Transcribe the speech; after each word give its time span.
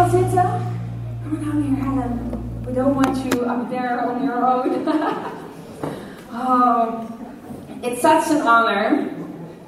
gaan 0.00 0.10
zitten? 0.10 0.50
Come 1.22 1.36
on 1.36 1.44
down 1.44 1.62
here, 1.62 1.84
Helen. 1.84 2.30
We 2.66 2.72
don't 2.72 2.94
want 2.94 3.16
you 3.24 3.44
up 3.44 3.68
there 3.68 4.00
on 4.08 4.24
your 4.24 4.44
own. 4.46 4.88
oh, 6.32 7.06
it's 7.82 8.00
such 8.00 8.30
an 8.30 8.46
honor 8.46 9.10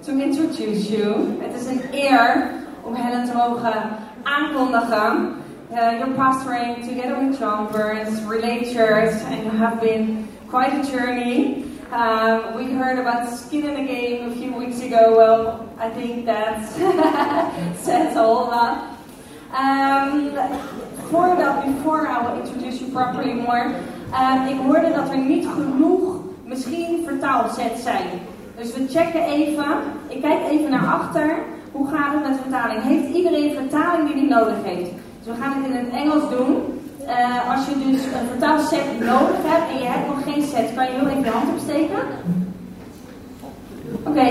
to 0.04 0.10
introduce 0.10 0.88
you. 0.88 1.37
Het 1.40 1.60
is 1.60 1.66
een 1.66 1.82
eer 1.92 2.50
om 2.82 2.95
Helen 2.95 3.24
te 3.24 3.37
mogen 3.37 3.72
aankondigen. 4.22 5.34
Uh, 5.71 5.98
you're 5.98 6.15
pastoring 6.15 6.85
together 6.85 7.19
with 7.19 7.38
John 7.38 7.72
Burns, 7.72 8.22
Relay 8.26 8.72
Church, 8.72 9.14
and 9.24 9.44
you 9.44 9.51
have 9.51 9.80
been 9.80 10.28
quite 10.49 10.72
a 10.72 10.83
journey. 10.83 11.64
Um, 11.92 12.54
we 12.56 12.72
heard 12.72 12.99
about 12.99 13.28
skin 13.28 13.64
in 13.64 13.74
the 13.74 13.92
game 13.92 14.30
a 14.30 14.35
few 14.35 14.53
weeks 14.54 14.80
ago. 14.80 15.14
Well, 15.17 15.69
I 15.78 15.90
think 15.90 16.24
that 16.24 16.69
says 17.84 18.16
all 18.16 18.46
lot. 18.46 19.02
Um, 19.52 20.32
voordat, 21.10 21.64
before 21.64 22.09
I 22.09 22.41
introduce 22.41 22.80
you 22.80 22.91
properly 22.91 23.34
more. 23.34 23.65
Um, 24.15 24.47
ik 24.47 24.59
hoorde 24.66 24.93
dat 24.95 25.10
er 25.10 25.19
niet 25.19 25.47
genoeg 25.47 26.20
misschien 26.45 27.02
vertaalsets 27.06 27.83
zijn. 27.83 28.07
Dus 28.57 28.74
we 28.74 28.87
checken 28.88 29.23
even. 29.23 29.66
Ik 30.09 30.23
kijk 30.23 30.41
even 30.51 30.70
naar 30.70 30.87
achter. 30.87 31.38
Hoe 31.73 31.88
gaat 31.88 32.15
het 32.15 32.29
met 32.29 32.38
vertaling? 32.43 32.83
Heeft 32.83 33.15
iedereen 33.15 33.55
vertaling 33.55 34.07
die 34.07 34.16
hij 34.16 34.38
nodig 34.38 34.57
heeft? 34.62 34.91
Dus 35.19 35.34
we 35.34 35.43
gaan 35.43 35.52
het 35.52 35.66
in 35.66 35.77
het 35.77 35.91
Engels 35.91 36.30
doen. 36.30 36.80
Uh, 37.07 37.51
als 37.51 37.66
je 37.66 37.91
dus 37.91 38.05
een 38.05 38.29
vertaalset 38.30 39.01
nodig 39.01 39.37
hebt 39.43 39.71
en 39.73 39.79
je 39.79 39.88
hebt 39.88 40.07
nog 40.07 40.23
geen 40.23 40.43
set, 40.43 40.74
kan 40.74 40.84
je 40.84 40.91
heel 40.91 41.09
even 41.09 41.24
je 41.24 41.30
hand 41.30 41.48
opsteken? 41.48 41.98
Oké. 44.02 44.29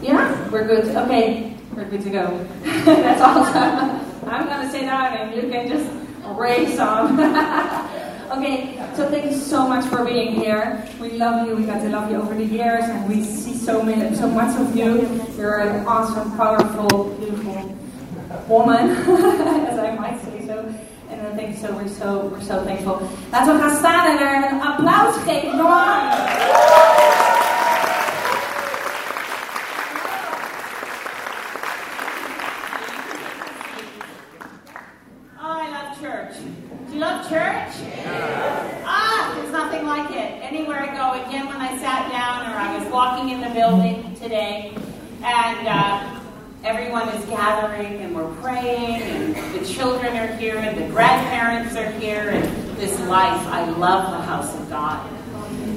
Yeah? 0.00 0.26
We're 0.50 0.66
good. 0.68 0.88
Okay. 1.04 1.52
We're 1.74 1.88
good 1.90 2.02
to 2.02 2.10
go. 2.10 2.32
That's 3.02 3.20
awesome. 3.20 4.05
I'm 4.26 4.46
going 4.46 4.66
to 4.66 4.70
sit 4.70 4.82
down 4.82 5.16
and 5.16 5.34
you 5.34 5.48
can 5.50 5.68
just 5.68 5.88
raise 6.36 6.76
some. 6.76 7.18
okay, 8.32 8.76
so 8.96 9.08
thank 9.08 9.26
you 9.26 9.36
so 9.36 9.68
much 9.68 9.84
for 9.86 10.04
being 10.04 10.34
here. 10.34 10.86
We 11.00 11.12
love 11.12 11.46
you. 11.46 11.54
We 11.54 11.64
got 11.64 11.80
to 11.82 11.88
love 11.88 12.10
you 12.10 12.16
over 12.16 12.34
the 12.34 12.44
years, 12.44 12.84
and 12.84 13.08
we 13.08 13.22
see 13.22 13.54
so 13.54 13.82
many, 13.82 14.14
so 14.16 14.28
much 14.28 14.58
of 14.60 14.74
you. 14.74 15.24
You're 15.36 15.58
an 15.58 15.86
awesome, 15.86 16.36
powerful, 16.36 17.14
beautiful 17.18 17.76
woman, 18.48 18.90
as 19.70 19.78
I 19.78 19.94
might 19.94 20.20
say 20.22 20.46
so. 20.46 20.74
En 21.10 21.18
dan 21.22 21.36
denk 21.36 21.56
zo, 21.56 21.74
we're 21.74 21.88
so, 21.88 22.30
we're 22.30 22.44
so 22.44 22.64
thankful. 22.64 23.00
Laten 23.30 23.56
we 23.56 23.62
gaan 23.62 23.76
staan 23.76 24.06
en 24.06 24.18
er 24.18 24.52
een 24.52 24.62
applaus 24.62 25.14
geven. 25.24 25.50
Come 25.50 25.62
on! 25.62 26.66
Oh, 35.42 35.62
I 35.62 35.68
love 35.70 35.96
church. 36.00 36.36
Do 36.86 36.92
you 36.92 36.98
love 36.98 37.28
church? 37.28 37.72
Ah, 38.84 39.32
there's 39.34 39.52
nothing 39.52 39.86
like 39.86 40.10
it. 40.10 40.42
Anywhere 40.42 40.80
I 40.80 40.94
go, 40.96 41.12
again, 41.24 41.46
when 41.46 41.60
I 41.60 41.78
sat 41.78 42.10
down 42.10 42.50
or 42.50 42.58
I 42.58 42.78
was 42.78 42.90
walking 42.90 43.30
in 43.30 43.40
the 43.40 43.50
building 43.50 44.16
today, 44.20 44.74
and 45.22 45.68
uh, 45.68 46.16
everyone 46.64 47.08
is 47.10 47.24
gathering 47.26 48.00
and 48.02 48.12
we're 48.12 48.34
praying 48.42 49.00
and 49.02 49.54
the 49.54 49.64
children 49.64 50.16
are 50.16 50.34
here 50.36 50.56
and 50.56 50.76
the 50.76 50.88
grandparents 50.88 51.76
are 51.76 51.92
here 51.92 52.30
and 52.30 52.76
this 52.76 52.98
life. 53.06 53.40
I 53.46 53.70
love 53.70 54.10
the 54.10 54.20
house 54.26 54.52
of 54.52 54.68
God. 54.68 55.08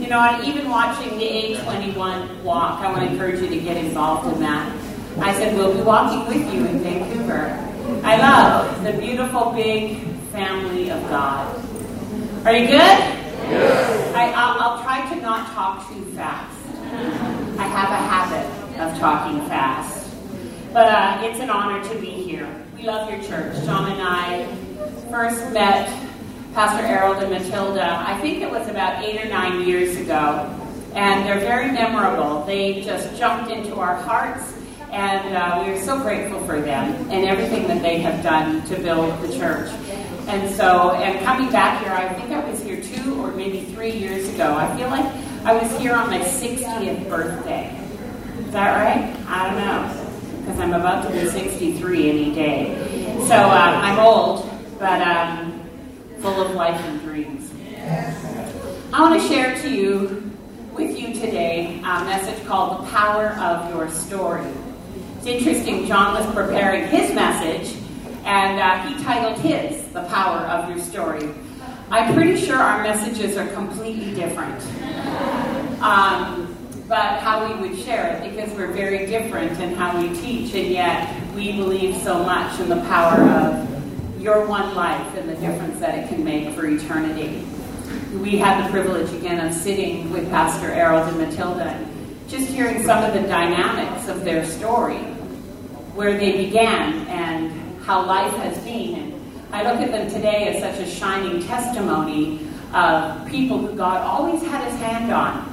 You 0.02 0.08
know, 0.08 0.20
and 0.20 0.44
even 0.48 0.68
watching 0.68 1.16
the 1.20 1.58
A21 2.20 2.44
walk, 2.44 2.82
I 2.82 2.92
want 2.92 3.04
to 3.04 3.12
encourage 3.12 3.42
you 3.42 3.50
to 3.50 3.60
get 3.60 3.78
involved 3.78 4.34
in 4.34 4.40
that. 4.42 4.76
I 5.20 5.34
said, 5.34 5.56
we'll 5.56 5.74
be 5.74 5.82
walking 5.82 6.26
with 6.28 6.54
you 6.54 6.66
in 6.66 6.80
Vancouver. 6.80 7.58
I 8.04 8.18
love 8.18 8.84
the 8.84 8.94
beautiful 8.94 9.52
big 9.52 10.06
family 10.32 10.92
of 10.92 11.02
God. 11.10 11.56
Are 12.46 12.54
you 12.54 12.68
good? 12.68 12.78
Yes. 12.78 14.16
I, 14.16 14.32
I'll, 14.32 14.62
I'll 14.62 14.84
try 14.84 15.10
to 15.14 15.22
not 15.22 15.48
talk 15.54 15.88
too 15.90 16.04
fast. 16.14 16.56
I 17.58 17.64
have 17.64 17.90
a 17.90 17.96
habit 17.96 18.80
of 18.80 18.98
talking 19.00 19.40
fast. 19.48 20.16
But 20.72 20.88
uh, 20.88 21.22
it's 21.24 21.40
an 21.40 21.50
honor 21.50 21.84
to 21.90 22.00
be 22.00 22.12
here. 22.12 22.48
We 22.78 22.84
love 22.84 23.10
your 23.10 23.22
church. 23.24 23.56
John 23.66 23.92
and 23.92 24.02
I 24.02 24.46
first 25.10 25.52
met 25.52 25.90
Pastor 26.54 26.86
Harold 26.86 27.22
and 27.22 27.32
Matilda, 27.32 28.04
I 28.08 28.20
think 28.22 28.42
it 28.42 28.50
was 28.50 28.68
about 28.68 29.04
eight 29.04 29.24
or 29.24 29.30
nine 29.30 29.68
years 29.68 29.96
ago. 29.98 30.50
And 30.96 31.26
they're 31.26 31.40
very 31.40 31.72
memorable. 31.72 32.44
They 32.46 32.82
just 32.82 33.18
jumped 33.18 33.52
into 33.52 33.76
our 33.76 33.96
hearts, 33.96 34.54
and 34.92 35.36
uh, 35.36 35.64
we 35.64 35.72
are 35.72 35.80
so 35.82 36.00
grateful 36.02 36.44
for 36.46 36.60
them 36.62 37.10
and 37.12 37.26
everything 37.26 37.68
that 37.68 37.82
they 37.82 38.00
have 38.00 38.24
done 38.24 38.66
to 38.66 38.76
build 38.80 39.22
the 39.22 39.38
church. 39.38 39.70
And 40.28 40.50
so, 40.56 40.92
and 40.92 41.24
coming 41.26 41.52
back 41.52 41.84
here, 41.84 41.92
I 41.92 42.14
think 42.14 42.32
I 42.32 42.48
was 42.50 42.62
here 42.64 42.82
two 42.82 43.24
or 43.24 43.32
maybe 43.32 43.66
three 43.74 43.92
years 43.92 44.30
ago. 44.34 44.56
I 44.56 44.76
feel 44.78 44.88
like 44.88 45.06
I 45.46 45.54
was 45.54 45.80
here 45.80 45.94
on 45.94 46.10
my 46.10 46.20
60th 46.20 47.10
birthday. 47.10 47.76
Is 48.40 48.52
that 48.52 48.76
right? 48.76 49.16
I 49.28 49.48
don't 49.48 49.60
know 49.60 50.10
because 50.50 50.60
I'm 50.60 50.74
about 50.74 51.06
to 51.06 51.12
be 51.12 51.30
63 51.30 52.10
any 52.10 52.34
day. 52.34 53.16
So 53.28 53.36
uh, 53.36 53.82
I'm 53.84 54.00
old, 54.00 54.50
but 54.80 55.02
um, 55.02 55.62
full 56.22 56.42
of 56.42 56.56
life 56.56 56.80
and 56.82 57.00
dreams. 57.02 57.52
I 58.92 59.02
want 59.02 59.22
to 59.22 59.28
share 59.28 59.56
to 59.62 59.70
you, 59.70 60.19
with 60.80 60.98
you 60.98 61.14
today, 61.14 61.78
a 61.80 62.06
message 62.06 62.46
called 62.46 62.80
The 62.80 62.92
Power 62.92 63.32
of 63.32 63.70
Your 63.70 63.90
Story. 63.90 64.48
It's 65.18 65.26
interesting, 65.26 65.86
John 65.88 66.14
was 66.14 66.34
preparing 66.34 66.88
his 66.88 67.14
message, 67.14 67.76
and 68.24 68.62
uh, 68.62 68.88
he 68.88 69.04
titled 69.04 69.38
his 69.40 69.86
The 69.92 70.04
Power 70.04 70.38
of 70.48 70.70
Your 70.70 70.80
Story. 70.80 71.30
I'm 71.92 72.14
pretty 72.14 72.40
sure 72.40 72.56
our 72.56 72.82
messages 72.82 73.36
are 73.36 73.48
completely 73.48 74.14
different. 74.14 74.64
Um, 75.82 76.56
but 76.88 77.20
how 77.20 77.46
we 77.46 77.60
would 77.60 77.78
share 77.80 78.16
it 78.16 78.30
because 78.34 78.50
we're 78.54 78.72
very 78.72 79.06
different 79.06 79.60
in 79.60 79.74
how 79.74 80.02
we 80.02 80.16
teach, 80.22 80.56
and 80.56 80.72
yet 80.72 81.36
we 81.36 81.52
believe 81.58 81.98
so 81.98 82.24
much 82.24 82.58
in 82.62 82.70
the 82.70 82.82
power 82.84 83.22
of 83.22 84.22
your 84.22 84.46
one 84.46 84.74
life 84.76 85.14
and 85.18 85.28
the 85.28 85.36
difference 85.36 85.78
that 85.82 86.00
it 86.00 86.08
can 86.08 86.24
make 86.24 86.56
for 86.56 86.66
eternity. 86.66 87.46
We 88.14 88.38
had 88.38 88.66
the 88.66 88.72
privilege 88.72 89.14
again 89.14 89.46
of 89.46 89.54
sitting 89.54 90.12
with 90.12 90.30
Pastor 90.30 90.72
Errol 90.72 91.04
and 91.04 91.18
Matilda 91.18 91.66
and 91.66 92.30
just 92.30 92.48
hearing 92.48 92.84
some 92.84 93.04
of 93.04 93.14
the 93.14 93.28
dynamics 93.28 94.08
of 94.08 94.24
their 94.24 94.46
story, 94.46 94.98
where 95.96 96.18
they 96.18 96.46
began 96.46 97.08
and 97.08 97.82
how 97.84 98.06
life 98.06 98.34
has 98.38 98.58
been. 98.64 98.96
And 98.96 99.56
I 99.56 99.72
look 99.72 99.82
at 99.82 99.92
them 99.92 100.10
today 100.10 100.48
as 100.48 100.62
such 100.62 100.86
a 100.86 100.90
shining 100.90 101.44
testimony 101.44 102.48
of 102.74 103.28
people 103.30 103.58
who 103.58 103.76
God 103.76 104.06
always 104.06 104.42
had 104.44 104.70
his 104.70 104.80
hand 104.80 105.12
on 105.12 105.50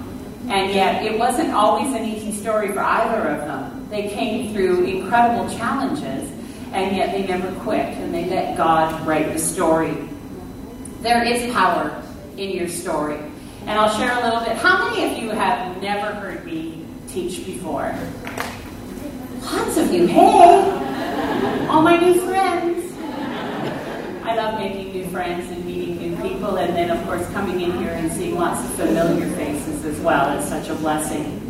and 0.49 0.73
yet, 0.73 1.05
it 1.05 1.19
wasn't 1.19 1.53
always 1.53 1.93
an 1.93 2.05
easy 2.05 2.31
story 2.31 2.69
for 2.69 2.79
either 2.79 3.29
of 3.29 3.41
them. 3.41 3.89
They 3.91 4.09
came 4.09 4.53
through 4.53 4.85
incredible 4.85 5.51
challenges, 5.57 6.31
and 6.73 6.97
yet 6.97 7.11
they 7.11 7.27
never 7.27 7.53
quit, 7.61 7.85
and 7.85 8.15
they 8.15 8.27
let 8.27 8.57
God 8.57 9.05
write 9.05 9.33
the 9.33 9.41
story. 9.41 9.97
There 11.01 11.25
is 11.25 11.53
power 11.53 12.01
in 12.37 12.51
your 12.57 12.69
story. 12.69 13.19
And 13.63 13.79
I'll 13.79 13.97
share 13.99 14.13
a 14.13 14.23
little 14.25 14.41
bit. 14.41 14.57
How 14.57 14.89
many 14.89 15.05
of 15.05 15.23
you 15.23 15.31
have 15.31 15.81
never 15.83 16.15
heard 16.15 16.45
me 16.45 16.85
teach 17.09 17.45
before? 17.45 17.95
Lots 19.43 19.77
of 19.77 19.93
you. 19.93 20.07
Hey! 20.07 21.67
All 21.69 21.83
my 21.83 21.97
new 21.97 22.21
friends. 22.27 22.93
I 24.25 24.35
love 24.35 24.59
making 24.59 24.93
new 24.93 25.07
friends 25.09 25.51
and 25.51 25.65
meeting 25.65 25.99
new 25.99 26.17
people, 26.17 26.59
and 26.59 26.77
then, 26.77 26.91
of 26.91 27.05
course, 27.07 27.29
coming 27.31 27.61
in 27.61 27.79
here 27.79 27.93
and 27.93 28.13
seeing 28.13 28.37
lots 28.37 28.65
of 28.65 28.75
familiar 28.75 29.29
faces 29.37 29.85
as 29.85 29.99
well. 30.01 30.37
It's 30.39 30.49
such 30.49 30.69
a 30.69 30.75
blessing. 30.75 31.43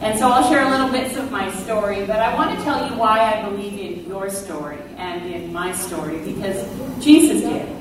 And 0.00 0.18
so 0.18 0.28
I'll 0.28 0.48
share 0.48 0.66
a 0.66 0.70
little 0.70 0.90
bits 0.90 1.16
of 1.16 1.30
my 1.30 1.50
story, 1.62 2.06
but 2.06 2.20
I 2.20 2.34
want 2.34 2.56
to 2.58 2.64
tell 2.64 2.88
you 2.88 2.96
why 2.96 3.20
I 3.20 3.48
believe 3.48 3.78
in 3.78 4.08
your 4.08 4.30
story 4.30 4.78
and 4.96 5.26
in 5.30 5.52
my 5.52 5.72
story, 5.72 6.18
because 6.18 6.64
Jesus 7.04 7.42
did. 7.42 7.79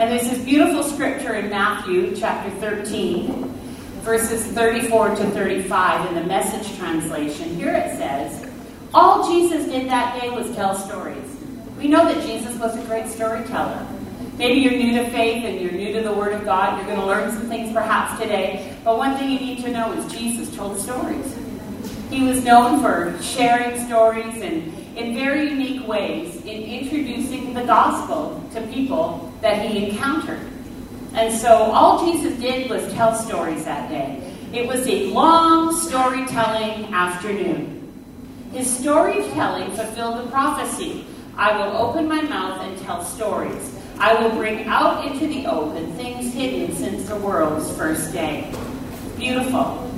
And 0.00 0.10
there's 0.10 0.30
this 0.30 0.42
beautiful 0.42 0.82
scripture 0.82 1.34
in 1.34 1.50
Matthew 1.50 2.16
chapter 2.16 2.50
13, 2.52 3.52
verses 4.00 4.46
34 4.46 5.10
to 5.16 5.30
35 5.32 6.08
in 6.08 6.14
the 6.14 6.24
message 6.24 6.74
translation. 6.78 7.54
Here 7.56 7.74
it 7.74 7.98
says, 7.98 8.50
All 8.94 9.30
Jesus 9.30 9.66
did 9.66 9.90
that 9.90 10.18
day 10.18 10.30
was 10.30 10.56
tell 10.56 10.74
stories. 10.74 11.36
We 11.76 11.86
know 11.86 12.06
that 12.06 12.26
Jesus 12.26 12.58
was 12.58 12.78
a 12.78 12.82
great 12.86 13.08
storyteller. 13.08 13.86
Maybe 14.38 14.60
you're 14.60 14.72
new 14.72 15.04
to 15.04 15.10
faith 15.10 15.44
and 15.44 15.60
you're 15.60 15.70
new 15.70 15.92
to 15.92 16.00
the 16.00 16.14
Word 16.14 16.32
of 16.32 16.46
God. 16.46 16.78
You're 16.78 16.86
going 16.86 17.00
to 17.00 17.06
learn 17.06 17.30
some 17.32 17.50
things 17.50 17.70
perhaps 17.70 18.18
today. 18.18 18.74
But 18.82 18.96
one 18.96 19.18
thing 19.18 19.28
you 19.28 19.38
need 19.38 19.62
to 19.64 19.70
know 19.70 19.92
is 19.92 20.10
Jesus 20.10 20.56
told 20.56 20.78
stories. 20.80 21.36
He 22.08 22.22
was 22.22 22.42
known 22.42 22.80
for 22.80 23.22
sharing 23.22 23.78
stories 23.84 24.40
and 24.40 24.72
in 24.96 25.14
very 25.14 25.50
unique 25.50 25.86
ways 25.86 26.36
in 26.36 26.62
introducing 26.62 27.52
the 27.52 27.64
gospel 27.64 28.42
to 28.54 28.62
people 28.68 29.29
that 29.40 29.66
he 29.66 29.90
encountered. 29.90 30.40
And 31.14 31.32
so 31.34 31.48
all 31.48 32.06
Jesus 32.06 32.38
did 32.38 32.70
was 32.70 32.92
tell 32.92 33.14
stories 33.14 33.64
that 33.64 33.88
day. 33.88 34.34
It 34.52 34.66
was 34.66 34.86
a 34.86 35.06
long 35.06 35.76
storytelling 35.76 36.92
afternoon. 36.92 37.76
His 38.52 38.68
storytelling 38.78 39.70
fulfilled 39.72 40.24
the 40.24 40.30
prophecy 40.30 41.06
I 41.36 41.56
will 41.56 41.74
open 41.76 42.06
my 42.06 42.20
mouth 42.20 42.60
and 42.60 42.78
tell 42.80 43.02
stories. 43.02 43.74
I 43.98 44.12
will 44.14 44.30
bring 44.30 44.64
out 44.66 45.06
into 45.06 45.26
the 45.26 45.46
open 45.46 45.90
things 45.94 46.34
hidden 46.34 46.76
since 46.76 47.08
the 47.08 47.16
world's 47.16 47.74
first 47.78 48.12
day. 48.12 48.52
Beautiful. 49.16 49.90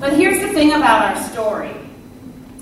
But 0.00 0.12
here's 0.14 0.40
the 0.42 0.52
thing 0.52 0.72
about 0.72 1.16
our 1.16 1.22
story. 1.30 1.70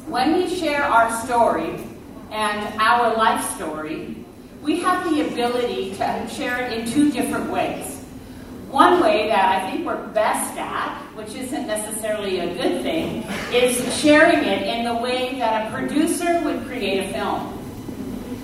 When 0.06 0.34
we 0.34 0.48
share 0.48 0.84
our 0.84 1.10
story 1.24 1.84
and 2.30 2.80
our 2.80 3.16
life 3.16 3.44
story, 3.56 4.19
we 4.62 4.80
have 4.80 5.08
the 5.10 5.26
ability 5.28 5.94
to 5.96 6.28
share 6.28 6.60
it 6.60 6.78
in 6.78 6.90
two 6.90 7.10
different 7.10 7.50
ways. 7.50 7.98
One 8.68 9.00
way 9.00 9.28
that 9.28 9.62
I 9.62 9.70
think 9.70 9.86
we're 9.86 10.06
best 10.08 10.56
at, 10.56 11.02
which 11.14 11.34
isn't 11.34 11.66
necessarily 11.66 12.38
a 12.40 12.54
good 12.54 12.82
thing, 12.82 13.24
is 13.52 13.98
sharing 14.00 14.44
it 14.44 14.62
in 14.62 14.84
the 14.84 14.94
way 14.94 15.38
that 15.38 15.66
a 15.66 15.74
producer 15.74 16.40
would 16.44 16.64
create 16.66 17.08
a 17.08 17.12
film. 17.12 17.56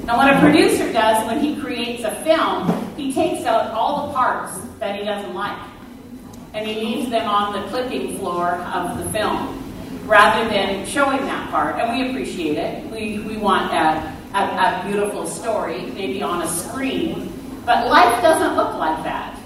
Now, 0.05 0.17
what 0.17 0.35
a 0.35 0.41
producer 0.41 0.93
does 0.93 1.27
when 1.27 1.41
he 1.41 1.61
creates 1.61 2.05
a 2.05 2.15
film, 2.25 2.97
he 2.97 3.13
takes 3.13 3.45
out 3.45 3.73
all 3.73 4.07
the 4.07 4.15
parts 4.15 4.59
that 4.79 4.99
he 4.99 5.05
doesn't 5.05 5.35
like 5.35 5.59
and 6.55 6.67
he 6.67 6.75
leaves 6.75 7.11
them 7.11 7.29
on 7.29 7.53
the 7.53 7.69
clipping 7.69 8.19
floor 8.19 8.55
of 8.55 8.99
the 8.99 9.11
film 9.11 9.63
rather 10.07 10.49
than 10.49 10.87
showing 10.87 11.19
that 11.19 11.51
part. 11.51 11.77
And 11.77 11.99
we 11.99 12.09
appreciate 12.09 12.57
it. 12.57 12.91
We, 12.91 13.19
we 13.21 13.37
want 13.37 13.73
a, 13.73 14.16
a, 14.37 14.83
a 14.83 14.83
beautiful 14.87 15.27
story, 15.27 15.87
maybe 15.95 16.23
on 16.23 16.43
a 16.43 16.49
screen. 16.49 17.33
But 17.65 17.89
life 17.89 18.23
doesn't 18.23 18.57
look 18.57 18.75
like 18.75 19.03
that. 19.05 19.39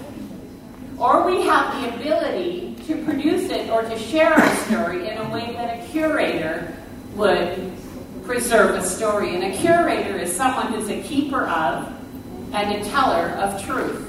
Or 0.97 1.25
we 1.25 1.43
have 1.43 1.81
the 1.81 1.95
ability 1.95 2.75
to 2.87 3.03
produce 3.05 3.49
it 3.49 3.69
or 3.69 3.81
to 3.83 3.97
share 3.97 4.33
a 4.33 4.55
story 4.65 5.09
in 5.09 5.17
a 5.17 5.29
way 5.29 5.53
that 5.53 5.79
a 5.79 5.87
curator 5.87 6.75
would 7.15 7.71
preserve 8.23 8.75
a 8.75 8.83
story. 8.83 9.35
And 9.35 9.43
a 9.43 9.57
curator 9.57 10.17
is 10.17 10.35
someone 10.35 10.67
who's 10.73 10.89
a 10.89 11.01
keeper 11.01 11.47
of 11.47 11.91
and 12.53 12.81
a 12.81 12.89
teller 12.89 13.29
of 13.39 13.63
truth. 13.63 14.07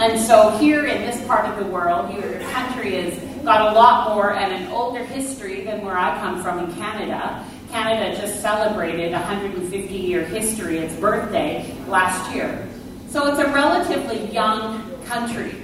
And 0.00 0.20
so 0.20 0.50
here 0.58 0.84
in 0.84 1.02
this 1.02 1.24
part 1.26 1.46
of 1.46 1.64
the 1.64 1.70
world, 1.70 2.12
your 2.12 2.40
country 2.50 3.02
has 3.02 3.18
got 3.44 3.72
a 3.72 3.74
lot 3.74 4.14
more 4.14 4.34
and 4.34 4.52
an 4.52 4.70
older 4.70 5.04
history 5.04 5.62
than 5.62 5.84
where 5.84 5.96
I 5.96 6.18
come 6.18 6.42
from 6.42 6.58
in 6.58 6.74
Canada. 6.74 7.44
Canada 7.70 8.18
just 8.18 8.40
celebrated 8.40 9.12
150 9.12 9.94
year 9.94 10.24
history, 10.24 10.78
its 10.78 10.94
birthday, 10.96 11.74
last 11.86 12.34
year. 12.34 12.68
So 13.10 13.26
it's 13.26 13.38
a 13.38 13.52
relatively 13.52 14.30
young 14.32 14.82
country. 15.04 15.54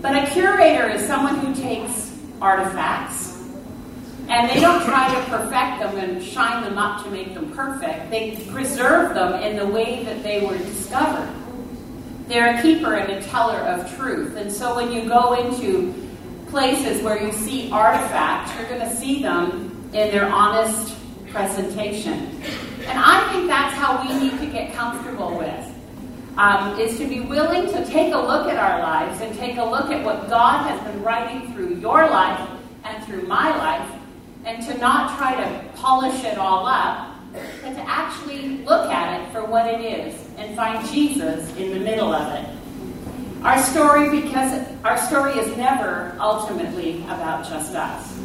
But 0.00 0.16
a 0.16 0.30
curator 0.30 0.88
is 0.88 1.06
someone 1.06 1.36
who 1.38 1.54
takes 1.54 2.16
artifacts 2.40 3.34
and 4.28 4.48
they 4.48 4.60
don't 4.60 4.82
try 4.84 5.12
to 5.14 5.20
perfect 5.30 5.80
them 5.80 5.96
and 5.98 6.22
shine 6.22 6.62
them 6.62 6.78
up 6.78 7.04
to 7.04 7.10
make 7.10 7.34
them 7.34 7.52
perfect. 7.52 8.10
They 8.10 8.36
preserve 8.50 9.14
them 9.14 9.34
in 9.42 9.56
the 9.56 9.66
way 9.66 10.04
that 10.04 10.22
they 10.22 10.44
were 10.44 10.56
discovered. 10.56 11.28
They're 12.26 12.56
a 12.56 12.62
keeper 12.62 12.94
and 12.94 13.12
a 13.12 13.22
teller 13.22 13.58
of 13.58 13.94
truth. 13.96 14.36
And 14.36 14.50
so 14.50 14.76
when 14.76 14.92
you 14.92 15.06
go 15.06 15.34
into 15.34 15.94
places 16.48 17.02
where 17.02 17.22
you 17.22 17.32
see 17.32 17.70
artifacts, 17.70 18.54
you're 18.56 18.68
going 18.68 18.80
to 18.80 18.96
see 18.96 19.22
them 19.22 19.70
in 19.92 20.10
their 20.10 20.26
honest 20.26 20.94
presentation. 21.34 22.30
And 22.86 22.98
I 22.98 23.30
think 23.32 23.48
that's 23.48 23.74
how 23.74 24.00
we 24.00 24.14
need 24.22 24.38
to 24.38 24.46
get 24.46 24.72
comfortable 24.72 25.36
with. 25.36 25.70
Um, 26.38 26.78
is 26.80 26.98
to 26.98 27.06
be 27.06 27.20
willing 27.20 27.66
to 27.72 27.84
take 27.86 28.12
a 28.12 28.18
look 28.18 28.48
at 28.48 28.56
our 28.56 28.80
lives 28.80 29.20
and 29.20 29.36
take 29.36 29.56
a 29.56 29.64
look 29.64 29.90
at 29.90 30.04
what 30.04 30.28
God 30.28 30.68
has 30.68 30.80
been 30.80 31.02
writing 31.02 31.52
through 31.52 31.76
your 31.76 32.08
life 32.08 32.48
and 32.84 33.04
through 33.04 33.22
my 33.22 33.56
life, 33.56 33.90
and 34.44 34.62
to 34.66 34.76
not 34.78 35.16
try 35.16 35.34
to 35.36 35.68
polish 35.76 36.24
it 36.24 36.36
all 36.36 36.66
up, 36.66 37.14
but 37.32 37.74
to 37.74 37.80
actually 37.88 38.58
look 38.64 38.90
at 38.90 39.20
it 39.20 39.32
for 39.32 39.44
what 39.44 39.66
it 39.66 39.80
is 39.80 40.28
and 40.36 40.56
find 40.56 40.86
Jesus 40.88 41.54
in 41.56 41.70
the 41.70 41.80
middle 41.80 42.12
of 42.12 42.32
it. 42.34 43.44
Our 43.44 43.62
story, 43.62 44.20
because 44.20 44.66
our 44.84 44.98
story 44.98 45.38
is 45.38 45.56
never 45.56 46.16
ultimately 46.18 47.02
about 47.04 47.48
just 47.48 47.74
us. 47.74 48.20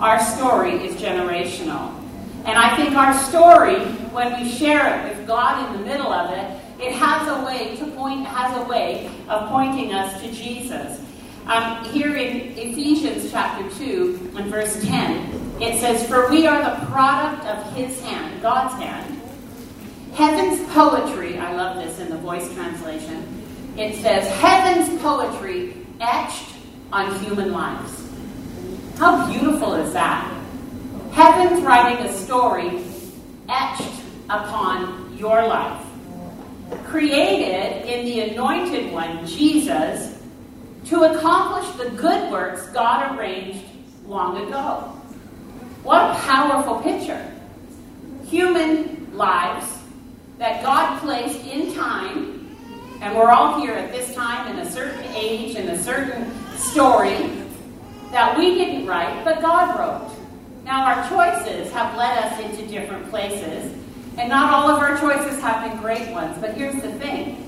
Our 0.00 0.20
story 0.20 0.84
is 0.84 1.00
generational. 1.00 2.01
And 2.44 2.58
I 2.58 2.76
think 2.76 2.96
our 2.96 3.14
story, 3.14 3.78
when 4.10 4.42
we 4.42 4.50
share 4.50 5.06
it 5.06 5.16
with 5.16 5.26
God 5.28 5.64
in 5.66 5.80
the 5.80 5.86
middle 5.86 6.12
of 6.12 6.30
it, 6.30 6.60
it 6.82 6.92
has 6.92 7.28
a 7.28 7.44
way 7.46 7.76
to 7.76 7.86
point, 7.92 8.26
has 8.26 8.56
a 8.56 8.68
way 8.68 9.08
of 9.28 9.48
pointing 9.48 9.92
us 9.92 10.20
to 10.20 10.32
Jesus. 10.32 11.00
Um, 11.46 11.84
here 11.84 12.16
in 12.16 12.58
Ephesians 12.58 13.30
chapter 13.30 13.68
2 13.78 14.32
and 14.36 14.46
verse 14.46 14.82
10, 14.84 15.60
it 15.60 15.80
says, 15.80 16.06
For 16.08 16.28
we 16.30 16.48
are 16.48 16.62
the 16.62 16.84
product 16.86 17.44
of 17.46 17.72
his 17.74 18.00
hand, 18.00 18.42
God's 18.42 18.74
hand. 18.82 19.20
Heaven's 20.14 20.68
poetry, 20.72 21.38
I 21.38 21.54
love 21.54 21.76
this 21.76 22.00
in 22.00 22.10
the 22.10 22.18
voice 22.18 22.52
translation. 22.54 23.42
It 23.76 24.02
says, 24.02 24.26
Heaven's 24.40 25.00
poetry 25.00 25.76
etched 26.00 26.48
on 26.92 27.18
human 27.20 27.52
lives. 27.52 28.10
How 28.98 29.30
beautiful 29.30 29.74
is 29.74 29.92
that? 29.92 30.31
Heaven's 31.12 31.62
writing 31.62 32.06
a 32.06 32.12
story 32.12 32.82
etched 33.46 34.02
upon 34.30 35.14
your 35.18 35.46
life. 35.46 35.84
Created 36.86 37.84
in 37.86 38.06
the 38.06 38.20
anointed 38.30 38.90
one, 38.94 39.26
Jesus, 39.26 40.18
to 40.86 41.02
accomplish 41.02 41.68
the 41.76 41.90
good 41.90 42.32
works 42.32 42.66
God 42.68 43.18
arranged 43.18 43.62
long 44.06 44.48
ago. 44.48 44.90
What 45.82 46.00
a 46.00 46.14
powerful 46.20 46.80
picture. 46.80 47.30
Human 48.24 49.14
lives 49.14 49.66
that 50.38 50.62
God 50.62 50.98
placed 51.00 51.44
in 51.44 51.74
time, 51.74 52.56
and 53.02 53.14
we're 53.14 53.30
all 53.30 53.60
here 53.60 53.74
at 53.74 53.92
this 53.92 54.14
time 54.14 54.50
in 54.50 54.66
a 54.66 54.70
certain 54.70 55.04
age 55.14 55.56
and 55.56 55.68
a 55.68 55.82
certain 55.82 56.32
story 56.56 57.30
that 58.12 58.38
we 58.38 58.54
didn't 58.54 58.86
write, 58.86 59.24
but 59.24 59.42
God 59.42 59.78
wrote. 59.78 60.11
Now, 60.64 60.84
our 60.84 61.08
choices 61.08 61.72
have 61.72 61.96
led 61.96 62.18
us 62.18 62.40
into 62.40 62.66
different 62.66 63.10
places, 63.10 63.72
and 64.16 64.28
not 64.28 64.52
all 64.52 64.70
of 64.70 64.78
our 64.78 64.98
choices 64.98 65.40
have 65.40 65.68
been 65.68 65.80
great 65.80 66.10
ones, 66.12 66.36
but 66.40 66.54
here's 66.54 66.80
the 66.80 66.92
thing 66.92 67.38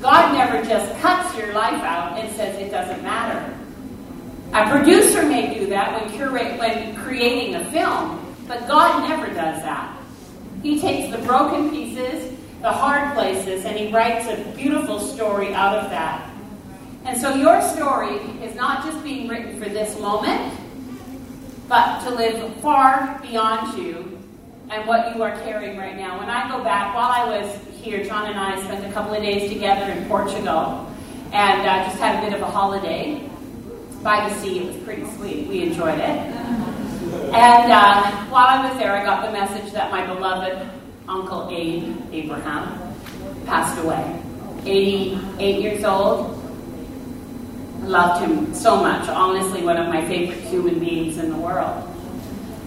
God 0.00 0.32
never 0.32 0.66
just 0.66 1.00
cuts 1.00 1.36
your 1.36 1.52
life 1.52 1.82
out 1.82 2.18
and 2.18 2.34
says 2.36 2.58
it 2.58 2.70
doesn't 2.70 3.02
matter. 3.02 3.56
A 4.52 4.70
producer 4.70 5.24
may 5.24 5.58
do 5.58 5.66
that 5.66 6.00
when, 6.00 6.12
curate, 6.12 6.58
when 6.58 6.94
creating 6.96 7.56
a 7.56 7.70
film, 7.70 8.34
but 8.46 8.66
God 8.68 9.08
never 9.08 9.26
does 9.26 9.62
that. 9.62 9.98
He 10.62 10.80
takes 10.80 11.14
the 11.14 11.22
broken 11.24 11.70
pieces, 11.70 12.38
the 12.62 12.70
hard 12.72 13.14
places, 13.14 13.64
and 13.64 13.78
He 13.78 13.92
writes 13.92 14.26
a 14.28 14.36
beautiful 14.56 14.98
story 15.00 15.52
out 15.52 15.76
of 15.76 15.90
that. 15.90 16.30
And 17.04 17.20
so 17.20 17.34
your 17.34 17.60
story 17.60 18.16
is 18.42 18.54
not 18.54 18.84
just 18.84 19.02
being 19.04 19.28
written 19.28 19.60
for 19.60 19.68
this 19.68 19.98
moment, 20.00 20.54
but 21.68 22.00
to 22.04 22.10
live 22.10 22.54
far 22.56 23.18
beyond 23.22 23.78
you 23.78 24.18
and 24.70 24.86
what 24.86 25.14
you 25.14 25.22
are 25.22 25.32
carrying 25.42 25.78
right 25.78 25.96
now. 25.96 26.18
When 26.18 26.28
I 26.28 26.48
go 26.48 26.62
back, 26.62 26.94
while 26.94 27.10
I 27.10 27.38
was 27.38 27.58
here, 27.82 28.04
John 28.04 28.30
and 28.30 28.38
I 28.38 28.62
spent 28.64 28.84
a 28.84 28.92
couple 28.92 29.14
of 29.14 29.22
days 29.22 29.50
together 29.50 29.92
in 29.92 30.06
Portugal 30.08 30.90
and 31.32 31.60
uh, 31.62 31.84
just 31.84 31.98
had 31.98 32.22
a 32.22 32.26
bit 32.26 32.34
of 32.34 32.42
a 32.42 32.50
holiday 32.50 33.28
by 34.02 34.28
the 34.28 34.34
sea. 34.36 34.60
It 34.60 34.66
was 34.66 34.76
pretty 34.84 35.04
sweet. 35.16 35.48
We 35.48 35.62
enjoyed 35.62 35.98
it. 35.98 36.18
And 37.32 37.72
uh, 37.72 38.10
while 38.26 38.46
I 38.46 38.68
was 38.68 38.78
there, 38.78 38.92
I 38.92 39.04
got 39.04 39.26
the 39.26 39.32
message 39.32 39.72
that 39.72 39.90
my 39.90 40.06
beloved 40.06 40.68
Uncle 41.08 41.48
Abe 41.50 41.96
Abraham 42.12 42.94
passed 43.46 43.82
away. 43.82 44.22
88 44.64 45.60
years 45.60 45.84
old. 45.84 46.40
Loved 47.80 48.24
him 48.24 48.54
so 48.54 48.76
much. 48.76 49.08
Honestly, 49.08 49.62
one 49.62 49.76
of 49.76 49.88
my 49.88 50.06
favorite 50.06 50.40
human 50.40 50.78
beings 50.78 51.18
in 51.18 51.30
the 51.30 51.36
world. 51.36 51.88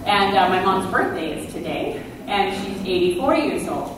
And 0.06 0.38
uh, 0.38 0.50
my 0.50 0.64
mom's 0.64 0.90
birthday 0.92 1.44
is 1.44 1.54
today, 1.54 2.04
and 2.28 2.56
she's 2.56 2.82
84 2.82 3.36
years 3.36 3.68
old. 3.68 3.98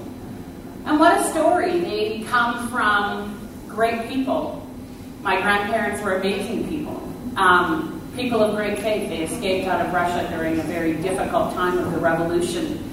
And 0.86 1.00
what 1.00 1.20
a 1.20 1.30
story. 1.30 1.80
They 1.80 2.24
come 2.28 2.68
from 2.70 3.48
great 3.68 4.10
people. 4.10 4.68
My 5.22 5.39
grandparents 5.42 6.01
were 6.01 6.16
amazing 6.16 6.68
people. 6.68 7.04
Um, 7.36 8.01
people 8.16 8.42
of 8.42 8.56
great 8.56 8.80
faith. 8.80 9.10
They 9.10 9.24
escaped 9.24 9.68
out 9.68 9.86
of 9.86 9.94
Russia 9.94 10.28
during 10.36 10.60
a 10.60 10.63
very 10.63 10.94
difficult 10.94 11.54
time 11.54 11.78
of 11.78 11.92
the 11.92 12.00
revolution. 12.00 12.84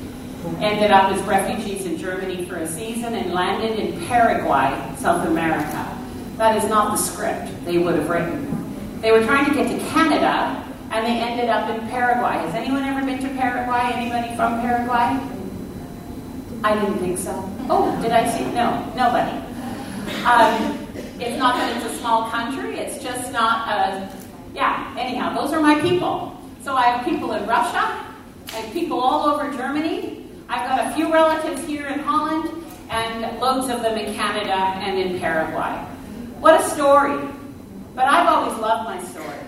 Ended 0.60 0.90
up 0.90 1.10
as 1.10 1.22
refugees 1.22 1.86
in 1.86 1.96
Germany 1.96 2.44
for 2.44 2.56
a 2.56 2.68
season 2.68 3.14
and 3.14 3.32
landed 3.32 3.78
in 3.78 4.06
Paraguay, 4.06 4.94
South 4.98 5.26
America. 5.26 5.95
That 6.36 6.62
is 6.62 6.68
not 6.68 6.92
the 6.92 6.98
script 6.98 7.64
they 7.64 7.78
would 7.78 7.94
have 7.94 8.08
written. 8.08 9.00
They 9.00 9.12
were 9.12 9.24
trying 9.24 9.46
to 9.46 9.54
get 9.54 9.68
to 9.68 9.78
Canada 9.88 10.62
and 10.90 11.06
they 11.06 11.18
ended 11.18 11.48
up 11.48 11.68
in 11.70 11.88
Paraguay. 11.88 12.38
Has 12.44 12.54
anyone 12.54 12.82
ever 12.84 13.04
been 13.04 13.18
to 13.20 13.28
Paraguay? 13.40 13.92
Anybody 13.94 14.36
from 14.36 14.60
Paraguay? 14.60 15.18
I 16.62 16.74
didn't 16.74 16.98
think 16.98 17.18
so. 17.18 17.32
Oh, 17.68 17.98
did 18.02 18.12
I 18.12 18.28
see? 18.28 18.44
No, 18.52 18.84
nobody. 18.94 19.36
Um, 20.24 20.86
it's 21.18 21.38
not 21.38 21.56
that 21.56 21.76
it's 21.76 21.92
a 21.92 21.98
small 21.98 22.30
country, 22.30 22.78
it's 22.78 23.02
just 23.02 23.32
not 23.32 23.68
a. 23.68 24.08
Yeah, 24.54 24.94
anyhow, 24.98 25.34
those 25.34 25.52
are 25.52 25.60
my 25.60 25.80
people. 25.80 26.40
So 26.62 26.74
I 26.74 26.86
have 26.86 27.04
people 27.04 27.32
in 27.32 27.46
Russia, 27.46 28.04
I 28.48 28.52
have 28.52 28.72
people 28.72 29.00
all 29.00 29.28
over 29.28 29.52
Germany, 29.52 30.24
I've 30.48 30.68
got 30.68 30.86
a 30.86 30.94
few 30.94 31.12
relatives 31.12 31.64
here 31.66 31.86
in 31.86 31.98
Holland 32.00 32.64
and 32.88 33.38
loads 33.40 33.68
of 33.68 33.82
them 33.82 33.98
in 33.98 34.14
Canada 34.14 34.54
and 34.54 34.98
in 34.98 35.18
Paraguay. 35.18 35.84
What 36.46 36.60
a 36.60 36.68
story! 36.68 37.28
But 37.96 38.04
I've 38.04 38.28
always 38.28 38.56
loved 38.60 38.84
my 38.84 39.04
story. 39.06 39.40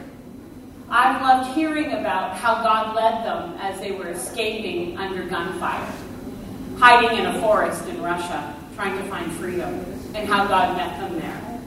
I've 0.90 1.22
loved 1.22 1.54
hearing 1.54 1.92
about 1.92 2.36
how 2.36 2.54
God 2.54 2.96
led 2.96 3.24
them 3.24 3.56
as 3.60 3.78
they 3.78 3.92
were 3.92 4.08
escaping 4.08 4.98
under 4.98 5.22
gunfire, 5.22 5.92
hiding 6.76 7.20
in 7.20 7.26
a 7.26 7.40
forest 7.40 7.86
in 7.86 8.02
Russia, 8.02 8.52
trying 8.74 9.00
to 9.00 9.04
find 9.08 9.30
freedom, 9.34 9.74
and 10.16 10.28
how 10.28 10.48
God 10.48 10.76
met 10.76 10.98
them 10.98 11.20
there. 11.20 11.60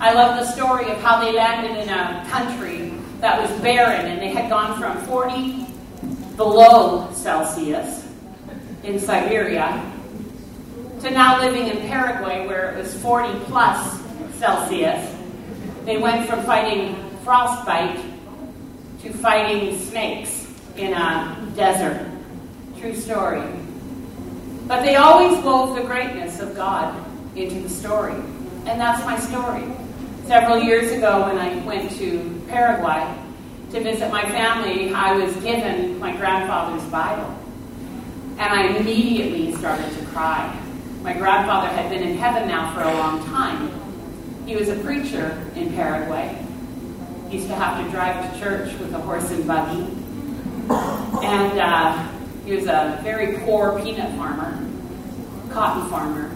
I 0.00 0.14
love 0.14 0.40
the 0.40 0.50
story 0.50 0.90
of 0.90 1.00
how 1.00 1.20
they 1.20 1.32
landed 1.32 1.80
in 1.80 1.88
a 1.88 2.26
country 2.28 2.92
that 3.20 3.40
was 3.40 3.60
barren 3.60 4.06
and 4.06 4.20
they 4.20 4.30
had 4.30 4.50
gone 4.50 4.80
from 4.80 4.96
40 5.06 5.64
below 6.36 7.08
Celsius 7.12 8.04
in 8.82 8.98
Siberia 8.98 9.80
to 11.02 11.10
now 11.12 11.40
living 11.40 11.68
in 11.68 11.88
Paraguay 11.88 12.48
where 12.48 12.72
it 12.72 12.78
was 12.78 12.92
40 13.00 13.38
plus 13.44 14.01
Celsius. 14.42 15.08
They 15.84 15.98
went 15.98 16.28
from 16.28 16.42
fighting 16.42 16.96
frostbite 17.22 18.00
to 19.02 19.12
fighting 19.12 19.78
snakes 19.78 20.48
in 20.76 20.92
a 20.94 21.48
desert. 21.54 22.04
True 22.80 22.92
story. 22.92 23.44
But 24.66 24.82
they 24.82 24.96
always 24.96 25.40
wove 25.44 25.76
the 25.76 25.84
greatness 25.84 26.40
of 26.40 26.56
God 26.56 26.92
into 27.36 27.60
the 27.60 27.68
story. 27.68 28.14
And 28.66 28.80
that's 28.80 29.04
my 29.04 29.16
story. 29.16 29.62
Several 30.26 30.60
years 30.60 30.90
ago, 30.90 31.28
when 31.28 31.38
I 31.38 31.64
went 31.64 31.92
to 31.98 32.42
Paraguay 32.48 33.16
to 33.70 33.80
visit 33.80 34.10
my 34.10 34.22
family, 34.22 34.92
I 34.92 35.12
was 35.12 35.32
given 35.36 36.00
my 36.00 36.16
grandfather's 36.16 36.82
Bible. 36.90 37.32
And 38.38 38.52
I 38.52 38.76
immediately 38.76 39.54
started 39.54 39.96
to 39.96 40.04
cry. 40.06 40.52
My 41.02 41.12
grandfather 41.12 41.68
had 41.68 41.88
been 41.90 42.02
in 42.02 42.18
heaven 42.18 42.48
now 42.48 42.74
for 42.74 42.82
a 42.82 42.92
long 42.92 43.24
time. 43.26 43.81
He 44.46 44.56
was 44.56 44.68
a 44.68 44.76
preacher 44.76 45.40
in 45.54 45.72
Paraguay. 45.74 46.36
He 47.28 47.36
used 47.36 47.48
to 47.48 47.54
have 47.54 47.84
to 47.84 47.90
drive 47.90 48.32
to 48.32 48.40
church 48.40 48.78
with 48.78 48.92
a 48.92 48.98
horse 48.98 49.30
and 49.30 49.46
buggy. 49.46 49.82
And 51.24 51.58
uh, 51.58 52.08
he 52.44 52.54
was 52.54 52.66
a 52.66 53.00
very 53.02 53.38
poor 53.40 53.80
peanut 53.80 54.14
farmer, 54.16 54.58
cotton 55.50 55.88
farmer. 55.88 56.30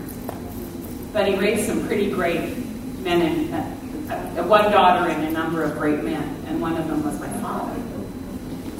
But 1.12 1.28
he 1.28 1.36
raised 1.36 1.66
some 1.66 1.86
pretty 1.86 2.10
great 2.10 2.56
men 3.02 3.22
and 3.22 3.54
uh, 3.54 3.76
uh, 4.14 4.46
one 4.46 4.70
daughter 4.70 5.10
and 5.10 5.26
a 5.26 5.30
number 5.30 5.62
of 5.62 5.76
great 5.78 6.04
men, 6.04 6.44
and 6.46 6.60
one 6.60 6.76
of 6.76 6.86
them 6.86 7.02
was 7.04 7.18
my 7.18 7.28
father. 7.40 7.80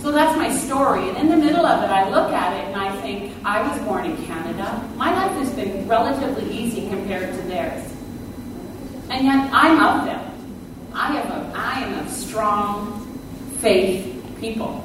So 0.03 0.13
that's 0.13 0.37
my 0.37 0.55
story. 0.55 1.09
And 1.09 1.19
in 1.19 1.29
the 1.29 1.37
middle 1.37 1.67
of 1.67 1.83
it, 1.83 1.91
I 1.91 2.09
look 2.11 2.33
at 2.33 2.53
it 2.53 2.67
and 2.67 2.77
I 2.77 3.01
think, 3.01 3.33
I 3.45 3.67
was 3.67 3.81
born 3.83 4.05
in 4.05 4.17
Canada. 4.25 4.89
My 4.97 5.13
life 5.13 5.33
has 5.33 5.53
been 5.53 5.89
relatively 5.89 6.49
easy 6.51 6.89
compared 6.89 7.35
to 7.35 7.43
theirs. 7.43 7.96
And 9.11 9.25
yet, 9.25 9.51
I'm 9.53 9.81
of 9.81 10.07
them. 10.07 10.91
I 10.93 11.21
am 11.21 11.31
a, 11.31 11.53
I 11.55 11.81
am 11.81 12.07
a 12.07 12.11
strong 12.11 13.03
faith 13.59 14.13
people. 14.41 14.85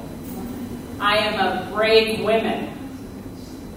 I 1.00 1.16
am 1.18 1.40
a 1.40 1.74
brave 1.74 2.20
women 2.24 2.68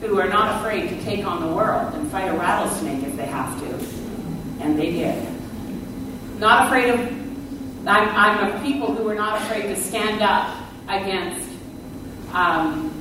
who 0.02 0.20
are 0.20 0.28
not 0.28 0.62
afraid 0.62 0.90
to 0.90 1.04
take 1.04 1.26
on 1.26 1.42
the 1.42 1.56
world 1.56 1.94
and 1.96 2.12
fight 2.12 2.28
a 2.28 2.34
rattlesnake 2.34 3.04
if 3.04 3.16
they 3.16 3.26
have 3.26 3.60
to. 3.60 3.66
And 4.62 4.78
they 4.78 4.92
did. 4.92 5.28
Not 6.40 6.68
afraid 6.68 6.90
of, 6.90 7.00
I'm, 7.88 8.10
I'm 8.44 8.64
people 8.64 8.94
who 8.94 9.08
are 9.10 9.16
not 9.16 9.42
afraid 9.42 9.64
to 9.64 9.76
stand 9.76 10.22
up 10.22 10.56
against 10.88 11.50
um, 12.34 12.92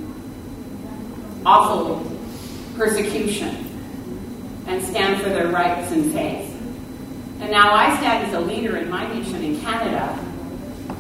awful 1.44 2.10
persecution 2.76 3.60
and 4.66 4.82
stand 4.82 5.20
for 5.22 5.28
their 5.28 5.48
rights 5.48 5.92
and 5.92 6.12
faith. 6.12 6.43
And 7.40 7.50
now 7.50 7.74
I 7.74 7.96
stand 7.98 8.26
as 8.26 8.34
a 8.34 8.40
leader 8.40 8.76
in 8.76 8.88
my 8.88 9.06
nation 9.12 9.42
in 9.42 9.60
Canada, 9.60 10.18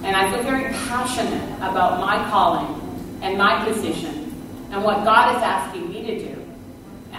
and 0.02 0.16
I 0.16 0.30
feel 0.30 0.42
very 0.42 0.72
passionate 0.72 1.56
about 1.56 2.00
my 2.00 2.16
calling 2.30 3.18
and 3.22 3.38
my 3.38 3.64
position 3.64 4.32
and 4.70 4.82
what 4.82 5.04
God 5.04 5.36
is 5.36 5.42
asking 5.42 5.88
me 5.88 6.02
to 6.06 6.18
do. 6.18 6.44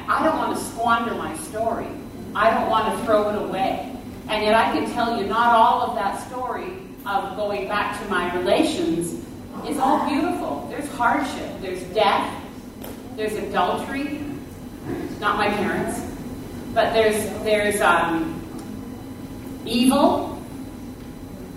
I 0.08 0.24
don't 0.24 0.38
want 0.38 0.58
to 0.58 0.64
squander 0.64 1.16
my 1.16 1.36
story. 1.38 1.88
I 2.36 2.52
don't 2.52 2.70
want 2.70 2.94
to 2.94 3.06
throw 3.06 3.30
it 3.30 3.50
away. 3.50 3.96
And 4.28 4.44
yet 4.44 4.54
I 4.54 4.72
can 4.72 4.92
tell 4.92 5.20
you, 5.20 5.28
not 5.28 5.56
all 5.56 5.82
of 5.82 5.96
that 5.96 6.28
story 6.28 6.74
of 7.06 7.36
going 7.38 7.68
back 7.68 8.02
to 8.02 8.10
my 8.10 8.36
relations 8.36 9.26
is 9.68 9.78
all 9.80 10.08
beautiful. 10.08 10.68
There's 10.70 10.90
hardship, 10.92 11.62
there's 11.62 11.82
death, 11.86 12.44
there's 13.16 13.34
adultery. 13.34 14.22
Not 15.20 15.38
my 15.38 15.48
parents, 15.48 16.00
but 16.74 16.94
there's 16.94 17.16
there's 17.44 17.82
um, 17.82 18.45
evil, 19.66 20.42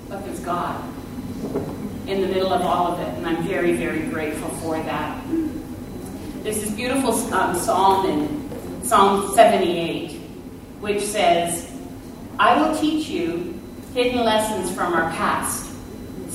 but 0.09 0.25
there's 0.25 0.41
God 0.41 0.83
in 2.07 2.23
the 2.23 2.29
middle 2.29 2.53
of 2.53 2.63
all 2.63 2.93
of 2.93 3.01
it, 3.01 3.09
and 3.19 3.27
I'm 3.27 3.43
very 3.45 3.75
very 3.75 4.07
grateful 4.09 4.49
for 4.61 4.77
that. 4.83 5.23
There's 6.43 6.61
this 6.61 6.71
beautiful 6.71 7.13
um, 7.35 7.57
psalm 7.57 8.07
in 8.07 8.83
Psalm 8.85 9.35
78, 9.35 10.13
which 10.81 11.03
says, 11.03 11.71
"I 12.39 12.61
will 12.61 12.79
teach 12.79 13.09
you 13.09 13.61
hidden 13.95 14.25
lessons 14.25 14.71
from 14.71 14.95
our 14.95 15.11
past." 15.11 15.69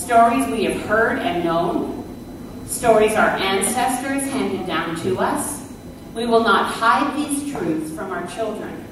stories 0.04 0.46
we 0.48 0.66
have 0.66 0.82
heard 0.82 1.20
and 1.20 1.46
known, 1.46 2.04
stories 2.68 3.14
our 3.14 3.30
ancestors 3.30 4.24
handed 4.32 4.68
down 4.68 4.96
to 4.98 5.18
us. 5.18 5.72
We 6.14 6.26
will 6.26 6.44
not 6.44 6.66
hide 6.66 7.16
these 7.16 7.52
truths 7.52 7.92
from 7.96 8.12
our 8.12 8.28
children. 8.28 8.83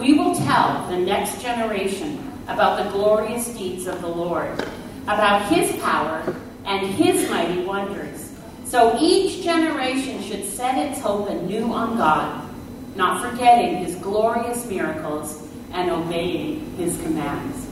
We 0.00 0.14
will 0.14 0.34
tell 0.34 0.88
the 0.88 0.96
next 0.96 1.42
generation 1.42 2.32
about 2.48 2.82
the 2.82 2.90
glorious 2.90 3.48
deeds 3.48 3.86
of 3.86 4.00
the 4.00 4.08
Lord, 4.08 4.58
about 5.02 5.52
his 5.52 5.78
power 5.82 6.34
and 6.64 6.86
his 6.86 7.28
mighty 7.28 7.66
wonders. 7.66 8.32
So 8.64 8.96
each 8.98 9.44
generation 9.44 10.22
should 10.22 10.46
set 10.46 10.78
its 10.78 11.00
hope 11.00 11.28
anew 11.28 11.70
on 11.74 11.98
God, 11.98 12.48
not 12.96 13.30
forgetting 13.30 13.84
his 13.84 13.94
glorious 13.96 14.64
miracles 14.64 15.46
and 15.72 15.90
obeying 15.90 16.74
his 16.78 16.98
commands. 17.02 17.68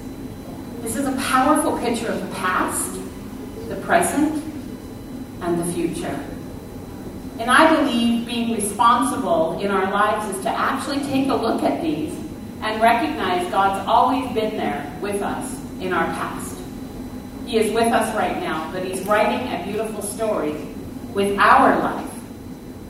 This 0.83 0.97
is 0.97 1.07
a 1.07 1.17
powerful 1.29 1.79
picture 1.79 2.09
of 2.09 2.21
the 2.21 2.35
past, 2.35 3.01
the 3.71 3.77
present, 3.77 4.45
and 5.41 5.59
the 5.59 5.73
future. 5.73 6.23
And 7.39 7.51
I 7.51 7.77
believe 7.77 8.27
being 8.27 8.55
responsible 8.55 9.61
in 9.61 9.71
our 9.71 9.91
lives 9.91 10.37
is 10.37 10.43
to 10.43 10.51
actually 10.51 11.01
take 11.01 11.29
a 11.29 11.35
look 11.35 11.63
at 11.63 11.81
these 11.81 12.15
and 12.63 12.83
recognize 12.83 13.49
God's 13.51 13.87
always 13.87 14.27
been 14.35 14.57
there 14.57 14.93
with 15.01 15.23
us 15.23 15.59
in 15.81 15.93
our 15.93 16.07
past. 16.07 16.59
He 17.47 17.59
is 17.59 17.73
with 17.73 17.93
us 17.93 18.15
right 18.17 18.39
now, 18.41 18.71
but 18.73 18.85
He's 18.85 19.07
writing 19.07 19.47
a 19.53 19.65
beautiful 19.65 20.03
story 20.03 20.53
with 21.15 21.39
our 21.39 21.79
life 21.79 22.11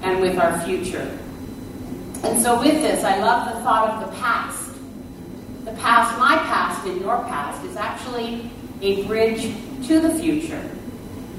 and 0.02 0.21
with 0.21 0.38
our 0.38 0.59
future. 0.62 1.19
And 2.25 2.43
so, 2.43 2.59
with 2.59 2.83
this, 2.83 3.05
I 3.05 3.19
love 3.19 3.55
the 3.55 3.61
thought 3.62 4.02
of 4.02 4.11
the 4.11 4.17
past 4.17 4.69
the 5.69 5.81
past, 5.81 6.19
my 6.19 6.37
past, 6.37 6.87
and 6.87 7.00
your 7.00 7.19
past 7.25 7.64
is 7.64 7.76
actually 7.76 8.50
a 8.81 9.05
bridge 9.05 9.55
to 9.87 10.00
the 10.00 10.11
future. 10.19 10.69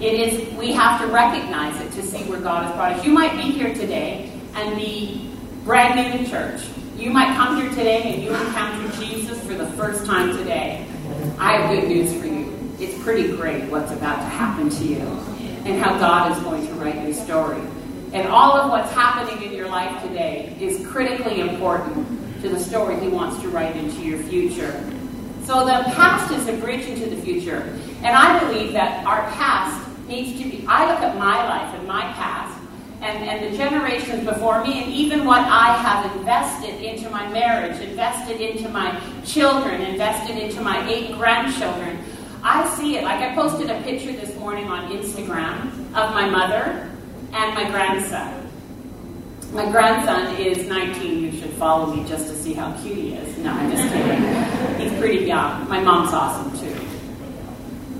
It 0.01 0.13
is, 0.13 0.53
we 0.57 0.71
have 0.71 1.01
to 1.01 1.07
recognize 1.07 1.79
it 1.81 1.91
to 1.91 2.01
see 2.01 2.23
where 2.29 2.39
God 2.39 2.65
has 2.65 2.73
brought 2.73 2.93
us. 2.93 3.05
You 3.05 3.11
might 3.11 3.35
be 3.35 3.51
here 3.51 3.73
today 3.73 4.31
and 4.55 4.73
be 4.77 5.29
brand 5.65 6.17
new 6.17 6.23
to 6.23 6.29
church. 6.29 6.61
You 6.95 7.09
might 7.09 7.35
come 7.35 7.57
here 7.61 7.69
today 7.71 8.13
and 8.13 8.23
you 8.23 8.33
encounter 8.33 8.97
Jesus 8.97 9.43
for 9.43 9.55
the 9.55 9.67
first 9.71 10.05
time 10.05 10.37
today. 10.37 10.87
I 11.37 11.57
have 11.57 11.69
good 11.69 11.89
news 11.89 12.13
for 12.13 12.27
you. 12.27 12.57
It's 12.79 12.97
pretty 13.03 13.35
great 13.35 13.69
what's 13.69 13.91
about 13.91 14.15
to 14.15 14.29
happen 14.29 14.69
to 14.69 14.83
you 14.85 15.01
and 15.65 15.83
how 15.83 15.99
God 15.99 16.31
is 16.31 16.41
going 16.43 16.65
to 16.65 16.73
write 16.75 17.03
your 17.03 17.13
story. 17.13 17.61
And 18.13 18.25
all 18.29 18.53
of 18.53 18.69
what's 18.71 18.93
happening 18.93 19.43
in 19.43 19.51
your 19.51 19.67
life 19.67 20.01
today 20.01 20.55
is 20.61 20.87
critically 20.87 21.41
important 21.41 22.41
to 22.41 22.47
the 22.47 22.59
story 22.59 22.97
He 23.01 23.09
wants 23.09 23.41
to 23.41 23.49
write 23.49 23.75
into 23.75 24.01
your 24.01 24.19
future. 24.19 24.81
So 25.43 25.65
the 25.65 25.83
past 25.91 26.31
is 26.31 26.47
a 26.47 26.53
bridge 26.53 26.87
into 26.87 27.13
the 27.13 27.21
future. 27.21 27.77
And 28.01 28.15
I 28.15 28.39
believe 28.39 28.71
that 28.73 29.05
our 29.05 29.23
past 29.31 29.88
needs 30.09 30.37
to 30.41 30.49
be, 30.49 30.65
I 30.67 30.91
look 30.91 31.01
at 31.01 31.17
my 31.17 31.47
life 31.47 31.73
and 31.75 31.87
my 31.87 32.01
past 32.01 32.59
and, 33.01 33.23
and 33.23 33.53
the 33.53 33.57
generations 33.57 34.25
before 34.25 34.61
me, 34.63 34.83
and 34.83 34.91
even 34.91 35.23
what 35.23 35.39
I 35.39 35.73
have 35.77 36.13
invested 36.17 36.83
into 36.83 37.09
my 37.09 37.29
marriage, 37.29 37.79
invested 37.79 38.41
into 38.41 38.67
my 38.69 38.99
children, 39.25 39.81
invested 39.81 40.37
into 40.37 40.61
my 40.61 40.85
eight 40.89 41.13
grandchildren. 41.15 42.03
I 42.43 42.67
see 42.75 42.97
it. 42.97 43.03
Like 43.03 43.21
I 43.21 43.33
posted 43.35 43.69
a 43.69 43.81
picture 43.83 44.11
this 44.11 44.35
morning 44.37 44.67
on 44.67 44.91
Instagram 44.91 45.69
of 45.95 46.13
my 46.13 46.29
mother 46.29 46.91
and 47.31 47.55
my 47.55 47.69
grandson. 47.69 48.49
My 49.53 49.69
grandson 49.71 50.35
is 50.35 50.67
19. 50.67 51.23
You 51.23 51.31
should 51.31 51.51
follow 51.51 51.95
me 51.95 52.07
just 52.07 52.27
to 52.27 52.35
see 52.35 52.53
how 52.53 52.71
cute 52.81 52.97
he 52.97 53.13
is. 53.13 53.37
No, 53.39 53.51
I'm 53.51 53.71
just 53.71 53.93
kidding. 53.93 54.79
He's 54.79 54.99
pretty 54.99 55.25
young. 55.25 55.67
My 55.67 55.79
mom's 55.79 56.13
awesome 56.13 56.57
too. 56.59 56.78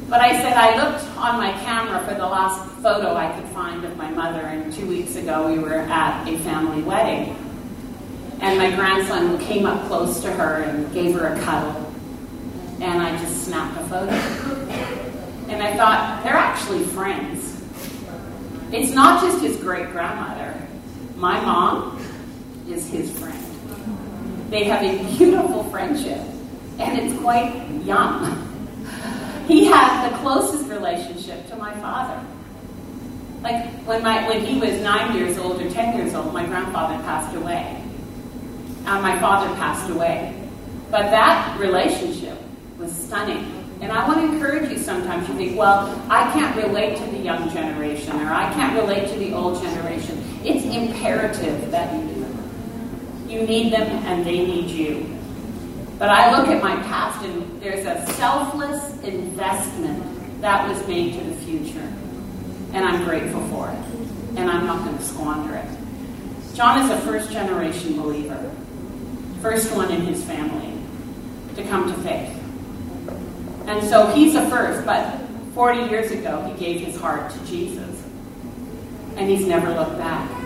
But 0.09 0.21
I 0.21 0.41
said 0.41 0.53
I 0.53 0.75
looked 0.75 1.05
on 1.17 1.37
my 1.37 1.51
camera 1.63 1.99
for 2.03 2.15
the 2.15 2.25
last 2.25 2.67
photo 2.81 3.15
I 3.15 3.31
could 3.39 3.47
find 3.49 3.85
of 3.85 3.95
my 3.95 4.09
mother, 4.09 4.39
and 4.39 4.73
two 4.73 4.87
weeks 4.87 5.15
ago 5.15 5.47
we 5.47 5.59
were 5.59 5.75
at 5.75 6.27
a 6.27 6.35
family 6.39 6.81
wedding. 6.81 7.35
And 8.41 8.57
my 8.57 8.73
grandson 8.75 9.37
came 9.37 9.67
up 9.67 9.87
close 9.87 10.19
to 10.21 10.31
her 10.31 10.63
and 10.63 10.91
gave 10.93 11.13
her 11.13 11.27
a 11.27 11.39
cuddle. 11.41 11.93
And 12.81 13.03
I 13.03 13.15
just 13.19 13.43
snapped 13.43 13.79
a 13.79 13.83
photo. 13.83 14.11
And 15.47 15.61
I 15.61 15.77
thought, 15.77 16.23
they're 16.23 16.33
actually 16.33 16.85
friends. 16.85 17.61
It's 18.71 18.91
not 18.91 19.21
just 19.21 19.43
his 19.43 19.57
great 19.57 19.91
grandmother. 19.91 20.59
My 21.17 21.39
mom 21.41 22.03
is 22.67 22.89
his 22.89 23.15
friend. 23.19 23.37
They 24.49 24.63
have 24.63 24.81
a 24.81 25.03
beautiful 25.17 25.65
friendship, 25.65 26.21
and 26.79 26.97
it's 26.97 27.21
quite 27.21 27.67
young. 27.83 28.48
He 29.49 29.65
had 29.65 30.07
the 30.07 30.15
closest 30.19 30.69
relationship 30.69 31.47
to 31.47 31.55
my 31.55 31.73
father. 31.81 32.23
Like 33.41 33.65
when 33.87 34.03
my 34.03 34.27
when 34.27 34.45
he 34.45 34.59
was 34.59 34.79
nine 34.81 35.17
years 35.17 35.39
old 35.39 35.59
or 35.59 35.67
ten 35.71 35.97
years 35.97 36.13
old, 36.13 36.31
my 36.31 36.45
grandfather 36.45 37.01
passed 37.03 37.35
away. 37.35 37.83
And 38.85 39.01
my 39.01 39.17
father 39.19 39.51
passed 39.55 39.89
away. 39.89 40.39
But 40.91 41.09
that 41.09 41.59
relationship 41.59 42.37
was 42.77 42.91
stunning. 42.95 43.43
And 43.81 43.91
I 43.91 44.07
want 44.07 44.19
to 44.19 44.35
encourage 44.35 44.69
you 44.69 44.77
sometimes 44.77 45.27
you 45.27 45.33
think, 45.33 45.57
well, 45.57 45.99
I 46.11 46.31
can't 46.31 46.55
relate 46.55 46.97
to 46.97 47.05
the 47.05 47.17
young 47.17 47.49
generation 47.49 48.21
or 48.21 48.31
I 48.31 48.53
can't 48.53 48.79
relate 48.79 49.09
to 49.09 49.17
the 49.17 49.33
old 49.33 49.63
generation. 49.63 50.23
It's 50.43 50.63
imperative 50.63 51.71
that 51.71 51.91
you 51.95 52.07
do. 52.13 53.33
You 53.33 53.47
need 53.47 53.73
them 53.73 53.87
and 54.05 54.23
they 54.23 54.45
need 54.45 54.69
you. 54.69 55.18
But 55.99 56.07
I 56.07 56.31
look 56.31 56.47
at 56.47 56.63
my 56.63 56.77
past 56.83 57.25
and 57.25 57.61
there's 57.61 57.85
a 57.85 58.11
selfless 58.13 59.03
investment 59.03 60.41
that 60.41 60.65
was 60.69 60.87
made 60.87 61.19
to 61.19 61.23
the 61.25 61.35
future. 61.41 61.93
And 62.71 62.85
I'm 62.85 63.03
grateful 63.03 63.45
for 63.49 63.69
it. 63.69 64.37
And 64.37 64.49
I'm 64.49 64.65
not 64.65 64.85
going 64.85 64.97
to 64.97 65.03
squander 65.03 65.55
it. 65.55 65.65
John 66.55 66.85
is 66.85 66.89
a 66.89 66.97
first 67.01 67.31
generation 67.31 68.01
believer, 68.01 68.49
first 69.41 69.73
one 69.75 69.91
in 69.91 70.01
his 70.01 70.23
family 70.23 70.73
to 71.55 71.63
come 71.69 71.93
to 71.93 72.01
faith. 72.01 72.35
And 73.67 73.85
so 73.87 74.07
he's 74.07 74.35
a 74.35 74.49
first, 74.49 74.85
but 74.85 75.19
40 75.53 75.89
years 75.89 76.11
ago 76.11 76.41
he 76.43 76.57
gave 76.57 76.85
his 76.85 76.99
heart 76.99 77.29
to 77.31 77.45
Jesus. 77.45 78.03
And 79.17 79.29
he's 79.29 79.45
never 79.45 79.73
looked 79.73 79.97
back. 79.97 80.38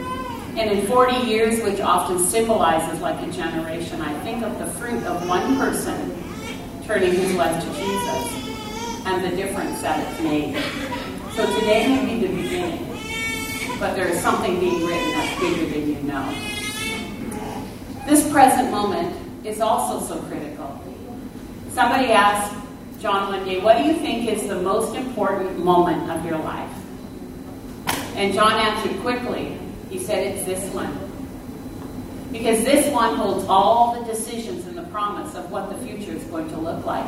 And 0.55 0.69
in 0.69 0.85
40 0.85 1.25
years, 1.27 1.63
which 1.63 1.79
often 1.81 2.19
symbolizes 2.19 3.01
like 3.01 3.19
a 3.27 3.31
generation, 3.31 3.99
I 4.01 4.13
think 4.19 4.43
of 4.43 4.59
the 4.59 4.67
fruit 4.67 5.03
of 5.03 5.27
one 5.27 5.57
person 5.57 6.15
turning 6.85 7.11
his 7.11 7.33
life 7.33 7.59
to 7.63 7.69
Jesus 7.73 9.05
and 9.07 9.23
the 9.25 9.35
difference 9.35 9.81
that 9.81 9.99
it's 10.07 10.21
made. 10.21 10.55
So 11.33 11.59
today 11.59 11.87
may 11.87 12.05
be 12.05 12.27
the 12.27 12.35
beginning, 12.35 12.85
but 13.79 13.95
there 13.95 14.07
is 14.07 14.21
something 14.21 14.59
being 14.59 14.85
written 14.85 15.11
that's 15.13 15.39
bigger 15.39 15.65
than 15.71 15.87
you 15.89 16.03
know. 16.03 16.53
This 18.05 18.31
present 18.31 18.69
moment 18.69 19.15
is 19.43 19.59
also 19.59 20.05
so 20.05 20.21
critical. 20.23 20.79
Somebody 21.69 22.11
asked 22.11 22.55
John 22.99 23.33
one 23.33 23.43
day, 23.43 23.59
What 23.59 23.79
do 23.79 23.85
you 23.85 23.95
think 23.95 24.29
is 24.29 24.47
the 24.47 24.61
most 24.61 24.95
important 24.95 25.57
moment 25.57 26.11
of 26.11 26.23
your 26.23 26.37
life? 26.37 26.69
And 28.15 28.35
John 28.35 28.51
answered 28.53 29.01
quickly, 29.01 29.57
he 29.93 29.99
said, 29.99 30.35
It's 30.35 30.45
this 30.45 30.73
one. 30.73 30.91
Because 32.31 32.65
this 32.65 32.91
one 32.91 33.15
holds 33.15 33.45
all 33.47 34.01
the 34.01 34.11
decisions 34.11 34.65
and 34.65 34.75
the 34.75 34.83
promise 34.83 35.35
of 35.35 35.51
what 35.51 35.69
the 35.69 35.85
future 35.85 36.11
is 36.11 36.23
going 36.23 36.49
to 36.49 36.57
look 36.57 36.83
like. 36.83 37.07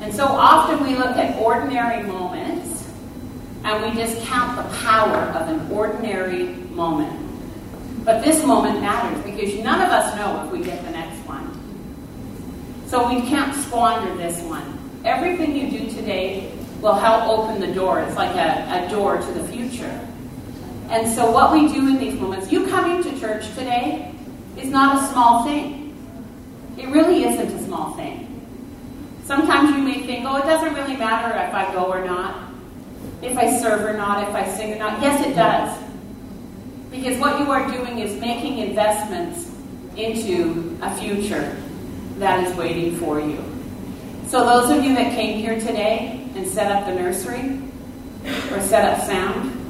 And 0.00 0.12
so 0.14 0.24
often 0.24 0.82
we 0.82 0.96
look 0.96 1.14
at 1.16 1.38
ordinary 1.40 2.02
moments 2.02 2.88
and 3.64 3.84
we 3.84 4.00
just 4.00 4.26
count 4.26 4.56
the 4.56 4.76
power 4.78 5.16
of 5.16 5.48
an 5.50 5.70
ordinary 5.70 6.54
moment. 6.72 7.20
But 8.02 8.24
this 8.24 8.42
moment 8.44 8.80
matters 8.80 9.22
because 9.22 9.54
none 9.62 9.82
of 9.82 9.90
us 9.90 10.16
know 10.16 10.46
if 10.46 10.52
we 10.52 10.64
get 10.64 10.82
the 10.84 10.90
next 10.90 11.18
one. 11.26 11.50
So 12.86 13.08
we 13.08 13.20
can't 13.28 13.54
squander 13.54 14.16
this 14.16 14.40
one. 14.42 14.78
Everything 15.04 15.54
you 15.54 15.70
do 15.70 15.90
today 15.90 16.50
will 16.80 16.94
help 16.94 17.28
open 17.28 17.60
the 17.60 17.74
door. 17.74 18.00
It's 18.00 18.16
like 18.16 18.34
a, 18.36 18.86
a 18.86 18.88
door 18.88 19.18
to 19.18 19.32
the 19.32 19.46
future. 19.48 20.00
And 20.90 21.10
so, 21.12 21.30
what 21.30 21.52
we 21.52 21.68
do 21.68 21.88
in 21.88 21.98
these 21.98 22.18
moments, 22.20 22.52
you 22.52 22.66
coming 22.66 23.02
to 23.02 23.18
church 23.18 23.46
today 23.54 24.14
is 24.56 24.68
not 24.68 25.02
a 25.02 25.12
small 25.12 25.44
thing. 25.44 25.96
It 26.76 26.88
really 26.88 27.24
isn't 27.24 27.48
a 27.48 27.64
small 27.64 27.92
thing. 27.94 28.20
Sometimes 29.24 29.70
you 29.70 29.82
may 29.82 30.06
think, 30.06 30.26
oh, 30.26 30.36
it 30.36 30.42
doesn't 30.42 30.74
really 30.74 30.96
matter 30.96 31.34
if 31.48 31.54
I 31.54 31.72
go 31.72 31.86
or 31.86 32.04
not, 32.04 32.50
if 33.22 33.38
I 33.38 33.58
serve 33.58 33.82
or 33.82 33.96
not, 33.96 34.28
if 34.28 34.34
I 34.34 34.46
sing 34.54 34.74
or 34.74 34.78
not. 34.78 35.00
Yes, 35.00 35.26
it 35.26 35.34
does. 35.34 35.78
Because 36.90 37.18
what 37.18 37.40
you 37.40 37.50
are 37.50 37.66
doing 37.70 38.00
is 38.00 38.20
making 38.20 38.58
investments 38.58 39.50
into 39.96 40.78
a 40.82 40.94
future 40.96 41.56
that 42.18 42.46
is 42.46 42.54
waiting 42.56 42.96
for 42.96 43.20
you. 43.20 43.42
So, 44.28 44.44
those 44.44 44.76
of 44.76 44.84
you 44.84 44.94
that 44.94 45.12
came 45.12 45.38
here 45.38 45.58
today 45.58 46.28
and 46.34 46.46
set 46.46 46.70
up 46.70 46.86
the 46.86 46.94
nursery 46.94 47.60
or 48.52 48.60
set 48.60 48.84
up 48.84 49.04
sound, 49.06 49.63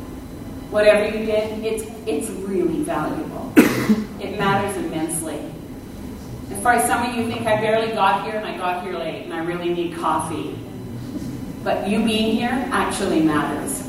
whatever 0.74 1.04
you 1.16 1.24
did, 1.24 1.64
it's, 1.64 1.84
it's 2.04 2.28
really 2.30 2.82
valuable. 2.82 3.52
it 4.20 4.36
matters 4.36 4.76
immensely. 4.76 5.38
As 6.50 6.60
far 6.64 6.72
as 6.72 6.88
some 6.88 7.08
of 7.08 7.14
you 7.14 7.28
think 7.28 7.46
I 7.46 7.60
barely 7.60 7.92
got 7.92 8.24
here 8.24 8.34
and 8.34 8.44
I 8.44 8.58
got 8.58 8.82
here 8.82 8.98
late 8.98 9.22
and 9.22 9.32
I 9.32 9.38
really 9.44 9.72
need 9.72 9.94
coffee. 9.94 10.58
But 11.62 11.88
you 11.88 12.04
being 12.04 12.34
here 12.34 12.68
actually 12.72 13.22
matters. 13.22 13.88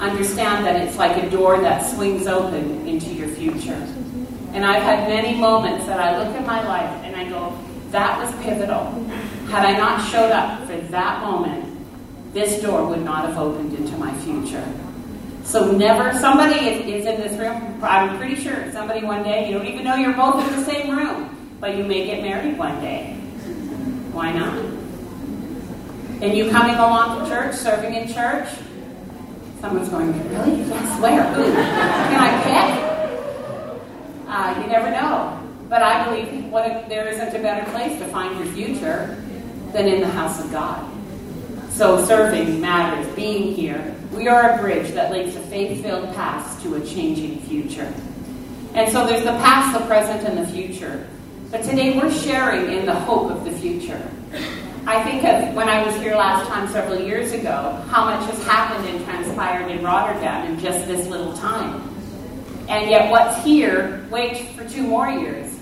Understand 0.00 0.64
that 0.64 0.76
it's 0.76 0.96
like 0.96 1.22
a 1.22 1.28
door 1.28 1.60
that 1.60 1.84
swings 1.84 2.26
open 2.26 2.88
into 2.88 3.12
your 3.12 3.28
future. 3.28 3.86
And 4.54 4.64
I've 4.64 4.82
had 4.82 5.06
many 5.06 5.38
moments 5.38 5.84
that 5.84 6.00
I 6.00 6.16
look 6.16 6.34
at 6.34 6.46
my 6.46 6.66
life 6.66 7.04
and 7.04 7.14
I 7.14 7.28
go, 7.28 7.56
that 7.90 8.18
was 8.18 8.34
pivotal. 8.42 8.90
Had 9.50 9.66
I 9.66 9.76
not 9.76 10.00
showed 10.10 10.30
up 10.30 10.66
for 10.66 10.78
that 10.78 11.20
moment, 11.22 11.76
this 12.32 12.62
door 12.62 12.86
would 12.86 13.02
not 13.02 13.26
have 13.26 13.36
opened 13.36 13.74
into 13.74 13.98
my 13.98 14.14
future. 14.20 14.64
So 15.48 15.72
never, 15.72 16.12
somebody 16.18 16.56
is, 16.56 17.06
in 17.06 17.20
this 17.22 17.32
room, 17.38 17.82
I'm 17.82 18.18
pretty 18.18 18.36
sure, 18.36 18.70
somebody 18.70 19.02
one 19.02 19.22
day, 19.22 19.48
you 19.48 19.56
don't 19.56 19.66
even 19.66 19.82
know 19.82 19.94
you're 19.94 20.12
both 20.12 20.46
in 20.46 20.54
the 20.54 20.62
same 20.62 20.94
room, 20.94 21.56
but 21.58 21.74
you 21.74 21.84
may 21.84 22.04
get 22.04 22.20
married 22.20 22.58
one 22.58 22.78
day. 22.82 23.14
Why 24.12 24.30
not? 24.30 24.58
And 26.20 26.36
you 26.36 26.50
coming 26.50 26.74
along 26.74 27.24
to 27.24 27.30
church, 27.30 27.54
serving 27.54 27.94
in 27.94 28.12
church, 28.12 28.46
someone's 29.62 29.88
going, 29.88 30.12
really? 30.28 30.68
Yes, 30.68 31.00
where? 31.00 31.24
Can 31.24 32.20
I 32.20 32.42
pick? 32.44 34.28
Uh, 34.28 34.60
you 34.60 34.66
never 34.66 34.90
know. 34.90 35.40
But 35.70 35.82
I 35.82 36.04
believe 36.04 36.44
what 36.52 36.70
if 36.70 36.88
there 36.90 37.08
isn't 37.08 37.34
a 37.34 37.38
better 37.38 37.70
place 37.70 37.98
to 38.00 38.06
find 38.08 38.38
your 38.38 38.52
future 38.52 39.16
than 39.72 39.88
in 39.88 40.02
the 40.02 40.08
house 40.08 40.44
of 40.44 40.52
God. 40.52 40.86
So 41.70 42.04
serving 42.04 42.60
matters, 42.60 43.06
being 43.16 43.54
here. 43.54 43.94
We 44.18 44.26
are 44.26 44.54
a 44.54 44.58
bridge 44.60 44.90
that 44.94 45.12
links 45.12 45.36
a 45.36 45.40
faith-filled 45.42 46.12
past 46.16 46.60
to 46.64 46.74
a 46.74 46.84
changing 46.84 47.38
future. 47.42 47.94
And 48.74 48.90
so 48.90 49.06
there's 49.06 49.22
the 49.22 49.30
past, 49.30 49.78
the 49.78 49.86
present, 49.86 50.26
and 50.26 50.36
the 50.36 50.46
future. 50.52 51.06
But 51.52 51.62
today 51.62 51.96
we're 51.96 52.10
sharing 52.10 52.72
in 52.76 52.84
the 52.84 52.96
hope 52.96 53.30
of 53.30 53.44
the 53.44 53.52
future. 53.52 54.02
I 54.88 55.04
think 55.04 55.22
of 55.22 55.54
when 55.54 55.68
I 55.68 55.86
was 55.86 55.94
here 55.98 56.16
last 56.16 56.48
time 56.48 56.68
several 56.68 57.00
years 57.00 57.30
ago, 57.30 57.80
how 57.90 58.06
much 58.06 58.28
has 58.28 58.44
happened 58.44 58.88
and 58.88 59.04
transpired 59.04 59.70
in 59.70 59.84
Rotterdam 59.84 60.50
in 60.50 60.58
just 60.58 60.88
this 60.88 61.06
little 61.06 61.34
time. 61.34 61.80
And 62.68 62.90
yet 62.90 63.12
what's 63.12 63.44
here 63.44 64.04
waits 64.10 64.40
for 64.56 64.68
two 64.68 64.82
more 64.82 65.08
years. 65.08 65.56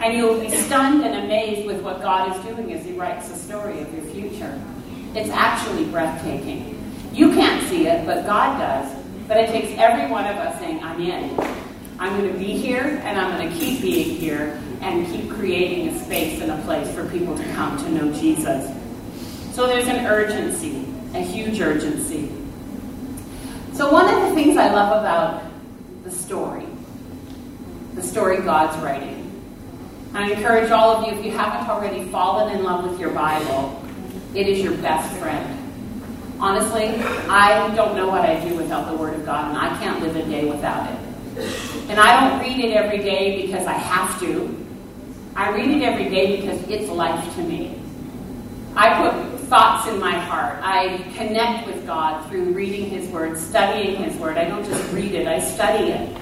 And 0.00 0.16
you'll 0.16 0.40
be 0.40 0.48
stunned 0.48 1.04
and 1.04 1.26
amazed 1.26 1.66
with 1.66 1.82
what 1.82 2.00
God 2.00 2.34
is 2.34 2.42
doing 2.46 2.72
as 2.72 2.82
He 2.82 2.92
writes 2.92 3.28
the 3.28 3.36
story 3.36 3.78
of 3.82 3.92
your 3.92 4.04
future. 4.06 4.58
It's 5.14 5.28
actually 5.28 5.84
breathtaking. 5.84 6.79
You 7.12 7.32
can't 7.32 7.66
see 7.68 7.86
it, 7.86 8.06
but 8.06 8.26
God 8.26 8.58
does. 8.58 8.96
But 9.26 9.38
it 9.38 9.50
takes 9.50 9.78
every 9.78 10.10
one 10.10 10.26
of 10.26 10.36
us 10.36 10.58
saying, 10.58 10.82
I'm 10.82 11.00
in. 11.00 11.38
I'm 11.98 12.18
going 12.18 12.32
to 12.32 12.38
be 12.38 12.56
here, 12.56 13.00
and 13.04 13.20
I'm 13.20 13.36
going 13.36 13.52
to 13.52 13.58
keep 13.58 13.82
being 13.82 14.16
here, 14.16 14.60
and 14.80 15.06
keep 15.06 15.30
creating 15.30 15.88
a 15.88 16.04
space 16.04 16.40
and 16.40 16.50
a 16.50 16.62
place 16.62 16.92
for 16.94 17.08
people 17.10 17.36
to 17.36 17.44
come 17.52 17.76
to 17.78 17.90
know 17.90 18.12
Jesus. 18.12 18.74
So 19.54 19.66
there's 19.66 19.86
an 19.86 20.06
urgency, 20.06 20.86
a 21.14 21.20
huge 21.20 21.60
urgency. 21.60 22.32
So, 23.74 23.90
one 23.92 24.12
of 24.12 24.28
the 24.28 24.34
things 24.34 24.56
I 24.56 24.72
love 24.72 25.00
about 25.00 25.42
the 26.04 26.10
story, 26.10 26.66
the 27.94 28.02
story 28.02 28.38
God's 28.38 28.80
writing, 28.82 29.20
I 30.14 30.32
encourage 30.32 30.70
all 30.70 30.96
of 30.96 31.06
you, 31.06 31.18
if 31.18 31.24
you 31.24 31.32
haven't 31.32 31.68
already 31.68 32.04
fallen 32.10 32.56
in 32.56 32.64
love 32.64 32.88
with 32.88 32.98
your 32.98 33.10
Bible, 33.10 33.82
it 34.34 34.48
is 34.48 34.60
your 34.60 34.76
best 34.78 35.14
friend. 35.18 35.59
Honestly, 36.40 36.88
I 37.28 37.70
don't 37.76 37.94
know 37.94 38.08
what 38.08 38.22
I 38.22 38.42
do 38.48 38.56
without 38.56 38.90
the 38.90 38.96
Word 38.96 39.14
of 39.14 39.26
God, 39.26 39.50
and 39.50 39.58
I 39.58 39.76
can't 39.78 40.00
live 40.00 40.16
a 40.16 40.22
day 40.22 40.48
without 40.48 40.90
it. 40.90 40.98
And 41.90 42.00
I 42.00 42.30
don't 42.30 42.40
read 42.40 42.64
it 42.64 42.72
every 42.72 42.98
day 42.98 43.42
because 43.42 43.66
I 43.66 43.74
have 43.74 44.18
to. 44.20 44.56
I 45.36 45.50
read 45.50 45.70
it 45.70 45.82
every 45.82 46.08
day 46.08 46.40
because 46.40 46.62
it's 46.68 46.88
life 46.88 47.34
to 47.34 47.42
me. 47.42 47.78
I 48.74 49.02
put 49.02 49.40
thoughts 49.40 49.86
in 49.88 50.00
my 50.00 50.12
heart. 50.12 50.60
I 50.62 51.04
connect 51.14 51.66
with 51.66 51.86
God 51.86 52.26
through 52.30 52.54
reading 52.54 52.88
His 52.88 53.06
Word, 53.10 53.36
studying 53.36 54.02
His 54.02 54.16
Word. 54.16 54.38
I 54.38 54.46
don't 54.46 54.64
just 54.64 54.92
read 54.94 55.12
it, 55.12 55.26
I 55.26 55.40
study 55.40 55.90
it. 55.90 56.16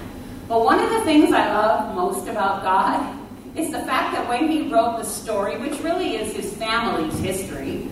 But 0.48 0.64
one 0.64 0.80
of 0.80 0.90
the 0.90 1.02
things 1.02 1.32
I 1.32 1.46
love 1.54 1.94
most 1.94 2.26
about 2.26 2.64
God 2.64 3.16
is 3.54 3.70
the 3.70 3.80
fact 3.80 4.16
that 4.16 4.28
when 4.28 4.50
He 4.50 4.68
wrote 4.68 4.98
the 4.98 5.04
story, 5.04 5.58
which 5.58 5.78
really 5.80 6.16
is 6.16 6.34
His 6.34 6.52
family's 6.54 7.16
history, 7.20 7.86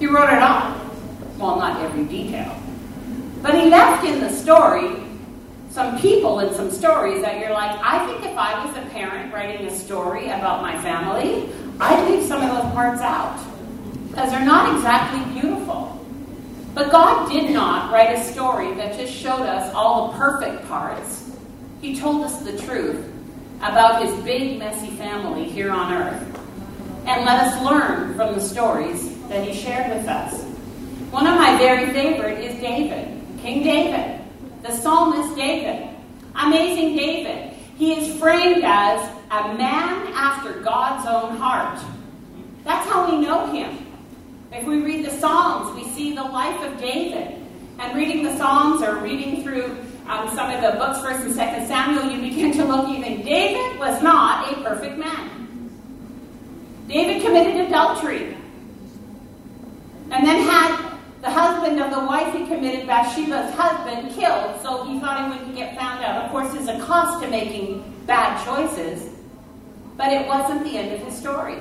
He 0.00 0.06
wrote 0.06 0.32
it 0.32 0.42
all. 0.42 0.89
Well, 1.40 1.56
not 1.56 1.80
every 1.80 2.04
detail. 2.04 2.54
But 3.42 3.54
He 3.54 3.70
left 3.70 4.04
in 4.04 4.20
the 4.20 4.30
story 4.30 5.00
some 5.70 5.98
people 6.00 6.40
and 6.40 6.54
some 6.54 6.70
stories 6.70 7.22
that 7.22 7.38
you're 7.38 7.52
like, 7.52 7.78
I 7.80 8.04
think 8.06 8.26
if 8.26 8.36
I 8.36 8.64
was 8.64 8.76
a 8.76 8.82
parent 8.90 9.32
writing 9.32 9.66
a 9.66 9.70
story 9.70 10.26
about 10.26 10.62
my 10.62 10.80
family, 10.82 11.48
I'd 11.78 12.10
leave 12.10 12.26
some 12.26 12.42
of 12.42 12.50
those 12.50 12.72
parts 12.72 13.00
out 13.00 13.38
because 14.08 14.30
they're 14.30 14.44
not 14.44 14.74
exactly 14.74 15.40
beautiful. 15.40 16.04
But 16.74 16.90
God 16.90 17.30
did 17.30 17.52
not 17.52 17.92
write 17.92 18.16
a 18.18 18.22
story 18.22 18.74
that 18.74 18.98
just 18.98 19.12
showed 19.12 19.42
us 19.42 19.72
all 19.72 20.08
the 20.08 20.18
perfect 20.18 20.66
parts. 20.68 21.30
He 21.80 21.98
told 21.98 22.24
us 22.24 22.42
the 22.42 22.58
truth 22.58 23.06
about 23.62 24.04
his 24.04 24.24
big, 24.24 24.58
messy 24.58 24.90
family 24.90 25.44
here 25.44 25.70
on 25.70 25.92
earth. 25.92 26.40
And 27.06 27.24
let 27.24 27.46
us 27.46 27.64
learn 27.64 28.14
from 28.14 28.34
the 28.34 28.40
stories 28.40 29.16
that 29.28 29.46
he 29.46 29.54
shared 29.54 29.96
with 29.96 30.08
us. 30.08 30.49
One 31.10 31.26
of 31.26 31.34
my 31.34 31.58
very 31.58 31.92
favorite 31.92 32.38
is 32.38 32.60
David, 32.60 33.20
King 33.40 33.64
David, 33.64 34.20
the 34.62 34.72
psalmist 34.72 35.34
David. 35.34 35.88
Amazing 36.36 36.96
David. 36.96 37.52
He 37.76 37.94
is 37.94 38.16
framed 38.20 38.62
as 38.64 39.00
a 39.32 39.54
man 39.54 40.06
after 40.14 40.60
God's 40.60 41.06
own 41.08 41.36
heart. 41.36 41.80
That's 42.62 42.88
how 42.88 43.10
we 43.10 43.18
know 43.18 43.46
him. 43.52 43.86
If 44.52 44.64
we 44.64 44.82
read 44.82 45.04
the 45.04 45.10
Psalms, 45.10 45.74
we 45.74 45.90
see 45.94 46.14
the 46.14 46.22
life 46.22 46.60
of 46.62 46.78
David. 46.78 47.36
And 47.78 47.96
reading 47.96 48.22
the 48.22 48.36
Psalms 48.36 48.82
or 48.82 48.96
reading 48.96 49.42
through 49.42 49.76
um, 50.06 50.28
some 50.34 50.50
of 50.50 50.60
the 50.60 50.78
books, 50.78 50.98
1st 50.98 51.22
and 51.22 51.34
2nd 51.34 51.66
Samuel, 51.66 52.10
you 52.12 52.20
begin 52.20 52.52
to 52.52 52.64
look 52.64 52.88
even. 52.88 53.22
David 53.22 53.78
was 53.80 54.00
not 54.02 54.52
a 54.52 54.62
perfect 54.62 54.98
man. 54.98 55.70
David 56.86 57.22
committed 57.22 57.66
adultery. 57.66 58.36
And 60.10 60.26
then 60.26 60.46
had 60.46 60.89
the 61.20 61.30
husband 61.30 61.80
of 61.80 61.90
the 61.90 62.00
wife 62.00 62.32
he 62.32 62.46
committed, 62.46 62.86
Bathsheba's 62.86 63.54
husband, 63.54 64.12
killed, 64.14 64.60
so 64.62 64.84
he 64.84 64.98
thought 65.00 65.24
he 65.24 65.38
wouldn't 65.38 65.56
get 65.56 65.76
found 65.76 66.02
out. 66.02 66.24
Of 66.24 66.30
course, 66.30 66.52
there's 66.52 66.68
a 66.68 66.80
cost 66.84 67.22
to 67.22 67.28
making 67.28 67.84
bad 68.06 68.42
choices, 68.44 69.10
but 69.96 70.12
it 70.12 70.26
wasn't 70.26 70.64
the 70.64 70.78
end 70.78 70.94
of 70.94 71.00
his 71.06 71.16
story. 71.16 71.58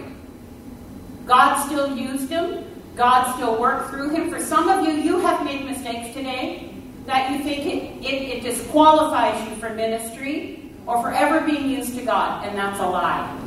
God 1.26 1.64
still 1.66 1.96
used 1.96 2.30
him. 2.30 2.66
God 2.96 3.36
still 3.36 3.60
worked 3.60 3.92
through 3.92 4.10
him. 4.10 4.30
For 4.30 4.40
some 4.40 4.68
of 4.68 4.86
you, 4.86 4.94
you 4.94 5.20
have 5.20 5.44
made 5.46 5.66
mistakes 5.66 6.14
today 6.14 6.74
that 7.06 7.32
you 7.32 7.44
think 7.44 7.66
it, 7.66 8.06
it, 8.06 8.38
it 8.38 8.44
disqualifies 8.44 9.48
you 9.50 9.56
for 9.58 9.70
ministry 9.72 10.72
or 10.86 11.02
for 11.02 11.12
ever 11.12 11.46
being 11.46 11.70
used 11.70 11.96
to 11.96 12.04
God, 12.04 12.46
and 12.46 12.58
that's 12.58 12.80
a 12.80 12.86
lie. 12.86 13.38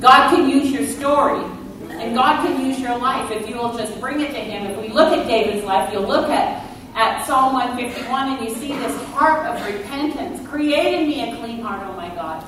God 0.00 0.34
can 0.34 0.48
use 0.48 0.70
your 0.70 0.86
story, 0.86 1.44
and 2.02 2.14
God 2.14 2.44
can 2.44 2.66
use 2.66 2.80
your 2.80 2.96
life 2.98 3.30
if 3.30 3.48
you 3.48 3.56
will 3.56 3.76
just 3.76 3.98
bring 4.00 4.20
it 4.20 4.32
to 4.32 4.40
Him. 4.40 4.70
If 4.70 4.80
we 4.80 4.88
look 4.88 5.16
at 5.16 5.26
David's 5.26 5.64
life, 5.64 5.92
you'll 5.92 6.06
look 6.06 6.28
at, 6.28 6.68
at 6.94 7.24
Psalm 7.26 7.54
151 7.54 8.36
and 8.36 8.48
you 8.48 8.54
see 8.54 8.72
this 8.72 8.96
heart 9.06 9.46
of 9.46 9.64
repentance. 9.66 10.46
Create 10.48 11.00
in 11.00 11.08
me 11.08 11.30
a 11.30 11.36
clean 11.36 11.60
heart, 11.60 11.82
oh 11.86 11.94
my 11.94 12.08
God. 12.14 12.44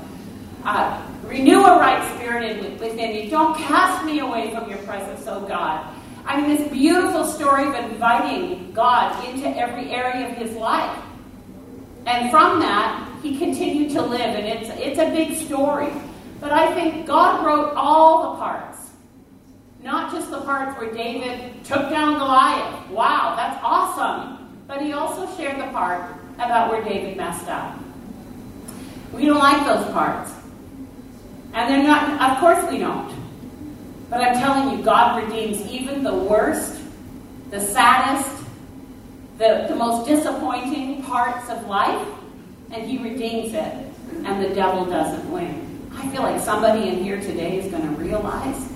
Uh, 0.63 1.01
renew 1.23 1.63
a 1.63 1.79
right 1.79 2.15
spirit 2.15 2.79
within 2.79 3.13
me. 3.13 3.29
Don't 3.29 3.57
cast 3.57 4.05
me 4.05 4.19
away 4.19 4.51
from 4.51 4.69
your 4.69 4.79
presence, 4.79 5.25
oh 5.27 5.45
God. 5.47 5.95
I 6.25 6.41
mean, 6.41 6.57
this 6.57 6.71
beautiful 6.71 7.25
story 7.25 7.67
of 7.67 7.75
inviting 7.75 8.71
God 8.73 9.23
into 9.25 9.47
every 9.47 9.91
area 9.91 10.29
of 10.29 10.37
his 10.37 10.55
life. 10.55 10.97
And 12.07 12.31
from 12.31 12.59
that, 12.59 13.19
he 13.21 13.37
continued 13.37 13.91
to 13.91 14.01
live, 14.01 14.21
and 14.21 14.45
it's, 14.45 14.69
it's 14.75 14.99
a 14.99 15.09
big 15.11 15.35
story. 15.37 15.91
But 16.39 16.51
I 16.51 16.73
think 16.73 17.07
God 17.07 17.45
wrote 17.45 17.73
all 17.75 18.33
the 18.33 18.39
parts, 18.39 18.74
not 19.85 20.11
just 20.11 20.31
the 20.31 20.41
parts 20.41 20.77
where 20.79 20.91
David 20.91 21.63
took 21.63 21.91
down 21.91 22.17
Goliath. 22.17 22.89
Wow, 22.89 23.35
that's 23.37 23.59
awesome. 23.63 24.59
But 24.67 24.81
he 24.81 24.93
also 24.93 25.31
shared 25.37 25.59
the 25.59 25.71
part 25.71 26.11
about 26.37 26.71
where 26.71 26.83
David 26.83 27.15
messed 27.15 27.47
up. 27.47 27.77
We 29.13 29.27
don't 29.27 29.37
like 29.37 29.63
those 29.63 29.85
parts. 29.93 30.33
And 31.53 31.71
they're 31.71 31.83
not, 31.83 32.19
of 32.19 32.39
course 32.39 32.69
we 32.69 32.79
don't. 32.79 33.13
But 34.09 34.21
I'm 34.21 34.33
telling 34.33 34.75
you, 34.75 34.83
God 34.83 35.23
redeems 35.23 35.61
even 35.67 36.03
the 36.03 36.15
worst, 36.15 36.81
the 37.51 37.61
saddest, 37.61 38.43
the, 39.37 39.67
the 39.69 39.75
most 39.75 40.07
disappointing 40.07 41.03
parts 41.03 41.47
of 41.49 41.67
life, 41.67 42.07
and 42.71 42.89
He 42.89 42.97
redeems 42.97 43.53
it, 43.53 43.73
and 44.25 44.43
the 44.43 44.53
devil 44.55 44.85
doesn't 44.85 45.31
win. 45.31 45.89
I 45.93 46.09
feel 46.09 46.23
like 46.23 46.41
somebody 46.41 46.89
in 46.89 47.03
here 47.03 47.21
today 47.21 47.59
is 47.59 47.71
going 47.71 47.83
to 47.83 48.01
realize 48.01 48.74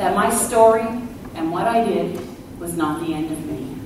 that 0.00 0.14
my 0.14 0.34
story 0.34 0.86
and 1.34 1.52
what 1.52 1.68
I 1.68 1.84
did 1.84 2.18
was 2.58 2.74
not 2.74 3.06
the 3.06 3.12
end 3.12 3.30
of 3.30 3.44
me. 3.44 3.76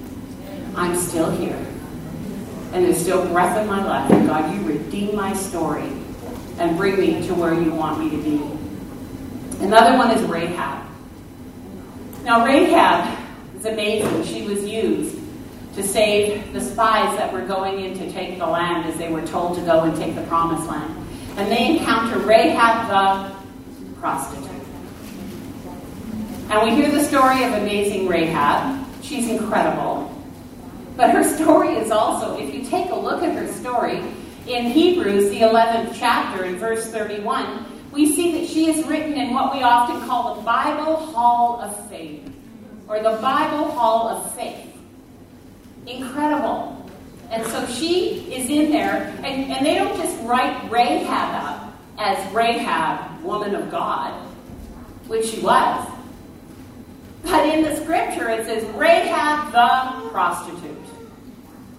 I'm 0.77 0.97
still 0.97 1.29
here. 1.29 1.59
And 2.73 2.85
there's 2.85 2.99
still 2.99 3.27
breath 3.31 3.61
in 3.61 3.67
my 3.67 3.85
life. 3.85 4.09
And 4.13 4.29
God, 4.29 4.55
you 4.55 4.63
redeem 4.65 5.17
my 5.17 5.35
story 5.35 5.91
and 6.61 6.77
bring 6.77 7.01
me 7.01 7.27
to 7.27 7.35
where 7.35 7.53
you 7.53 7.73
want 7.73 7.99
me 7.99 8.11
to 8.11 8.17
be. 8.17 9.65
Another 9.65 9.99
one 9.99 10.13
is 10.13 10.23
Rahab. 10.23 10.87
Now, 12.23 12.47
Rahab 12.47 13.19
is 13.57 13.65
amazing. 13.65 14.23
She 14.23 14.47
was 14.47 14.63
used 14.63 15.19
to 15.75 15.83
save 15.83 16.53
the 16.53 16.61
spies 16.61 17.19
that 17.19 17.33
were 17.33 17.45
going 17.45 17.81
in 17.81 17.99
to 17.99 18.13
take 18.13 18.39
the 18.39 18.47
land 18.47 18.89
as 18.89 18.97
they 18.99 19.11
were 19.11 19.27
told 19.27 19.57
to 19.57 19.63
go 19.63 19.83
and 19.83 19.97
take 19.97 20.15
the 20.15 20.23
promised 20.23 20.69
land. 20.69 20.95
And 21.37 21.51
they 21.51 21.77
encounter 21.77 22.21
Rahab 22.21 22.87
the 22.87 23.35
prostitute. 23.99 24.54
And 26.51 26.63
we 26.63 26.75
hear 26.77 26.91
the 26.91 27.03
story 27.03 27.43
of 27.45 27.53
amazing 27.55 28.07
Rahab. 28.07 28.87
She's 29.03 29.29
incredible. 29.29 30.11
But 30.97 31.11
her 31.11 31.25
story 31.25 31.77
is 31.77 31.91
also, 31.91 32.39
if 32.39 32.55
you 32.55 32.65
take 32.65 32.91
a 32.91 32.95
look 32.95 33.23
at 33.23 33.35
her 33.35 33.53
story, 33.53 34.03
in 34.47 34.67
Hebrews, 34.67 35.31
the 35.31 35.41
11th 35.41 35.95
chapter, 35.99 36.45
in 36.45 36.57
verse 36.57 36.91
31, 36.91 37.65
we 37.93 38.15
see 38.15 38.39
that 38.39 38.49
she 38.49 38.69
is 38.69 38.87
written 38.87 39.15
in 39.15 39.33
what 39.33 39.55
we 39.55 39.63
often 39.63 40.07
call 40.07 40.35
the 40.35 40.43
Bible 40.43 40.97
Hall 40.97 41.61
of 41.61 41.89
Faith, 41.89 42.31
or 42.89 42.99
the 42.99 43.19
Bible 43.23 43.71
Hall 43.71 44.09
of 44.09 44.35
Faith. 44.35 44.71
Incredible. 45.87 46.89
And 47.31 47.45
so 47.47 47.67
she 47.67 48.33
is 48.33 48.49
in 48.51 48.71
there, 48.71 49.15
and, 49.25 49.51
and 49.51 49.65
they 49.65 49.77
don't 49.77 49.97
just 49.97 50.23
write 50.25 50.71
Rahab 50.71 51.43
up 51.43 51.75
as 51.99 52.33
Rahab, 52.33 53.23
woman 53.23 53.55
of 53.55 53.71
God, 53.71 54.13
which 55.07 55.27
she 55.27 55.41
was. 55.41 55.94
But 57.25 57.49
in 57.49 57.65
the 57.65 57.77
scripture 57.77 58.29
it 58.31 58.47
says 58.47 58.65
Rahab 58.75 59.53
the 59.53 60.09
prostitute. 60.11 60.77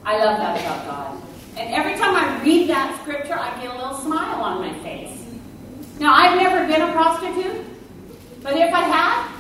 I 0.04 0.24
love 0.24 0.38
that 0.38 0.60
about 0.60 0.86
God. 0.86 1.22
And 1.58 1.74
every 1.74 1.94
time 1.94 2.16
I 2.16 2.44
read 2.44 2.70
that 2.70 3.00
scripture, 3.02 3.40
I 3.40 3.50
get 3.62 3.74
a 3.74 3.78
little 3.78 3.98
smile 3.98 4.42
on 4.42 4.60
my 4.60 4.78
face. 4.80 5.18
Now, 6.00 6.14
I've 6.14 6.38
never 6.38 6.68
been 6.68 6.82
a 6.82 6.92
prostitute, 6.92 7.66
but 8.44 8.58
if 8.58 8.74
I 8.74 8.82
had, 8.82 9.32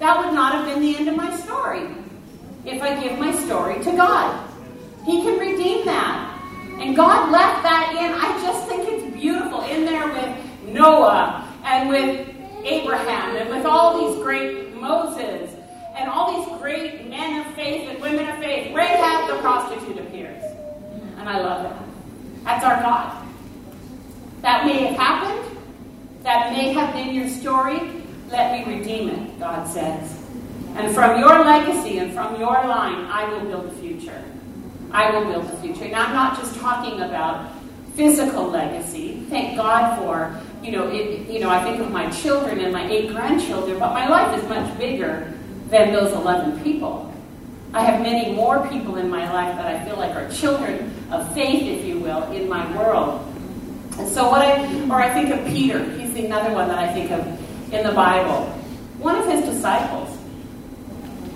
that 0.00 0.18
would 0.18 0.34
not 0.34 0.52
have 0.54 0.66
been 0.66 0.80
the 0.80 0.96
end 0.96 1.08
of 1.08 1.16
my 1.16 1.34
story. 1.36 1.86
If 2.64 2.82
I 2.82 3.00
give 3.00 3.18
my 3.18 3.32
story 3.44 3.82
to 3.84 3.92
God, 3.92 4.50
He 5.04 5.22
can 5.22 5.38
redeem 5.38 5.86
that. 5.86 6.30
And 6.80 6.96
God 6.96 7.30
left 7.30 7.62
that 7.62 7.94
in. 7.94 8.12
I 8.12 8.42
just 8.42 8.66
think 8.66 8.88
it's 8.88 9.14
beautiful 9.14 9.62
in 9.62 9.84
there 9.84 10.08
with 10.08 10.74
Noah 10.74 11.48
and 11.64 11.88
with 11.88 12.28
Abraham 12.64 13.36
and 13.36 13.50
with 13.50 13.64
all 13.64 13.83
and 16.04 16.12
all 16.12 16.36
these 16.36 16.60
great 16.60 17.08
men 17.08 17.40
of 17.40 17.54
faith 17.54 17.88
and 17.88 18.00
women 18.00 18.28
of 18.28 18.36
faith. 18.38 18.74
Rahab 18.76 19.30
the 19.30 19.40
prostitute 19.40 19.98
appears. 19.98 20.42
And 21.16 21.28
I 21.28 21.40
love 21.40 21.62
that. 21.62 21.82
That's 22.44 22.64
our 22.64 22.82
God. 22.82 23.26
That 24.42 24.66
may 24.66 24.84
have 24.84 24.96
happened 24.98 25.54
that 26.24 26.52
may 26.52 26.72
have 26.72 26.94
been 26.94 27.14
your 27.14 27.28
story, 27.28 27.78
let 28.30 28.52
me 28.52 28.78
redeem 28.78 29.10
it, 29.10 29.38
God 29.38 29.68
says. 29.68 30.18
And 30.74 30.94
from 30.94 31.20
your 31.20 31.44
legacy 31.44 31.98
and 31.98 32.14
from 32.14 32.40
your 32.40 32.54
line, 32.54 33.04
I 33.04 33.28
will 33.28 33.40
build 33.40 33.66
a 33.66 33.72
future. 33.72 34.24
I 34.90 35.10
will 35.10 35.26
build 35.26 35.44
a 35.44 35.56
future. 35.58 35.86
Now, 35.86 36.06
I'm 36.06 36.14
not 36.14 36.38
just 36.38 36.58
talking 36.58 37.02
about 37.02 37.52
physical 37.94 38.48
legacy. 38.48 39.26
Thank 39.28 39.56
God 39.56 39.98
for, 39.98 40.40
you 40.64 40.72
know, 40.72 40.88
it, 40.88 41.28
you 41.28 41.40
know, 41.40 41.50
I 41.50 41.62
think 41.62 41.80
of 41.80 41.90
my 41.90 42.10
children 42.10 42.58
and 42.60 42.72
my 42.72 42.88
eight 42.90 43.10
grandchildren, 43.10 43.78
but 43.78 43.92
my 43.92 44.08
life 44.08 44.42
is 44.42 44.48
much 44.48 44.78
bigger 44.78 45.30
than 45.68 45.92
those 45.92 46.12
11 46.12 46.62
people. 46.62 47.12
I 47.72 47.82
have 47.82 48.00
many 48.02 48.34
more 48.34 48.66
people 48.68 48.96
in 48.96 49.10
my 49.10 49.30
life 49.32 49.56
that 49.56 49.66
I 49.66 49.84
feel 49.84 49.96
like 49.96 50.14
are 50.14 50.28
children 50.30 50.94
of 51.10 51.32
faith, 51.34 51.62
if 51.62 51.84
you 51.84 51.98
will, 51.98 52.30
in 52.30 52.48
my 52.48 52.64
world. 52.76 53.20
And 53.98 54.08
so 54.08 54.30
what 54.30 54.42
I, 54.42 54.88
or 54.88 55.00
I 55.00 55.12
think 55.12 55.30
of 55.30 55.44
Peter, 55.46 55.84
he's 55.98 56.14
the 56.14 56.26
another 56.26 56.52
one 56.52 56.68
that 56.68 56.78
I 56.78 56.92
think 56.92 57.10
of 57.10 57.26
in 57.72 57.84
the 57.84 57.92
Bible. 57.92 58.46
One 58.98 59.16
of 59.16 59.26
his 59.26 59.44
disciples. 59.44 60.16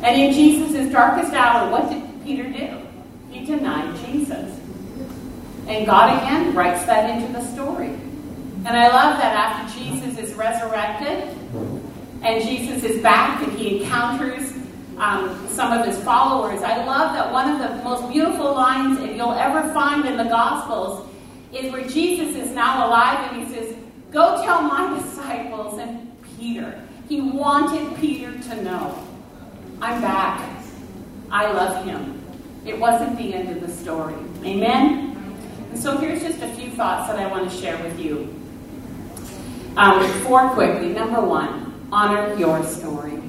And 0.03 0.21
in 0.21 0.33
Jesus' 0.33 0.93
darkest 0.93 1.33
hour, 1.33 1.71
what 1.71 1.91
did 1.91 2.03
Peter 2.25 2.45
do? 2.45 2.79
He 3.31 3.45
denied 3.45 3.97
Jesus. 4.07 4.59
And 5.67 5.87
God 5.87 6.17
again 6.23 6.55
writes 6.55 6.85
that 6.87 7.11
into 7.11 7.33
the 7.33 7.45
story. 7.53 7.89
And 8.65 8.69
I 8.69 8.89
love 8.89 9.19
that 9.19 9.35
after 9.35 9.79
Jesus 9.79 10.19
is 10.19 10.35
resurrected 10.35 11.37
and 12.23 12.43
Jesus 12.43 12.83
is 12.85 13.03
back 13.03 13.43
and 13.43 13.53
he 13.53 13.83
encounters 13.83 14.53
um, 14.99 15.49
some 15.51 15.73
of 15.73 15.87
his 15.87 15.97
followers, 16.03 16.63
I 16.63 16.85
love 16.85 17.15
that 17.15 17.33
one 17.33 17.51
of 17.51 17.59
the 17.59 17.85
most 17.85 18.13
beautiful 18.13 18.53
lines 18.53 18.99
that 18.99 19.15
you'll 19.15 19.33
ever 19.33 19.73
find 19.73 20.05
in 20.05 20.17
the 20.17 20.25
Gospels 20.25 21.09
is 21.53 21.73
where 21.73 21.87
Jesus 21.87 22.35
is 22.37 22.51
now 22.51 22.89
alive 22.89 23.33
and 23.33 23.47
he 23.47 23.55
says, 23.55 23.77
Go 24.11 24.43
tell 24.43 24.63
my 24.63 24.99
disciples 25.03 25.79
and 25.79 26.11
Peter. 26.37 26.83
He 27.09 27.21
wanted 27.21 27.97
Peter 28.01 28.33
to 28.33 28.63
know, 28.63 29.07
I'm 29.81 30.01
back. 30.01 30.57
I 31.31 31.51
love 31.53 31.85
him. 31.85 32.21
It 32.67 32.79
wasn't 32.79 33.17
the 33.17 33.35
end 33.35 33.51
of 33.51 33.61
the 33.61 33.73
story. 33.73 34.15
Amen? 34.45 35.15
And 35.71 35.79
so 35.79 35.97
here's 35.99 36.23
just 36.23 36.43
a 36.43 36.49
few 36.55 36.71
thoughts 36.71 37.09
that 37.09 37.19
I 37.19 37.27
want 37.27 37.51
to 37.51 37.57
share 37.57 37.81
with 37.83 37.99
you. 38.01 38.35
Um, 39.77 40.07
four 40.23 40.51
quickly. 40.51 40.89
Number 40.89 41.21
one, 41.21 41.68
honor 41.93 42.35
your 42.35 42.63
story. 42.65 43.23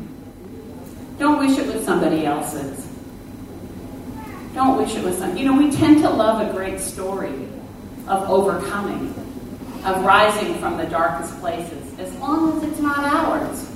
Don't 1.17 1.39
wish 1.39 1.57
it 1.57 1.73
was 1.73 1.83
somebody 1.85 2.25
else's. 2.25 2.87
Don't 4.53 4.77
wish 4.77 4.95
it 4.95 5.03
was 5.03 5.17
some. 5.17 5.37
You 5.37 5.45
know, 5.45 5.57
we 5.57 5.71
tend 5.71 6.01
to 6.01 6.09
love 6.09 6.47
a 6.47 6.51
great 6.51 6.79
story 6.79 7.47
of 8.07 8.29
overcoming, 8.29 9.13
of 9.85 10.03
rising 10.03 10.55
from 10.55 10.77
the 10.77 10.85
darkest 10.85 11.37
places, 11.39 11.97
as 11.99 12.13
long 12.15 12.57
as 12.57 12.63
it's 12.69 12.79
not 12.79 12.99
ours. 12.99 13.69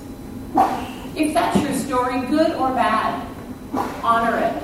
If 1.16 1.34
that's 1.34 1.62
your 1.62 1.74
story, 1.74 2.20
good 2.28 2.52
or 2.54 2.70
bad, 2.70 3.28
honor 4.04 4.38
it. 4.38 4.64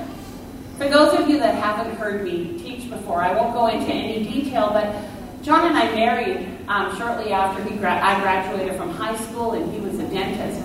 For 0.78 0.88
those 0.88 1.18
of 1.18 1.28
you 1.28 1.38
that 1.38 1.54
haven't 1.54 1.96
heard 1.96 2.24
me 2.24 2.58
teach 2.58 2.90
before, 2.90 3.22
I 3.22 3.34
won't 3.34 3.54
go 3.54 3.68
into 3.68 3.92
any 3.92 4.24
detail, 4.24 4.70
but 4.72 4.94
John 5.42 5.66
and 5.68 5.76
I 5.76 5.94
married 5.94 6.59
um, 6.70 6.96
shortly 6.96 7.32
after 7.32 7.62
he 7.64 7.76
gra- 7.76 8.00
I 8.00 8.20
graduated 8.20 8.76
from 8.76 8.90
high 8.90 9.16
school, 9.16 9.52
and 9.52 9.72
he 9.74 9.80
was 9.80 9.98
a 9.98 10.08
dentist. 10.08 10.62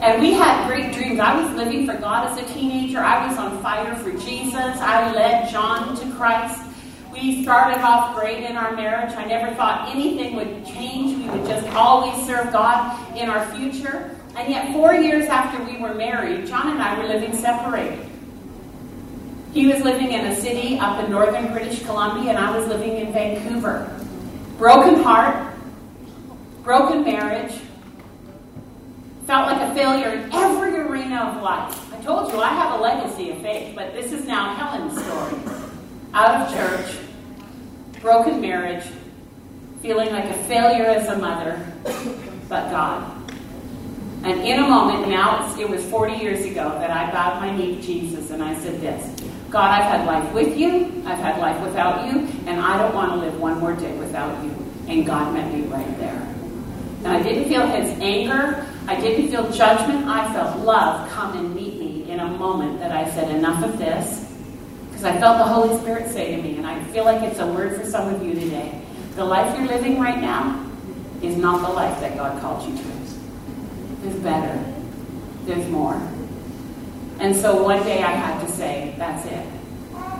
And 0.00 0.20
we 0.20 0.32
had 0.32 0.66
great 0.66 0.94
dreams. 0.94 1.20
I 1.20 1.40
was 1.40 1.54
living 1.54 1.86
for 1.86 1.94
God 1.94 2.26
as 2.26 2.42
a 2.42 2.54
teenager. 2.54 3.00
I 3.00 3.28
was 3.28 3.36
on 3.36 3.62
fire 3.62 3.94
for 3.96 4.10
Jesus. 4.12 4.54
I 4.54 5.12
led 5.12 5.50
John 5.50 5.94
to 5.94 6.10
Christ. 6.16 6.58
We 7.12 7.42
started 7.42 7.80
off 7.82 8.16
great 8.16 8.42
in 8.42 8.56
our 8.56 8.74
marriage. 8.74 9.14
I 9.14 9.26
never 9.26 9.54
thought 9.54 9.90
anything 9.94 10.34
would 10.36 10.64
change. 10.64 11.18
We 11.18 11.28
would 11.28 11.46
just 11.46 11.68
always 11.76 12.26
serve 12.26 12.50
God 12.50 13.16
in 13.16 13.28
our 13.28 13.46
future. 13.54 14.16
And 14.34 14.48
yet, 14.48 14.72
four 14.72 14.94
years 14.94 15.26
after 15.26 15.62
we 15.62 15.76
were 15.76 15.94
married, 15.94 16.46
John 16.46 16.70
and 16.70 16.82
I 16.82 16.98
were 16.98 17.06
living 17.06 17.36
separated. 17.36 18.08
He 19.52 19.66
was 19.66 19.82
living 19.82 20.12
in 20.12 20.24
a 20.24 20.34
city 20.34 20.78
up 20.78 21.04
in 21.04 21.10
northern 21.10 21.52
British 21.52 21.82
Columbia, 21.82 22.30
and 22.30 22.38
I 22.38 22.56
was 22.56 22.66
living 22.66 22.96
in 22.96 23.12
Vancouver. 23.12 24.01
Broken 24.62 25.02
heart, 25.02 25.54
broken 26.62 27.02
marriage, 27.02 27.52
felt 29.26 29.48
like 29.48 29.60
a 29.60 29.74
failure 29.74 30.10
in 30.10 30.32
every 30.32 30.78
arena 30.78 31.16
of 31.16 31.42
life. 31.42 31.92
I 31.92 32.00
told 32.02 32.32
you 32.32 32.38
I 32.38 32.50
have 32.50 32.78
a 32.78 32.80
legacy 32.80 33.30
of 33.30 33.42
faith, 33.42 33.74
but 33.74 33.92
this 33.92 34.12
is 34.12 34.24
now 34.24 34.54
Helen's 34.54 34.92
story. 35.02 35.34
Out 36.14 36.42
of 36.42 36.54
church, 36.54 36.96
broken 38.00 38.40
marriage, 38.40 38.84
feeling 39.80 40.12
like 40.12 40.26
a 40.26 40.44
failure 40.44 40.84
as 40.84 41.08
a 41.08 41.18
mother, 41.18 41.58
but 42.48 42.70
God. 42.70 43.32
And 44.22 44.42
in 44.42 44.60
a 44.60 44.68
moment, 44.68 45.08
now 45.08 45.58
it 45.58 45.68
was 45.68 45.84
40 45.86 46.18
years 46.18 46.44
ago 46.44 46.68
that 46.78 46.92
I 46.92 47.10
bowed 47.10 47.40
my 47.40 47.50
knee 47.56 47.74
to 47.74 47.82
Jesus 47.82 48.30
and 48.30 48.40
I 48.40 48.54
said 48.60 48.80
this 48.80 49.21
God, 49.52 49.70
I've 49.70 49.84
had 49.84 50.06
life 50.06 50.32
with 50.32 50.56
you, 50.56 51.02
I've 51.04 51.18
had 51.18 51.38
life 51.38 51.62
without 51.62 52.06
you, 52.06 52.26
and 52.46 52.58
I 52.58 52.78
don't 52.78 52.94
want 52.94 53.12
to 53.12 53.16
live 53.18 53.38
one 53.38 53.60
more 53.60 53.74
day 53.74 53.94
without 53.98 54.42
you. 54.42 54.50
And 54.88 55.04
God 55.04 55.34
met 55.34 55.52
me 55.52 55.60
right 55.64 55.98
there. 55.98 56.16
And 57.04 57.08
I 57.08 57.22
didn't 57.22 57.50
feel 57.50 57.66
his 57.66 57.90
anger, 58.00 58.66
I 58.86 58.98
didn't 58.98 59.28
feel 59.28 59.50
judgment, 59.52 60.06
I 60.06 60.32
felt 60.32 60.60
love 60.60 61.06
come 61.10 61.36
and 61.36 61.54
meet 61.54 61.78
me 61.78 62.10
in 62.10 62.20
a 62.20 62.28
moment 62.28 62.78
that 62.78 62.92
I 62.92 63.10
said, 63.10 63.30
Enough 63.36 63.62
of 63.62 63.78
this. 63.78 64.26
Because 64.86 65.04
I 65.04 65.20
felt 65.20 65.36
the 65.36 65.44
Holy 65.44 65.78
Spirit 65.80 66.10
say 66.10 66.34
to 66.34 66.42
me, 66.42 66.56
and 66.56 66.66
I 66.66 66.82
feel 66.84 67.04
like 67.04 67.22
it's 67.22 67.38
a 67.38 67.46
word 67.46 67.78
for 67.78 67.86
some 67.86 68.14
of 68.14 68.24
you 68.24 68.32
today. 68.32 68.80
The 69.16 69.24
life 69.24 69.54
you're 69.58 69.68
living 69.68 70.00
right 70.00 70.18
now 70.18 70.66
is 71.20 71.36
not 71.36 71.60
the 71.60 71.74
life 71.74 72.00
that 72.00 72.16
God 72.16 72.40
called 72.40 72.66
you 72.66 72.74
to. 72.74 72.84
There's 74.00 74.16
better. 74.20 74.72
There's 75.44 75.68
more. 75.68 76.00
And 77.22 77.36
so 77.36 77.62
one 77.62 77.84
day 77.84 78.02
I 78.02 78.10
had 78.10 78.44
to 78.44 78.52
say, 78.52 78.96
that's 78.98 79.24
it. 79.26 79.46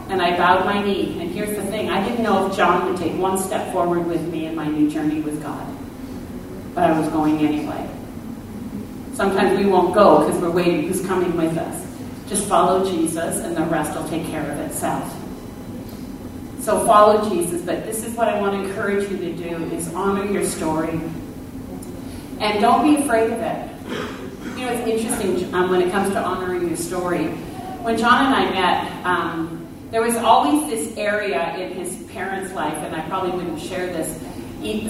And 0.09 0.23
I 0.23 0.37
bowed 0.37 0.65
my 0.65 0.81
knee. 0.85 1.19
And 1.21 1.33
here's 1.33 1.57
the 1.57 1.65
thing 1.65 1.91
I 1.91 2.09
didn't 2.09 2.23
know 2.23 2.47
if 2.47 2.57
John 2.57 2.89
would 2.89 2.97
take 2.97 3.19
one 3.19 3.39
step 3.39 3.73
forward 3.73 4.07
with 4.07 4.23
me 4.29 4.47
in 4.47 4.55
my 4.55 4.69
new 4.69 4.89
journey 4.89 5.21
with 5.21 5.43
God. 5.43 5.67
But 6.77 6.91
I 6.91 7.01
was 7.01 7.09
going 7.09 7.41
anyway. 7.41 7.91
Sometimes 9.15 9.59
we 9.59 9.67
won't 9.67 9.95
go 9.95 10.25
because 10.25 10.41
we're 10.41 10.53
waiting 10.53 10.83
who's 10.87 11.05
coming 11.05 11.37
with 11.37 11.59
us. 11.59 11.85
Just 12.29 12.47
follow 12.47 12.89
Jesus, 12.89 13.39
and 13.39 13.57
the 13.57 13.65
rest 13.65 13.99
will 13.99 14.09
take 14.09 14.25
care 14.29 14.49
of 14.49 14.59
itself. 14.61 15.05
So 16.61 16.87
follow 16.87 17.29
Jesus. 17.29 17.63
But 17.63 17.85
this 17.85 18.05
is 18.05 18.15
what 18.15 18.29
I 18.29 18.41
want 18.41 18.63
to 18.63 18.69
encourage 18.69 19.11
you 19.11 19.19
to 19.19 19.33
do 19.33 19.57
is 19.75 19.93
honor 19.93 20.25
your 20.25 20.45
story. 20.45 21.01
And 22.39 22.61
don't 22.61 22.85
be 22.85 23.03
afraid 23.03 23.33
of 23.33 23.41
it. 23.41 24.22
You 24.57 24.67
know, 24.67 24.73
it's 24.73 24.87
interesting 24.87 25.55
um, 25.55 25.71
when 25.71 25.81
it 25.81 25.91
comes 25.91 26.13
to 26.13 26.23
honoring 26.23 26.69
your 26.69 26.77
story. 26.77 27.29
When 27.83 27.97
John 27.97 28.27
and 28.27 28.35
I 28.35 28.51
met, 28.51 29.07
um, 29.07 29.67
there 29.91 30.03
was 30.03 30.15
always 30.17 30.69
this 30.69 30.97
area 30.97 31.57
in 31.57 31.73
his 31.73 31.97
parents' 32.13 32.53
life, 32.53 32.77
and 32.79 32.95
I 32.95 33.01
probably 33.09 33.31
wouldn't 33.31 33.61
share 33.61 33.87
this 33.87 34.21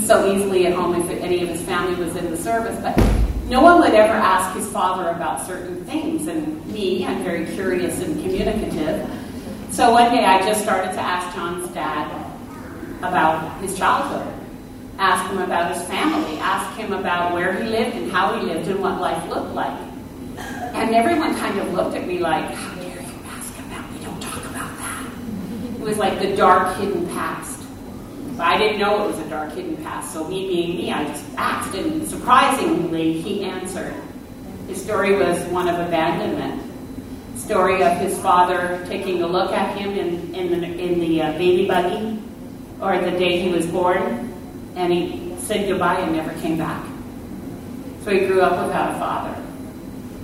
so 0.05 0.33
easily 0.35 0.67
at 0.67 0.75
home 0.75 1.01
if 1.01 1.09
any 1.23 1.43
of 1.43 1.49
his 1.49 1.63
family 1.63 1.95
was 1.95 2.15
in 2.17 2.31
the 2.31 2.37
service, 2.37 2.79
but 2.83 2.97
no 3.49 3.63
one 3.63 3.81
would 3.81 3.95
ever 3.95 4.13
ask 4.13 4.57
his 4.57 4.69
father 4.71 5.11
about 5.11 5.47
certain 5.47 5.85
things. 5.85 6.27
And 6.27 6.67
me, 6.67 7.07
I'm 7.07 7.23
very 7.23 7.47
curious 7.55 8.01
and 8.01 8.21
communicative. 8.21 9.09
So 9.71 9.93
one 9.93 10.11
day 10.13 10.25
I 10.25 10.45
just 10.47 10.63
started 10.63 10.93
to 10.93 11.01
ask 11.01 11.35
John's 11.37 11.69
dad 11.73 12.11
about 12.99 13.61
his 13.61 13.77
childhood 13.77 14.32
ask 15.03 15.29
him 15.33 15.39
about 15.39 15.75
his 15.75 15.83
family, 15.89 16.39
ask 16.39 16.79
him 16.79 16.93
about 16.93 17.35
where 17.35 17.53
he 17.61 17.69
lived 17.69 17.97
and 17.97 18.11
how 18.13 18.39
he 18.39 18.47
lived 18.47 18.69
and 18.69 18.81
what 18.81 19.01
life 19.01 19.29
looked 19.29 19.53
like. 19.53 19.77
And 20.75 20.95
everyone 20.95 21.35
kind 21.35 21.59
of 21.59 21.75
looked 21.75 21.97
at 21.97 22.07
me 22.07 22.21
like, 22.21 22.45
how 22.55 22.75
dare 22.77 23.03
you 23.03 23.19
ask 23.27 23.57
that? 23.57 23.93
We 23.93 23.99
don't 24.05 24.23
talk 24.23 24.45
about 24.45 24.79
that. 24.79 25.07
It 25.75 25.81
was 25.81 25.99
like 25.99 26.21
the 26.21 26.37
dark 26.37 26.77
hidden 26.79 27.09
past. 27.09 27.59
But 28.37 28.47
I 28.47 28.59
didn't 28.59 28.79
know 28.79 29.05
it 29.05 29.09
was 29.09 29.19
a 29.19 29.29
dark 29.29 29.53
hidden 29.53 29.77
past, 29.79 30.13
so 30.13 30.27
me 30.29 30.47
being 30.47 30.77
me, 30.77 30.93
I 30.93 31.05
just 31.05 31.25
asked, 31.37 31.75
and 31.75 32.07
surprisingly, 32.09 33.21
he 33.21 33.45
answered. 33.45 33.95
His 34.69 34.83
story 34.83 35.17
was 35.17 35.43
one 35.49 35.69
of 35.69 35.85
abandonment. 35.85 36.63
Story 37.37 37.83
of 37.83 37.99
his 37.99 38.19
father 38.21 38.83
taking 38.89 39.23
a 39.23 39.27
look 39.27 39.51
at 39.53 39.77
him 39.77 39.91
in, 39.91 40.33
in 40.35 40.61
the, 40.61 40.67
in 40.67 41.01
the 41.01 41.23
uh, 41.23 41.33
baby 41.33 41.67
buggy, 41.67 42.23
or 42.81 42.99
the 42.99 43.11
day 43.19 43.41
he 43.41 43.51
was 43.51 43.67
born, 43.67 44.32
and 44.77 44.93
he 44.93 45.35
said 45.39 45.69
goodbye 45.69 46.01
and 46.01 46.13
never 46.13 46.33
came 46.41 46.59
back. 46.59 46.85
So 48.05 48.11
he 48.11 48.27
grew 48.27 48.41
up 48.41 48.67
without 48.67 48.95
a 48.95 48.99
father, 48.99 49.43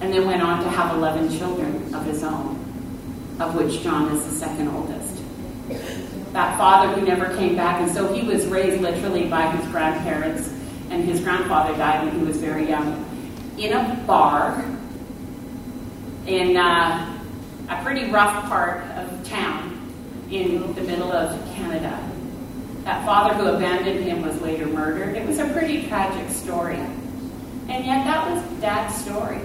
and 0.01 0.13
then 0.13 0.27
went 0.27 0.43
on 0.43 0.63
to 0.65 0.71
have 0.71 0.97
11 0.97 1.39
children 1.39 1.95
of 1.95 2.05
his 2.05 2.23
own, 2.23 2.57
of 3.41 3.55
which 3.55 3.83
John 3.83 4.13
is 4.17 4.25
the 4.25 4.33
second 4.33 4.69
oldest. 4.69 5.23
That 6.33 6.59
father 6.59 6.93
who 6.95 7.07
never 7.07 7.35
came 7.37 7.57
back, 7.57 7.81
and 7.81 7.91
so 7.91 8.13
he 8.13 8.27
was 8.27 8.47
raised 8.47 8.81
literally 8.83 9.29
by 9.29 9.51
his 9.51 9.67
grandparents, 9.71 10.49
and 10.91 11.05
his 11.05 11.21
grandfather 11.21 11.77
died 11.77 12.05
when 12.05 12.19
he 12.19 12.27
was 12.27 12.39
very 12.39 12.69
young, 12.69 13.05
in 13.59 13.73
a 13.73 14.05
bar 14.07 14.65
in 16.27 16.57
uh, 16.57 17.19
a 17.71 17.83
pretty 17.83 18.11
rough 18.11 18.45
part 18.49 18.83
of 18.93 19.29
town 19.29 19.75
in 20.31 20.75
the 20.75 20.83
middle 20.83 21.11
of 21.11 21.31
Canada. 21.55 21.99
That 22.89 23.05
father 23.05 23.35
who 23.35 23.55
abandoned 23.55 24.03
him 24.03 24.23
was 24.23 24.41
later 24.41 24.65
murdered. 24.65 25.15
It 25.15 25.27
was 25.27 25.39
a 25.39 25.47
pretty 25.49 25.87
tragic 25.89 26.31
story. 26.31 26.79
And 27.69 27.85
yet 27.85 28.03
that 28.07 28.31
was 28.31 28.43
Dad's 28.63 28.95
story. 29.05 29.43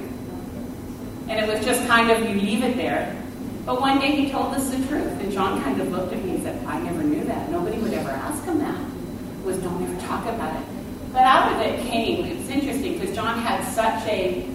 And 1.27 1.31
it 1.31 1.53
was 1.53 1.65
just 1.65 1.85
kind 1.85 2.09
of, 2.09 2.21
you 2.21 2.39
leave 2.39 2.63
it 2.63 2.77
there. 2.77 3.21
But 3.65 3.81
one 3.81 3.99
day 3.99 4.15
he 4.15 4.31
told 4.31 4.53
us 4.53 4.69
the 4.69 4.77
truth. 4.87 5.19
And 5.19 5.29
John 5.29 5.61
kind 5.61 5.81
of 5.81 5.91
looked 5.91 6.13
at 6.13 6.23
me 6.23 6.35
and 6.35 6.43
said, 6.43 6.65
I 6.65 6.79
never 6.83 7.03
knew 7.03 7.25
that. 7.25 7.51
Nobody 7.51 7.77
would 7.79 7.91
ever 7.91 8.11
ask 8.11 8.45
him 8.45 8.59
that. 8.59 8.79
It 8.79 9.45
was 9.45 9.57
don't 9.57 9.83
ever 9.83 10.07
talk 10.07 10.23
about 10.23 10.61
it. 10.61 10.65
But 11.11 11.23
out 11.23 11.51
of 11.51 11.59
it 11.59 11.81
came, 11.81 12.23
it's 12.23 12.49
interesting 12.49 12.97
because 12.97 13.13
John 13.13 13.39
had 13.39 13.61
such 13.73 14.07
a, 14.07 14.47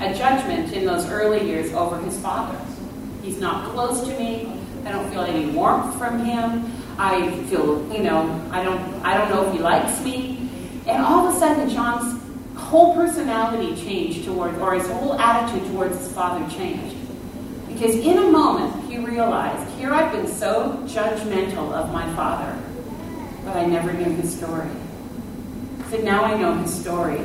a 0.00 0.12
judgment 0.12 0.74
in 0.74 0.84
those 0.84 1.08
early 1.08 1.48
years 1.48 1.72
over 1.72 1.96
his 1.96 2.20
father. 2.20 2.60
He's 3.22 3.38
not 3.38 3.72
close 3.72 4.06
to 4.06 4.18
me. 4.18 4.52
I 4.84 4.92
don't 4.92 5.10
feel 5.10 5.22
any 5.22 5.46
warmth 5.46 5.96
from 5.96 6.22
him. 6.26 6.70
I 6.98 7.30
feel, 7.44 7.90
you 7.92 8.02
know, 8.02 8.48
I 8.50 8.62
don't, 8.62 8.80
I 9.04 9.16
don't 9.16 9.30
know 9.30 9.48
if 9.48 9.52
he 9.54 9.58
likes 9.58 10.00
me. 10.02 10.48
And 10.86 11.02
all 11.02 11.26
of 11.26 11.34
a 11.34 11.38
sudden, 11.38 11.68
John's 11.70 12.20
whole 12.56 12.94
personality 12.94 13.74
changed 13.82 14.24
towards, 14.24 14.58
or 14.58 14.74
his 14.74 14.86
whole 14.88 15.18
attitude 15.18 15.70
towards 15.70 15.98
his 15.98 16.12
father 16.12 16.48
changed. 16.54 16.96
Because 17.68 17.94
in 17.94 18.18
a 18.18 18.30
moment, 18.30 18.90
he 18.90 18.98
realized, 18.98 19.70
here 19.78 19.92
I've 19.92 20.12
been 20.12 20.28
so 20.28 20.78
judgmental 20.86 21.72
of 21.72 21.92
my 21.92 22.12
father, 22.14 22.56
but 23.44 23.56
I 23.56 23.66
never 23.66 23.92
knew 23.92 24.10
his 24.16 24.36
story. 24.36 24.68
Said, 25.90 26.04
now 26.04 26.24
I 26.24 26.36
know 26.38 26.54
his 26.54 26.72
story, 26.72 27.18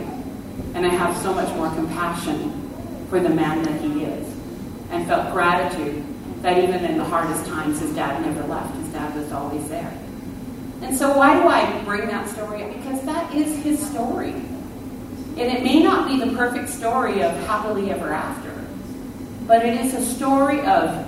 and 0.73 0.85
I 0.85 0.89
have 0.89 1.15
so 1.21 1.33
much 1.33 1.53
more 1.55 1.69
compassion 1.69 2.69
for 3.09 3.19
the 3.19 3.29
man 3.29 3.63
that 3.63 3.81
he 3.81 4.03
is, 4.03 4.27
and 4.91 5.05
felt 5.07 5.31
gratitude 5.33 6.03
that 6.41 6.63
even 6.63 6.85
in 6.85 6.97
the 6.97 7.03
hardest 7.03 7.45
times, 7.47 7.79
his 7.79 7.93
dad 7.93 8.21
never 8.21 8.45
left. 8.47 8.75
His 8.77 8.89
dad 8.89 9.15
was 9.15 9.31
always 9.31 9.67
there. 9.69 9.91
And 10.81 10.95
so, 10.95 11.17
why 11.17 11.33
do 11.41 11.47
I 11.47 11.83
bring 11.83 12.07
that 12.07 12.29
story 12.29 12.63
up? 12.63 12.73
Because 12.73 13.01
that 13.03 13.33
is 13.33 13.63
his 13.63 13.85
story. 13.89 14.31
And 14.31 15.39
it 15.39 15.63
may 15.63 15.81
not 15.81 16.07
be 16.07 16.19
the 16.19 16.35
perfect 16.35 16.69
story 16.69 17.23
of 17.23 17.31
happily 17.45 17.89
ever 17.91 18.13
after, 18.13 18.53
but 19.47 19.65
it 19.65 19.79
is 19.81 19.93
a 19.93 20.05
story 20.05 20.61
of. 20.61 21.05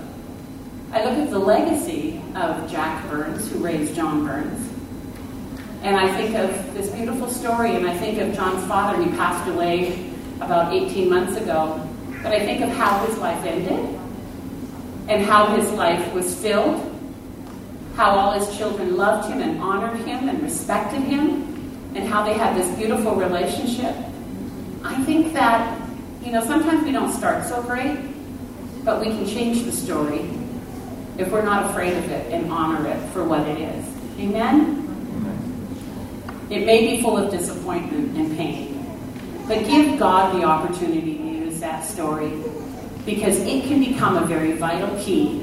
I 0.92 1.04
look 1.04 1.20
at 1.20 1.30
the 1.30 1.38
legacy 1.38 2.20
of 2.34 2.70
Jack 2.70 3.08
Burns, 3.12 3.52
who 3.52 3.60
raised 3.60 3.94
John 3.94 4.26
Burns, 4.26 4.68
and 5.84 5.96
I 5.96 6.12
think 6.18 6.36
of 6.36 6.74
this 6.74 6.90
beautiful 6.90 7.30
story, 7.30 7.76
and 7.76 7.88
I 7.88 7.96
think 7.96 8.18
of 8.20 8.34
John's 8.34 8.66
father. 8.68 9.04
He 9.04 9.12
passed 9.12 9.48
away 9.52 10.12
about 10.38 10.74
18 10.74 11.08
months 11.08 11.38
ago, 11.40 11.88
but 12.24 12.34
I 12.34 12.40
think 12.40 12.62
of 12.62 12.70
how 12.70 13.06
his 13.06 13.20
life 13.20 13.46
ended 13.46 13.99
and 15.10 15.26
how 15.26 15.48
his 15.56 15.70
life 15.72 16.14
was 16.14 16.34
filled, 16.36 16.86
how 17.96 18.12
all 18.12 18.40
his 18.40 18.56
children 18.56 18.96
loved 18.96 19.30
him 19.30 19.42
and 19.42 19.60
honored 19.60 20.00
him 20.06 20.30
and 20.30 20.42
respected 20.44 21.02
him, 21.02 21.92
and 21.96 22.08
how 22.08 22.24
they 22.24 22.34
had 22.34 22.56
this 22.56 22.74
beautiful 22.78 23.16
relationship. 23.16 23.96
I 24.84 25.04
think 25.04 25.34
that, 25.34 25.82
you 26.24 26.32
know, 26.32 26.46
sometimes 26.46 26.84
we 26.84 26.92
don't 26.92 27.12
start 27.12 27.48
so 27.48 27.62
great, 27.64 27.98
but 28.86 29.00
we 29.00 29.08
can 29.08 29.26
change 29.26 29.64
the 29.64 29.72
story 29.72 30.30
if 31.18 31.32
we're 31.32 31.44
not 31.44 31.72
afraid 31.72 31.98
of 31.98 32.10
it 32.12 32.32
and 32.32 32.52
honor 32.52 32.88
it 32.88 33.00
for 33.10 33.24
what 33.24 33.42
it 33.48 33.60
is. 33.60 33.86
Amen? 34.20 34.86
It 36.52 36.66
may 36.68 36.96
be 36.96 37.02
full 37.02 37.18
of 37.18 37.32
disappointment 37.32 38.16
and 38.16 38.38
pain, 38.38 38.86
but 39.48 39.66
give 39.66 39.98
God 39.98 40.40
the 40.40 40.46
opportunity 40.46 41.18
to 41.18 41.24
use 41.24 41.60
that 41.60 41.84
story 41.84 42.32
because 43.10 43.40
it 43.40 43.64
can 43.64 43.84
become 43.84 44.18
a 44.18 44.26
very 44.26 44.52
vital 44.54 44.96
key 45.04 45.42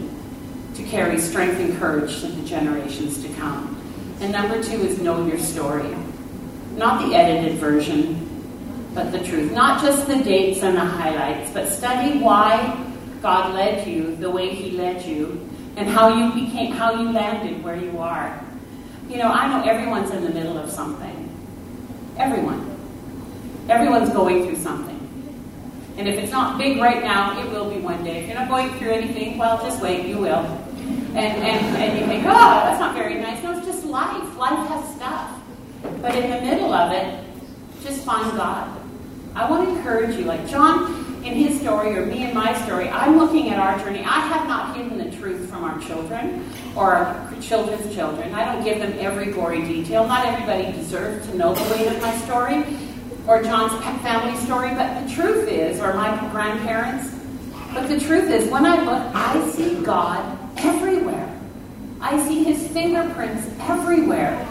to 0.74 0.82
carry 0.84 1.18
strength 1.18 1.58
and 1.58 1.76
courage 1.78 2.20
to 2.20 2.28
the 2.28 2.46
generations 2.46 3.20
to 3.22 3.28
come. 3.34 3.72
And 4.20 4.30
number 4.30 4.62
two 4.62 4.80
is 4.82 5.00
know 5.00 5.26
your 5.26 5.38
story. 5.38 5.94
Not 6.76 7.06
the 7.06 7.14
edited 7.14 7.58
version, 7.58 8.22
but 8.94 9.10
the 9.10 9.18
truth. 9.18 9.52
Not 9.52 9.82
just 9.82 10.06
the 10.06 10.22
dates 10.22 10.62
and 10.62 10.76
the 10.76 10.84
highlights, 10.84 11.50
but 11.52 11.68
study 11.68 12.18
why 12.18 12.84
God 13.20 13.52
led 13.54 13.86
you 13.86 14.14
the 14.16 14.30
way 14.30 14.54
He 14.54 14.70
led 14.72 15.04
you 15.04 15.48
and 15.76 15.88
how 15.88 16.14
you 16.16 16.46
became, 16.46 16.72
how 16.72 16.92
you 16.92 17.10
landed 17.10 17.64
where 17.64 17.76
you 17.76 17.98
are. 17.98 18.40
You 19.08 19.18
know, 19.18 19.28
I 19.28 19.48
know 19.48 19.68
everyone's 19.68 20.10
in 20.10 20.22
the 20.22 20.30
middle 20.30 20.56
of 20.56 20.70
something. 20.70 21.22
Everyone. 22.16 22.78
Everyone's 23.68 24.10
going 24.10 24.46
through 24.46 24.56
something. 24.56 24.95
And 25.96 26.06
if 26.06 26.18
it's 26.18 26.30
not 26.30 26.58
big 26.58 26.78
right 26.78 27.02
now, 27.02 27.40
it 27.40 27.50
will 27.50 27.70
be 27.70 27.80
one 27.80 28.04
day. 28.04 28.18
If 28.18 28.26
you're 28.26 28.38
not 28.38 28.48
going 28.48 28.70
through 28.78 28.90
anything, 28.90 29.38
well, 29.38 29.56
just 29.62 29.80
wait, 29.82 30.06
you 30.06 30.18
will. 30.18 30.44
And, 31.16 31.16
and, 31.16 31.76
and 31.76 31.98
you 31.98 32.06
think, 32.06 32.24
oh, 32.26 32.28
that's 32.28 32.78
not 32.78 32.94
very 32.94 33.14
nice. 33.14 33.42
No, 33.42 33.56
it's 33.56 33.66
just 33.66 33.84
life. 33.84 34.36
Life 34.36 34.68
has 34.68 34.94
stuff. 34.94 35.40
But 36.02 36.14
in 36.14 36.30
the 36.30 36.40
middle 36.42 36.74
of 36.74 36.92
it, 36.92 37.24
just 37.82 38.04
find 38.04 38.30
God. 38.36 38.78
I 39.34 39.48
want 39.50 39.68
to 39.68 39.76
encourage 39.76 40.16
you, 40.16 40.24
like 40.24 40.46
John 40.46 41.06
in 41.24 41.34
his 41.34 41.60
story 41.60 41.96
or 41.96 42.04
me 42.06 42.24
in 42.28 42.34
my 42.34 42.54
story, 42.64 42.88
I'm 42.88 43.16
looking 43.16 43.48
at 43.50 43.58
our 43.58 43.78
journey. 43.78 44.00
I 44.00 44.20
have 44.20 44.46
not 44.46 44.76
hidden 44.76 44.98
the 44.98 45.16
truth 45.16 45.48
from 45.48 45.64
our 45.64 45.78
children 45.80 46.48
or 46.76 46.94
our 46.94 47.34
children's 47.40 47.94
children. 47.94 48.32
I 48.34 48.44
don't 48.44 48.62
give 48.62 48.78
them 48.78 48.94
every 48.98 49.32
gory 49.32 49.62
detail. 49.62 50.06
Not 50.06 50.26
everybody 50.26 50.72
deserves 50.72 51.26
to 51.28 51.36
know 51.36 51.54
the 51.54 51.74
weight 51.74 51.88
of 51.88 52.00
my 52.00 52.16
story 52.18 52.64
or 53.26 53.42
John's 53.42 53.72
family 54.02 54.36
story, 54.44 54.70
but 54.74 55.02
the 55.02 55.14
truth 55.14 55.48
is, 55.48 55.80
or 55.80 55.94
my 55.94 56.16
grandparents, 56.30 57.12
but 57.74 57.88
the 57.88 58.00
truth 58.00 58.30
is, 58.30 58.48
when 58.50 58.64
I 58.64 58.76
look, 58.84 59.14
I 59.14 59.50
see 59.50 59.82
God 59.82 60.38
everywhere. 60.58 61.32
I 62.00 62.26
see 62.26 62.44
his 62.44 62.66
fingerprints 62.68 63.46
everywhere. 63.68 64.46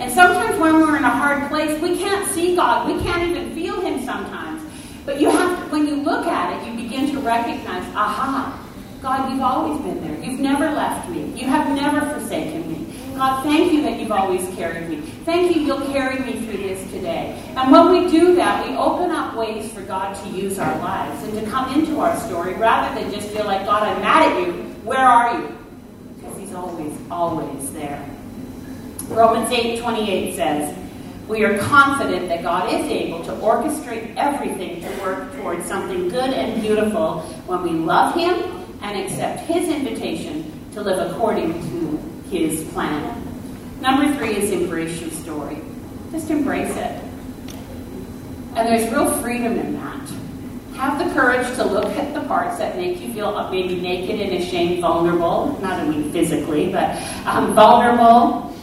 And 0.00 0.12
sometimes 0.12 0.58
when 0.58 0.74
we're 0.80 0.96
in 0.96 1.04
a 1.04 1.10
hard 1.10 1.48
place, 1.48 1.80
we 1.80 1.98
can't 1.98 2.26
see 2.32 2.56
God. 2.56 2.86
We 2.86 3.02
can't 3.02 3.30
even 3.30 3.54
feel 3.54 3.80
him 3.80 4.04
sometimes. 4.04 4.62
But 5.04 5.20
you 5.20 5.30
have 5.30 5.70
when 5.70 5.86
you 5.86 5.96
look 5.96 6.26
at 6.26 6.56
it, 6.56 6.68
you 6.68 6.82
begin 6.82 7.10
to 7.12 7.20
recognize, 7.20 7.84
aha, 7.94 8.60
God, 9.02 9.30
you've 9.30 9.42
always 9.42 9.80
been 9.82 10.00
there. 10.02 10.24
You've 10.24 10.40
never 10.40 10.70
left 10.70 11.08
me. 11.10 11.32
You 11.38 11.46
have 11.46 11.68
never 11.76 12.00
forsaken 12.12 12.72
me. 12.72 13.14
God, 13.14 13.42
thank 13.44 13.72
you 13.72 13.82
that 13.82 14.00
you've 14.00 14.12
always 14.12 14.42
carried 14.56 14.88
me. 14.88 15.13
Thank 15.24 15.56
you, 15.56 15.62
you'll 15.62 15.86
carry 15.86 16.18
me 16.20 16.44
through 16.44 16.58
this 16.58 16.90
today. 16.90 17.42
And 17.56 17.72
when 17.72 17.90
we 17.90 18.10
do 18.10 18.34
that, 18.36 18.68
we 18.68 18.76
open 18.76 19.10
up 19.10 19.34
ways 19.34 19.72
for 19.72 19.80
God 19.82 20.14
to 20.22 20.28
use 20.28 20.58
our 20.58 20.78
lives 20.78 21.22
and 21.24 21.32
to 21.38 21.50
come 21.50 21.72
into 21.72 22.00
our 22.00 22.16
story 22.20 22.54
rather 22.54 22.98
than 23.00 23.12
just 23.12 23.28
feel 23.30 23.46
like, 23.46 23.64
God, 23.64 23.82
I'm 23.82 24.02
mad 24.02 24.32
at 24.32 24.46
you. 24.46 24.52
Where 24.84 24.98
are 24.98 25.40
you? 25.40 25.58
Because 26.16 26.38
He's 26.38 26.54
always, 26.54 26.92
always 27.10 27.72
there. 27.72 28.06
Romans 29.08 29.50
8 29.50 29.80
28 29.80 30.36
says, 30.36 30.78
We 31.26 31.44
are 31.44 31.58
confident 31.58 32.28
that 32.28 32.42
God 32.42 32.72
is 32.72 32.86
able 32.86 33.24
to 33.24 33.32
orchestrate 33.32 34.14
everything 34.16 34.82
to 34.82 34.88
work 35.00 35.34
towards 35.36 35.66
something 35.66 36.08
good 36.08 36.30
and 36.34 36.60
beautiful 36.60 37.20
when 37.46 37.62
we 37.62 37.70
love 37.70 38.14
Him 38.14 38.34
and 38.82 38.98
accept 38.98 39.40
His 39.46 39.68
invitation 39.68 40.52
to 40.74 40.82
live 40.82 41.10
according 41.12 41.52
to 41.52 41.84
his 42.30 42.64
plan. 42.72 43.33
Number 43.80 44.14
three 44.16 44.36
is 44.36 44.50
embrace 44.50 45.00
your 45.00 45.10
story. 45.10 45.58
Just 46.12 46.30
embrace 46.30 46.74
it. 46.76 47.02
And 48.54 48.68
there's 48.68 48.90
real 48.92 49.10
freedom 49.20 49.58
in 49.58 49.74
that. 49.74 50.08
Have 50.76 50.98
the 50.98 51.12
courage 51.12 51.46
to 51.56 51.64
look 51.64 51.86
at 51.86 52.14
the 52.14 52.20
parts 52.22 52.58
that 52.58 52.76
make 52.76 53.00
you 53.00 53.12
feel 53.12 53.50
maybe 53.50 53.80
naked 53.80 54.20
and 54.20 54.42
ashamed, 54.42 54.80
vulnerable. 54.80 55.58
Not 55.60 55.86
mean 55.88 56.12
physically, 56.12 56.70
but 56.70 56.96
um, 57.26 57.54
vulnerable. 57.54 58.54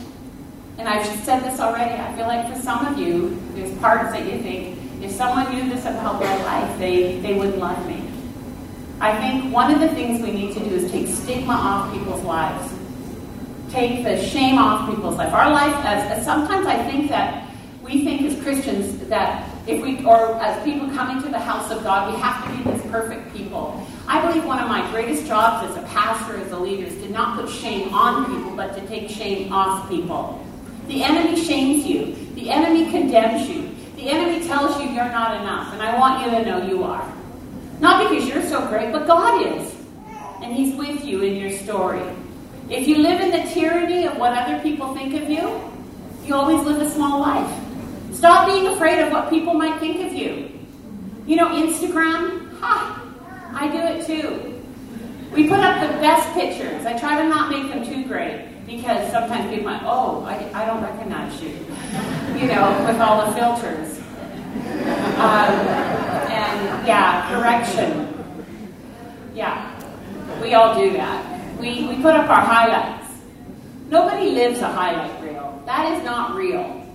And 0.77 0.87
I've 0.87 1.05
said 1.23 1.41
this 1.41 1.59
already. 1.59 1.93
I 1.93 2.15
feel 2.15 2.27
like 2.27 2.53
for 2.53 2.59
some 2.61 2.85
of 2.85 2.97
you, 2.97 3.37
there's 3.53 3.77
parts 3.79 4.11
that 4.13 4.25
you 4.25 4.41
think, 4.41 4.77
if 5.01 5.11
someone 5.11 5.53
knew 5.53 5.69
this 5.69 5.81
about 5.81 6.21
my 6.21 6.43
life, 6.43 6.79
they, 6.79 7.19
they 7.19 7.33
wouldn't 7.33 7.57
love 7.57 7.85
me. 7.87 8.09
I 8.99 9.17
think 9.17 9.53
one 9.53 9.71
of 9.71 9.79
the 9.79 9.89
things 9.89 10.21
we 10.21 10.31
need 10.31 10.53
to 10.53 10.59
do 10.59 10.75
is 10.75 10.91
take 10.91 11.07
stigma 11.07 11.53
off 11.53 11.93
people's 11.93 12.23
lives 12.23 12.71
take 13.71 14.03
the 14.03 14.21
shame 14.21 14.57
off 14.57 14.89
people's 14.89 15.15
life. 15.15 15.33
Our 15.33 15.49
life, 15.49 15.75
as, 15.85 16.19
as 16.19 16.25
sometimes 16.25 16.67
I 16.67 16.83
think 16.89 17.09
that 17.09 17.49
we 17.81 18.03
think 18.03 18.21
as 18.23 18.41
Christians 18.43 18.97
that 19.07 19.49
if 19.67 19.81
we, 19.81 20.03
or 20.05 20.35
as 20.41 20.63
people 20.63 20.89
coming 20.89 21.21
to 21.23 21.29
the 21.29 21.39
house 21.39 21.71
of 21.71 21.83
God, 21.83 22.13
we 22.13 22.19
have 22.19 22.43
to 22.45 22.51
be 22.51 22.71
these 22.71 22.91
perfect 22.91 23.33
people. 23.33 23.85
I 24.07 24.25
believe 24.25 24.45
one 24.45 24.59
of 24.59 24.67
my 24.67 24.89
greatest 24.91 25.25
jobs 25.25 25.69
as 25.69 25.83
a 25.83 25.87
pastor, 25.87 26.37
as 26.37 26.51
a 26.51 26.59
leader, 26.59 26.85
is 26.85 26.95
to 27.03 27.09
not 27.09 27.39
put 27.39 27.49
shame 27.49 27.93
on 27.93 28.25
people, 28.25 28.55
but 28.55 28.75
to 28.75 28.85
take 28.87 29.09
shame 29.09 29.51
off 29.53 29.89
people. 29.89 30.45
The 30.87 31.03
enemy 31.03 31.41
shames 31.41 31.85
you. 31.85 32.15
The 32.35 32.49
enemy 32.49 32.91
condemns 32.91 33.49
you. 33.49 33.69
The 33.95 34.09
enemy 34.09 34.45
tells 34.47 34.81
you 34.81 34.89
you're 34.89 35.05
not 35.05 35.39
enough, 35.39 35.73
and 35.73 35.81
I 35.81 35.97
want 35.97 36.25
you 36.25 36.31
to 36.31 36.45
know 36.45 36.67
you 36.67 36.83
are. 36.83 37.13
Not 37.79 38.09
because 38.09 38.27
you're 38.27 38.43
so 38.43 38.67
great, 38.67 38.91
but 38.91 39.07
God 39.07 39.45
is. 39.45 39.75
And 40.41 40.53
He's 40.53 40.75
with 40.75 41.05
you 41.05 41.21
in 41.21 41.35
your 41.35 41.51
story. 41.51 42.03
If 42.71 42.87
you 42.87 42.99
live 42.99 43.19
in 43.19 43.31
the 43.31 43.49
tyranny 43.49 44.05
of 44.05 44.15
what 44.15 44.31
other 44.31 44.57
people 44.63 44.95
think 44.95 45.13
of 45.21 45.29
you, 45.29 45.61
you 46.23 46.33
always 46.33 46.65
live 46.65 46.81
a 46.81 46.89
small 46.89 47.19
life. 47.19 47.53
Stop 48.13 48.47
being 48.47 48.65
afraid 48.67 48.99
of 48.99 49.11
what 49.11 49.29
people 49.29 49.53
might 49.53 49.77
think 49.81 49.99
of 50.07 50.13
you. 50.13 50.57
You 51.27 51.35
know, 51.35 51.49
Instagram, 51.49 52.57
ha, 52.61 53.03
I 53.53 53.67
do 53.67 53.77
it 53.77 54.05
too. 54.07 54.63
We 55.33 55.49
put 55.49 55.59
up 55.59 55.81
the 55.81 55.97
best 55.99 56.33
pictures. 56.33 56.85
I 56.85 56.97
try 56.97 57.21
to 57.21 57.27
not 57.27 57.49
make 57.49 57.67
them 57.67 57.85
too 57.85 58.07
great 58.07 58.65
because 58.65 59.11
sometimes 59.11 59.49
people 59.49 59.65
might, 59.65 59.81
oh, 59.83 60.23
I, 60.23 60.49
I 60.53 60.65
don't 60.65 60.81
recognize 60.81 61.41
you, 61.41 61.49
you 62.39 62.47
know, 62.47 62.85
with 62.87 63.01
all 63.01 63.25
the 63.25 63.33
filters. 63.37 63.97
Um, 65.17 65.67
and 66.31 66.87
yeah, 66.87 67.35
correction. 67.35 68.07
Yeah, 69.35 70.39
we 70.41 70.53
all 70.53 70.73
do 70.79 70.93
that 70.93 71.30
we, 71.61 71.85
we 71.85 71.95
put 72.01 72.15
up 72.15 72.27
our 72.29 72.41
highlights. 72.41 73.07
Nobody 73.89 74.31
lives 74.31 74.59
a 74.61 74.67
highlight 74.67 75.21
reel. 75.23 75.61
That 75.67 75.95
is 75.95 76.03
not 76.03 76.35
real. 76.35 76.85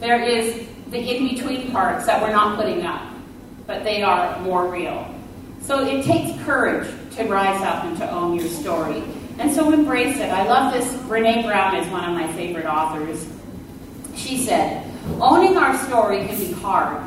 There 0.00 0.20
is 0.20 0.66
the 0.90 0.98
in 0.98 1.28
between 1.28 1.70
parts 1.70 2.06
that 2.06 2.20
we're 2.20 2.32
not 2.32 2.56
putting 2.56 2.84
up, 2.84 3.08
but 3.66 3.84
they 3.84 4.02
are 4.02 4.38
more 4.40 4.68
real. 4.68 5.08
So 5.62 5.86
it 5.86 6.04
takes 6.04 6.42
courage 6.44 6.92
to 7.16 7.24
rise 7.24 7.62
up 7.62 7.84
and 7.84 7.96
to 7.98 8.10
own 8.10 8.34
your 8.34 8.48
story. 8.48 9.02
And 9.38 9.52
so 9.52 9.72
embrace 9.72 10.16
it. 10.16 10.30
I 10.30 10.44
love 10.46 10.72
this. 10.72 10.92
Brene 11.04 11.44
Brown 11.44 11.76
is 11.76 11.88
one 11.90 12.04
of 12.04 12.14
my 12.14 12.30
favorite 12.34 12.66
authors. 12.66 13.28
She 14.14 14.38
said, 14.38 14.84
Owning 15.20 15.56
our 15.56 15.76
story 15.86 16.26
can 16.26 16.38
be 16.38 16.52
hard, 16.52 17.02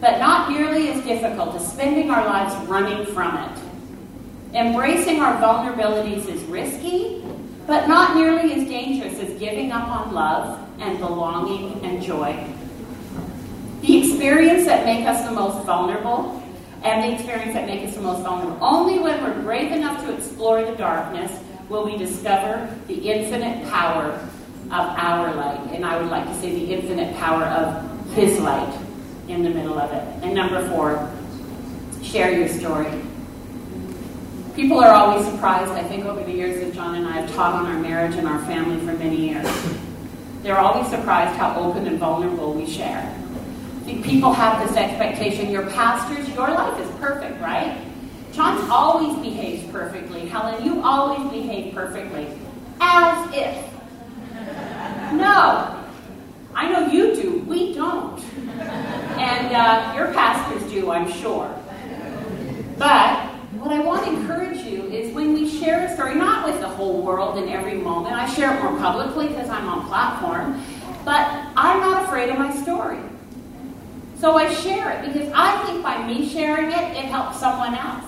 but 0.00 0.18
not 0.18 0.50
nearly 0.50 0.88
as 0.88 1.04
difficult 1.04 1.54
as 1.54 1.72
spending 1.72 2.10
our 2.10 2.24
lives 2.24 2.54
running 2.68 3.06
from 3.06 3.36
it. 3.36 3.69
Embracing 4.54 5.20
our 5.20 5.40
vulnerabilities 5.40 6.28
is 6.28 6.42
risky, 6.44 7.24
but 7.68 7.86
not 7.86 8.16
nearly 8.16 8.52
as 8.54 8.68
dangerous 8.68 9.18
as 9.20 9.38
giving 9.38 9.70
up 9.70 9.86
on 9.88 10.12
love 10.12 10.58
and 10.80 10.98
belonging 10.98 11.84
and 11.84 12.02
joy. 12.02 12.44
The 13.82 13.98
experience 13.98 14.64
that 14.64 14.84
make 14.84 15.06
us 15.06 15.24
the 15.24 15.32
most 15.32 15.64
vulnerable 15.64 16.42
and 16.82 17.04
the 17.04 17.14
experience 17.14 17.52
that 17.54 17.66
make 17.66 17.86
us 17.86 17.94
the 17.94 18.00
most 18.00 18.22
vulnerable. 18.22 18.58
Only 18.60 18.98
when 18.98 19.22
we're 19.22 19.40
brave 19.42 19.70
enough 19.70 20.04
to 20.04 20.14
explore 20.14 20.64
the 20.64 20.74
darkness 20.74 21.30
will 21.68 21.84
we 21.84 21.96
discover 21.96 22.76
the 22.88 22.94
infinite 22.94 23.68
power 23.70 24.12
of 24.64 24.72
our 24.72 25.32
light. 25.34 25.60
And 25.72 25.84
I 25.84 26.00
would 26.00 26.10
like 26.10 26.26
to 26.26 26.34
say 26.40 26.50
the 26.52 26.74
infinite 26.74 27.14
power 27.16 27.44
of 27.44 28.14
His 28.14 28.40
light 28.40 28.76
in 29.28 29.44
the 29.44 29.50
middle 29.50 29.78
of 29.78 29.92
it. 29.92 30.24
And 30.24 30.34
number 30.34 30.68
four, 30.70 31.08
share 32.02 32.36
your 32.36 32.48
story. 32.48 32.90
People 34.54 34.80
are 34.80 34.92
always 34.92 35.24
surprised, 35.26 35.70
I 35.72 35.84
think, 35.84 36.04
over 36.04 36.22
the 36.24 36.32
years 36.32 36.64
that 36.64 36.74
John 36.74 36.96
and 36.96 37.06
I 37.06 37.20
have 37.20 37.34
taught 37.34 37.54
on 37.54 37.66
our 37.66 37.78
marriage 37.78 38.16
and 38.16 38.26
our 38.26 38.38
family 38.46 38.78
for 38.84 38.92
many 38.98 39.30
years. 39.30 39.46
They're 40.42 40.58
always 40.58 40.88
surprised 40.90 41.36
how 41.38 41.54
open 41.56 41.86
and 41.86 41.98
vulnerable 41.98 42.52
we 42.52 42.66
share. 42.66 43.16
People 43.86 44.32
have 44.32 44.66
this 44.66 44.76
expectation 44.76 45.50
your 45.50 45.66
pastors, 45.70 46.28
your 46.34 46.48
life 46.48 46.80
is 46.80 46.88
perfect, 47.00 47.40
right? 47.40 47.80
John 48.32 48.70
always 48.70 49.16
behaves 49.18 49.70
perfectly. 49.72 50.26
Helen, 50.26 50.64
you 50.64 50.80
always 50.82 51.30
behave 51.30 51.74
perfectly. 51.74 52.26
As 52.80 53.34
if. 53.34 53.64
No. 55.12 55.76
I 56.54 56.70
know 56.72 56.86
you 56.86 57.14
do. 57.14 57.38
We 57.46 57.74
don't. 57.74 58.22
And 59.18 59.54
uh, 59.54 59.92
your 59.96 60.12
pastors 60.12 60.70
do, 60.70 60.90
I'm 60.90 61.10
sure. 61.10 61.54
But 62.78 63.29
what 63.60 63.72
I 63.72 63.80
want 63.80 64.06
to 64.06 64.12
encourage 64.12 64.58
you 64.64 64.84
is 64.84 65.14
when 65.14 65.34
we 65.34 65.46
share 65.46 65.86
a 65.86 65.94
story, 65.94 66.14
not 66.14 66.46
with 66.46 66.60
the 66.60 66.68
whole 66.68 67.02
world 67.02 67.36
in 67.36 67.50
every 67.50 67.74
moment, 67.74 68.16
I 68.16 68.26
share 68.32 68.56
it 68.56 68.62
more 68.62 68.76
publicly 68.78 69.28
because 69.28 69.50
I'm 69.50 69.68
on 69.68 69.86
platform, 69.86 70.62
but 71.04 71.28
I'm 71.56 71.80
not 71.80 72.04
afraid 72.04 72.30
of 72.30 72.38
my 72.38 72.54
story. 72.62 72.98
So 74.18 74.36
I 74.36 74.52
share 74.54 74.92
it 74.92 75.12
because 75.12 75.30
I 75.34 75.62
think 75.66 75.82
by 75.82 76.06
me 76.06 76.26
sharing 76.28 76.70
it, 76.70 76.96
it 76.96 77.04
helps 77.04 77.38
someone 77.38 77.74
else. 77.74 78.04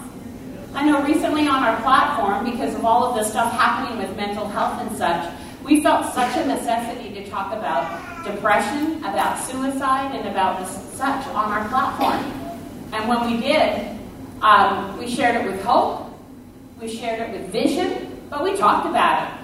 I 0.75 0.87
know 0.87 1.03
recently 1.05 1.47
on 1.47 1.63
our 1.63 1.79
platform, 1.83 2.51
because 2.51 2.75
of 2.75 2.85
all 2.87 3.05
of 3.05 3.17
the 3.17 3.25
stuff 3.25 3.53
happening 3.53 3.99
with 3.99 4.17
mental 4.17 4.49
health 4.49 4.81
and 4.81 4.97
such, 4.97 5.35
we 5.65 5.83
felt 5.83 6.15
such 6.15 6.35
a 6.39 6.47
necessity 6.47 7.13
to 7.15 7.29
talk 7.29 7.53
about 7.53 8.25
depression, 8.25 9.05
about 9.05 9.39
suicide, 9.45 10.15
and 10.17 10.27
about 10.29 10.67
such 10.67 11.27
on 11.29 11.53
our 11.53 11.69
platform. 11.69 12.25
And 12.93 13.07
when 13.07 13.31
we 13.31 13.41
did, 13.41 13.99
um, 14.43 14.99
we 14.99 15.09
shared 15.09 15.37
it 15.37 15.51
with 15.51 15.63
hope, 15.65 16.13
we 16.81 16.89
shared 16.89 17.21
it 17.21 17.41
with 17.41 17.51
vision, 17.51 18.21
but 18.29 18.43
we 18.43 18.57
talked 18.57 18.87
about 18.87 19.23
it. 19.23 19.39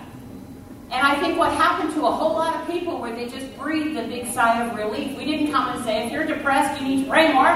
And 0.91 1.07
I 1.07 1.21
think 1.21 1.39
what 1.39 1.53
happened 1.53 1.93
to 1.95 2.07
a 2.07 2.11
whole 2.11 2.33
lot 2.33 2.57
of 2.57 2.67
people 2.67 2.99
where 2.99 3.15
they 3.15 3.29
just 3.29 3.57
breathed 3.59 3.97
a 3.97 4.09
big 4.09 4.27
sigh 4.33 4.65
of 4.65 4.75
relief. 4.75 5.17
We 5.19 5.27
didn't 5.27 5.53
come 5.53 5.77
and 5.77 5.85
say, 5.85 6.07
if 6.07 6.13
you're 6.13 6.25
depressed, 6.27 6.81
you 6.81 6.89
need 6.89 7.05
to 7.05 7.11
pray 7.11 7.33
more 7.33 7.47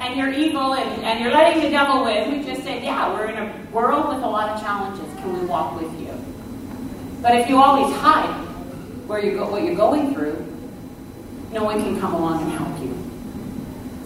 and 0.00 0.16
you're 0.16 0.32
evil 0.32 0.74
and, 0.74 1.02
and 1.04 1.20
you're 1.20 1.32
letting 1.32 1.62
the 1.62 1.70
devil 1.70 2.04
win. 2.04 2.38
We 2.38 2.44
just 2.44 2.62
said, 2.62 2.82
yeah, 2.82 3.12
we're 3.12 3.26
in 3.26 3.38
a 3.38 3.70
world 3.70 4.08
with 4.08 4.24
a 4.24 4.26
lot 4.26 4.48
of 4.50 4.60
challenges. 4.60 5.06
Can 5.18 5.38
we 5.38 5.46
walk 5.46 5.80
with 5.80 6.00
you? 6.00 6.12
But 7.20 7.36
if 7.36 7.48
you 7.48 7.58
always 7.58 7.94
hide 7.96 8.34
where 9.06 9.24
you 9.24 9.36
go, 9.36 9.48
what 9.50 9.62
you're 9.62 9.76
going 9.76 10.14
through, 10.14 10.44
no 11.52 11.62
one 11.62 11.80
can 11.82 12.00
come 12.00 12.14
along 12.14 12.42
and 12.42 12.52
help 12.52 12.80
you. 12.80 13.11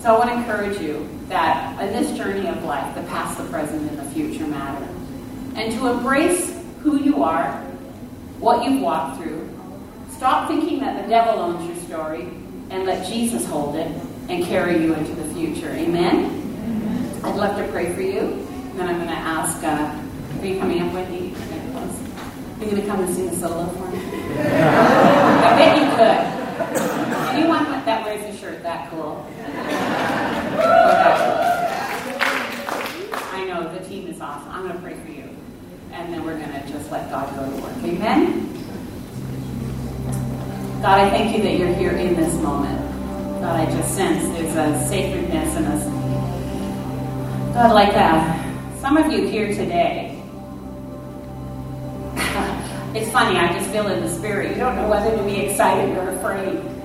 So 0.06 0.14
I 0.14 0.18
want 0.20 0.30
to 0.30 0.36
encourage 0.36 0.80
you 0.80 1.08
that 1.26 1.82
in 1.82 1.92
this 1.92 2.16
journey 2.16 2.46
of 2.46 2.62
life, 2.62 2.94
the 2.94 3.02
past, 3.08 3.38
the 3.38 3.44
present, 3.46 3.90
and 3.90 3.98
the 3.98 4.08
future 4.12 4.46
matter. 4.46 4.86
And 5.56 5.72
to 5.72 5.88
embrace 5.88 6.56
who 6.82 7.02
you 7.02 7.24
are, 7.24 7.50
what 8.38 8.64
you've 8.64 8.80
walked 8.80 9.20
through. 9.20 9.50
Stop 10.12 10.46
thinking 10.46 10.78
that 10.78 11.02
the 11.02 11.08
devil 11.10 11.40
owns 11.40 11.66
your 11.66 11.76
story 11.88 12.20
and 12.70 12.84
let 12.84 13.04
Jesus 13.08 13.44
hold 13.46 13.74
it 13.74 13.90
and 14.28 14.44
carry 14.44 14.80
you 14.80 14.94
into 14.94 15.12
the 15.12 15.34
future. 15.34 15.70
Amen? 15.70 17.20
I'd 17.24 17.34
love 17.34 17.56
to 17.56 17.66
pray 17.72 17.92
for 17.92 18.02
you. 18.02 18.20
And 18.20 18.78
then 18.78 18.88
I'm 18.88 18.98
going 18.98 19.08
to 19.08 19.12
ask, 19.12 19.60
uh, 19.64 20.40
are 20.40 20.46
you 20.46 20.60
coming 20.60 20.82
up, 20.82 20.92
Wendy? 20.92 21.34
Are 21.34 22.64
you 22.64 22.70
going 22.70 22.80
to 22.80 22.86
come 22.86 23.02
and 23.02 23.12
sing 23.12 23.28
a 23.28 23.34
solo 23.34 23.66
for 23.70 23.88
me? 23.88 23.98
I 24.38 25.56
bet 25.58 25.78
you 25.78 25.90
could. 25.96 26.36
Anyone 27.34 27.64
that 27.84 28.04
wears 28.04 28.32
a 28.32 28.38
shirt 28.38 28.62
that 28.62 28.88
cool? 28.88 29.26
I 33.32 33.44
know 33.48 33.72
the 33.76 33.84
team 33.88 34.06
is 34.06 34.20
awesome. 34.20 34.50
I'm 34.50 34.62
going 34.62 34.74
to 34.74 34.82
pray 34.82 34.94
for 34.94 35.10
you. 35.10 35.28
And 35.92 36.12
then 36.12 36.24
we're 36.24 36.38
going 36.38 36.52
to 36.52 36.66
just 36.68 36.90
let 36.90 37.10
God 37.10 37.34
go 37.36 37.48
to 37.48 37.62
work. 37.62 37.76
Amen? 37.84 38.52
God, 40.82 41.00
I 41.00 41.10
thank 41.10 41.36
you 41.36 41.42
that 41.42 41.58
you're 41.58 41.74
here 41.74 41.92
in 41.92 42.14
this 42.16 42.34
moment. 42.34 42.78
God, 43.40 43.60
I 43.60 43.66
just 43.66 43.94
sense 43.94 44.24
there's 44.36 44.54
a 44.54 44.88
sacredness 44.88 45.56
and 45.56 45.66
a 45.66 45.96
God 47.56 47.72
like 47.72 47.92
that. 47.92 48.44
Some 48.80 48.98
of 48.98 49.10
you 49.10 49.26
here 49.26 49.48
today. 49.48 50.22
it's 52.94 53.10
funny, 53.10 53.38
I 53.38 53.50
just 53.58 53.70
feel 53.70 53.86
in 53.88 54.04
the 54.04 54.10
spirit. 54.10 54.50
You 54.50 54.56
don't 54.56 54.76
know 54.76 54.90
whether 54.90 55.16
to 55.16 55.22
be 55.22 55.38
excited 55.38 55.96
or 55.96 56.10
afraid. 56.10 56.75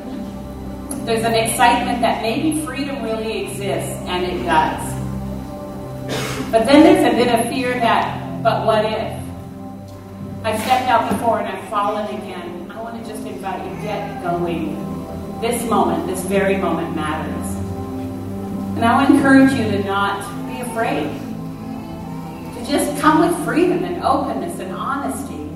There's 1.06 1.24
an 1.26 1.34
excitement 1.34 2.02
that 2.02 2.22
maybe 2.22 2.64
freedom 2.64 3.02
really 3.04 3.46
exists, 3.46 4.00
and 4.06 4.24
it 4.24 4.44
does. 4.46 5.02
But 6.52 6.66
then 6.66 6.84
there's 6.84 7.14
a 7.14 7.18
bit 7.18 7.28
of 7.28 7.50
fear 7.50 7.74
that, 7.74 8.44
but 8.44 8.66
what 8.66 8.86
if? 8.86 9.22
I've 10.44 10.60
stepped 10.62 10.90
out 10.90 11.10
before 11.12 11.40
and 11.40 11.48
I've 11.48 11.70
fallen 11.70 12.06
again. 12.18 12.72
I 12.72 12.82
want 12.82 13.02
to 13.02 13.10
just 13.10 13.26
invite 13.26 13.64
you, 13.64 13.76
to 13.76 13.82
get 13.82 14.22
going. 14.22 14.76
This 15.40 15.68
moment, 15.70 16.08
this 16.08 16.24
very 16.26 16.58
moment 16.58 16.96
matters. 16.96 17.56
And 18.76 18.86
I 18.86 19.06
encourage 19.06 19.54
you 19.54 19.72
to 19.72 19.84
not 19.84 20.22
be 20.48 20.62
afraid. 20.62 21.10
To 22.56 22.66
just 22.72 23.00
come 23.02 23.28
with 23.28 23.46
freedom 23.46 23.84
and 23.84 24.04
openness 24.04 24.60
and 24.60 24.72
honesty. 24.72 25.50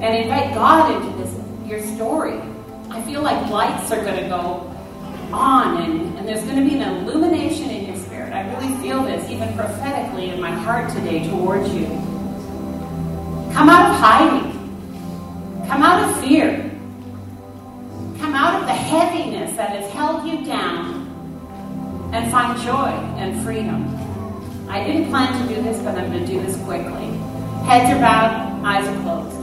And 0.00 0.16
invite 0.16 0.54
God 0.54 0.94
into 0.94 1.16
this 1.18 1.32
your 1.66 1.80
story. 1.96 2.40
I 2.92 3.00
feel 3.04 3.22
like 3.22 3.48
lights 3.48 3.90
are 3.90 4.04
going 4.04 4.22
to 4.22 4.28
go 4.28 4.68
on 5.32 5.82
and, 5.82 6.18
and 6.18 6.28
there's 6.28 6.44
going 6.44 6.62
to 6.62 6.68
be 6.68 6.78
an 6.78 6.82
illumination 6.82 7.70
in 7.70 7.86
your 7.86 7.96
spirit. 7.96 8.34
I 8.34 8.46
really 8.52 8.76
feel 8.82 9.02
this, 9.02 9.30
even 9.30 9.54
prophetically, 9.54 10.28
in 10.28 10.38
my 10.38 10.50
heart 10.50 10.92
today 10.92 11.26
towards 11.26 11.72
you. 11.72 11.86
Come 13.54 13.70
out 13.70 13.90
of 13.90 13.96
hiding. 13.96 14.52
Come 15.66 15.82
out 15.82 16.06
of 16.06 16.20
fear. 16.22 16.70
Come 18.18 18.34
out 18.34 18.60
of 18.60 18.66
the 18.66 18.74
heaviness 18.74 19.56
that 19.56 19.70
has 19.70 19.90
held 19.92 20.26
you 20.26 20.44
down 20.44 21.08
and 22.12 22.30
find 22.30 22.60
joy 22.60 22.90
and 23.16 23.42
freedom. 23.42 23.88
I 24.68 24.84
didn't 24.84 25.08
plan 25.08 25.48
to 25.48 25.54
do 25.54 25.62
this, 25.62 25.82
but 25.82 25.96
I'm 25.96 26.12
going 26.12 26.26
to 26.26 26.30
do 26.30 26.42
this 26.42 26.62
quickly. 26.64 27.06
Heads 27.64 27.90
are 27.96 28.00
bowed, 28.00 28.62
eyes 28.66 28.86
are 28.86 29.02
closed. 29.02 29.42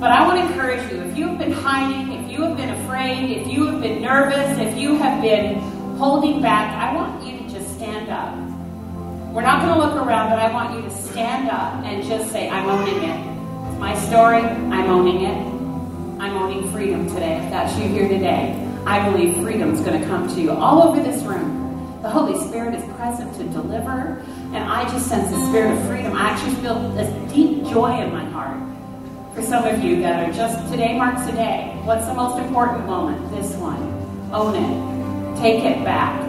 But 0.00 0.12
I 0.12 0.26
want 0.26 0.40
to 0.40 0.46
encourage 0.46 0.90
you 0.90 1.02
if 1.02 1.14
you 1.14 1.28
have 1.28 1.38
been 1.38 1.52
hiding, 1.52 2.09
you 2.40 2.46
have 2.46 2.56
been 2.56 2.70
afraid, 2.70 3.36
if 3.36 3.52
you 3.52 3.66
have 3.66 3.82
been 3.82 4.00
nervous, 4.00 4.58
if 4.58 4.78
you 4.78 4.96
have 4.96 5.20
been 5.20 5.58
holding 5.98 6.40
back, 6.40 6.72
I 6.74 6.94
want 6.94 7.22
you 7.22 7.38
to 7.38 7.50
just 7.50 7.74
stand 7.74 8.08
up. 8.08 8.34
We're 9.34 9.42
not 9.42 9.60
going 9.60 9.74
to 9.74 9.78
look 9.78 9.94
around, 9.94 10.30
but 10.30 10.38
I 10.38 10.50
want 10.50 10.74
you 10.74 10.80
to 10.80 10.90
stand 10.90 11.50
up 11.50 11.84
and 11.84 12.02
just 12.02 12.32
say, 12.32 12.48
I'm 12.48 12.66
owning 12.66 12.96
it. 12.96 13.68
It's 13.68 13.78
my 13.78 13.94
story. 14.06 14.40
I'm 14.40 14.88
owning 14.88 15.20
it. 15.20 15.36
I'm 16.18 16.34
owning 16.38 16.72
freedom 16.72 17.06
today. 17.08 17.44
If 17.44 17.50
that's 17.50 17.76
you 17.76 17.88
here 17.88 18.08
today, 18.08 18.56
I 18.86 19.06
believe 19.10 19.36
freedom 19.42 19.74
is 19.74 19.82
going 19.82 20.00
to 20.00 20.06
come 20.06 20.26
to 20.26 20.40
you 20.40 20.52
all 20.52 20.88
over 20.88 21.02
this 21.02 21.22
room. 21.24 22.00
The 22.00 22.08
Holy 22.08 22.42
Spirit 22.48 22.74
is 22.74 22.82
present 22.94 23.34
to 23.34 23.44
deliver, 23.44 24.24
and 24.54 24.64
I 24.64 24.84
just 24.84 25.08
sense 25.08 25.30
the 25.30 25.46
spirit 25.48 25.76
of 25.76 25.86
freedom. 25.86 26.14
I 26.14 26.30
actually 26.30 26.54
feel 26.62 26.88
this 26.92 27.34
deep 27.34 27.64
joy 27.64 28.00
in 28.00 28.10
my 28.10 28.24
heart 28.30 28.69
for 29.34 29.42
some 29.42 29.64
of 29.64 29.82
you 29.82 30.00
that 30.02 30.28
are 30.28 30.32
just 30.32 30.70
today 30.70 30.96
marks 30.96 31.26
a 31.28 31.32
day. 31.32 31.78
What's 31.84 32.06
the 32.06 32.14
most 32.14 32.38
important 32.38 32.86
moment? 32.86 33.30
This 33.30 33.54
one. 33.56 33.80
Own 34.32 34.54
it. 34.56 35.40
Take 35.40 35.64
it 35.64 35.84
back. 35.84 36.20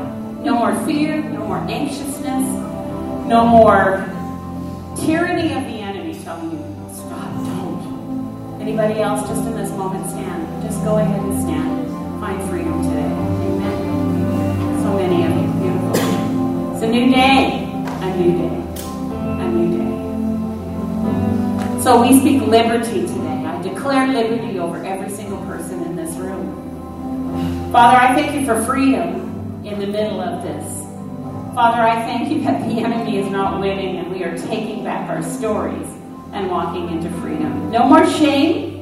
No 0.44 0.56
more 0.56 0.74
fear, 0.86 1.22
no 1.22 1.46
more 1.46 1.58
anxiousness, 1.58 2.44
no 3.28 3.46
more 3.46 4.08
tyranny 5.06 5.54
of 5.54 5.64
the 5.66 5.80
enemy 5.80 6.20
telling 6.24 6.52
you, 6.52 6.90
stop, 6.92 7.32
don't. 7.46 8.60
Anybody 8.60 9.02
else 9.02 9.28
just 9.28 9.46
in 9.46 9.56
this 9.56 9.70
moment 9.72 10.10
stand? 10.10 10.64
Just 10.64 10.84
go 10.84 10.98
ahead 10.98 11.22
and 11.22 11.44
stand. 11.44 11.90
Find 12.20 12.50
freedom 12.50 12.82
today. 12.82 13.06
Amen. 13.06 14.82
So 14.82 14.96
many 14.96 15.26
of 15.26 15.32
you. 15.32 15.48
Beautiful. 15.62 16.74
It's 16.74 16.84
a 16.84 16.88
new 16.88 17.12
day. 17.12 17.64
A 18.02 18.16
new 18.18 18.32
day. 18.38 18.56
A 19.44 19.48
new 19.48 19.78
day. 19.78 19.91
So 21.84 22.02
we 22.02 22.20
speak 22.20 22.44
liberty 22.44 23.08
today. 23.08 23.46
I 23.46 23.62
declare 23.64 24.08
liberty 24.08 24.60
over 24.60 24.84
every 24.84 25.10
single 25.10 25.40
person 25.46 25.82
in 25.84 25.96
this 25.96 26.16
room. 26.18 27.72
Father, 27.72 27.98
I 27.98 28.14
thank 28.16 28.36
you 28.40 28.46
for 28.46 28.64
freedom. 28.66 29.30
in 29.66 29.80
the 29.80 29.88
middle 29.88 30.22
of 30.22 30.44
this. 30.44 30.66
Father, 31.56 31.82
I 31.82 31.96
thank 32.04 32.32
you 32.32 32.42
that 32.44 32.68
the 32.68 32.82
enemy 32.82 33.18
is 33.18 33.30
not 33.32 33.60
winning 33.60 33.98
and 33.98 34.12
we 34.12 34.24
are 34.24 34.38
taking 34.38 34.84
back 34.84 35.10
our 35.10 35.22
stories 35.24 35.88
and 36.34 36.50
walking 36.50 36.90
into 36.90 37.10
freedom. 37.22 37.72
No 37.72 37.86
more 37.88 38.06
shame, 38.08 38.82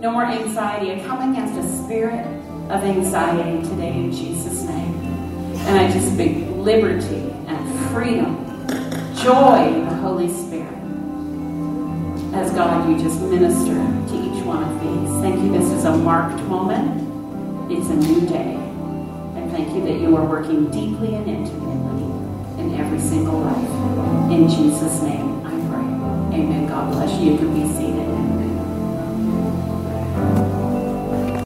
no 0.00 0.10
more 0.10 0.24
anxiety. 0.24 0.92
I 0.92 1.06
come 1.06 1.32
against 1.32 1.54
a 1.58 1.84
spirit 1.84 2.26
of 2.70 2.82
anxiety 2.84 3.62
today 3.68 3.94
in 3.94 4.12
Jesus' 4.12 4.62
name. 4.62 4.94
And 5.66 5.78
I 5.78 5.90
just 5.92 6.12
speak 6.14 6.46
liberty 6.56 7.32
and 7.46 7.90
freedom, 7.90 8.46
joy 9.22 9.68
in 9.68 9.88
the 9.88 9.94
Holy 9.96 10.28
Spirit. 10.28 10.49
As 12.32 12.52
God, 12.52 12.88
you 12.88 12.96
just 12.96 13.20
minister 13.22 13.74
to 13.74 14.14
each 14.14 14.44
one 14.44 14.62
of 14.62 14.80
these. 14.80 15.20
Thank 15.20 15.42
you. 15.42 15.50
This 15.50 15.68
is 15.70 15.84
a 15.84 15.96
marked 15.96 16.40
moment. 16.44 17.00
It's 17.72 17.88
a 17.90 17.96
new 17.96 18.20
day. 18.28 18.54
And 19.34 19.50
thank 19.50 19.74
you 19.74 19.82
that 19.84 20.00
you 20.00 20.16
are 20.16 20.24
working 20.24 20.70
deeply 20.70 21.16
and 21.16 21.26
intimately 21.28 22.04
in 22.62 22.78
every 22.78 23.00
single 23.00 23.40
life. 23.40 24.30
In 24.30 24.48
Jesus' 24.48 25.02
name, 25.02 25.44
I 25.44 25.50
pray. 25.50 26.38
Amen. 26.38 26.68
God 26.68 26.92
bless 26.92 27.20
you. 27.20 27.32
You 27.32 27.38
can 27.38 27.52
be 27.52 27.68
seated. 27.74 27.99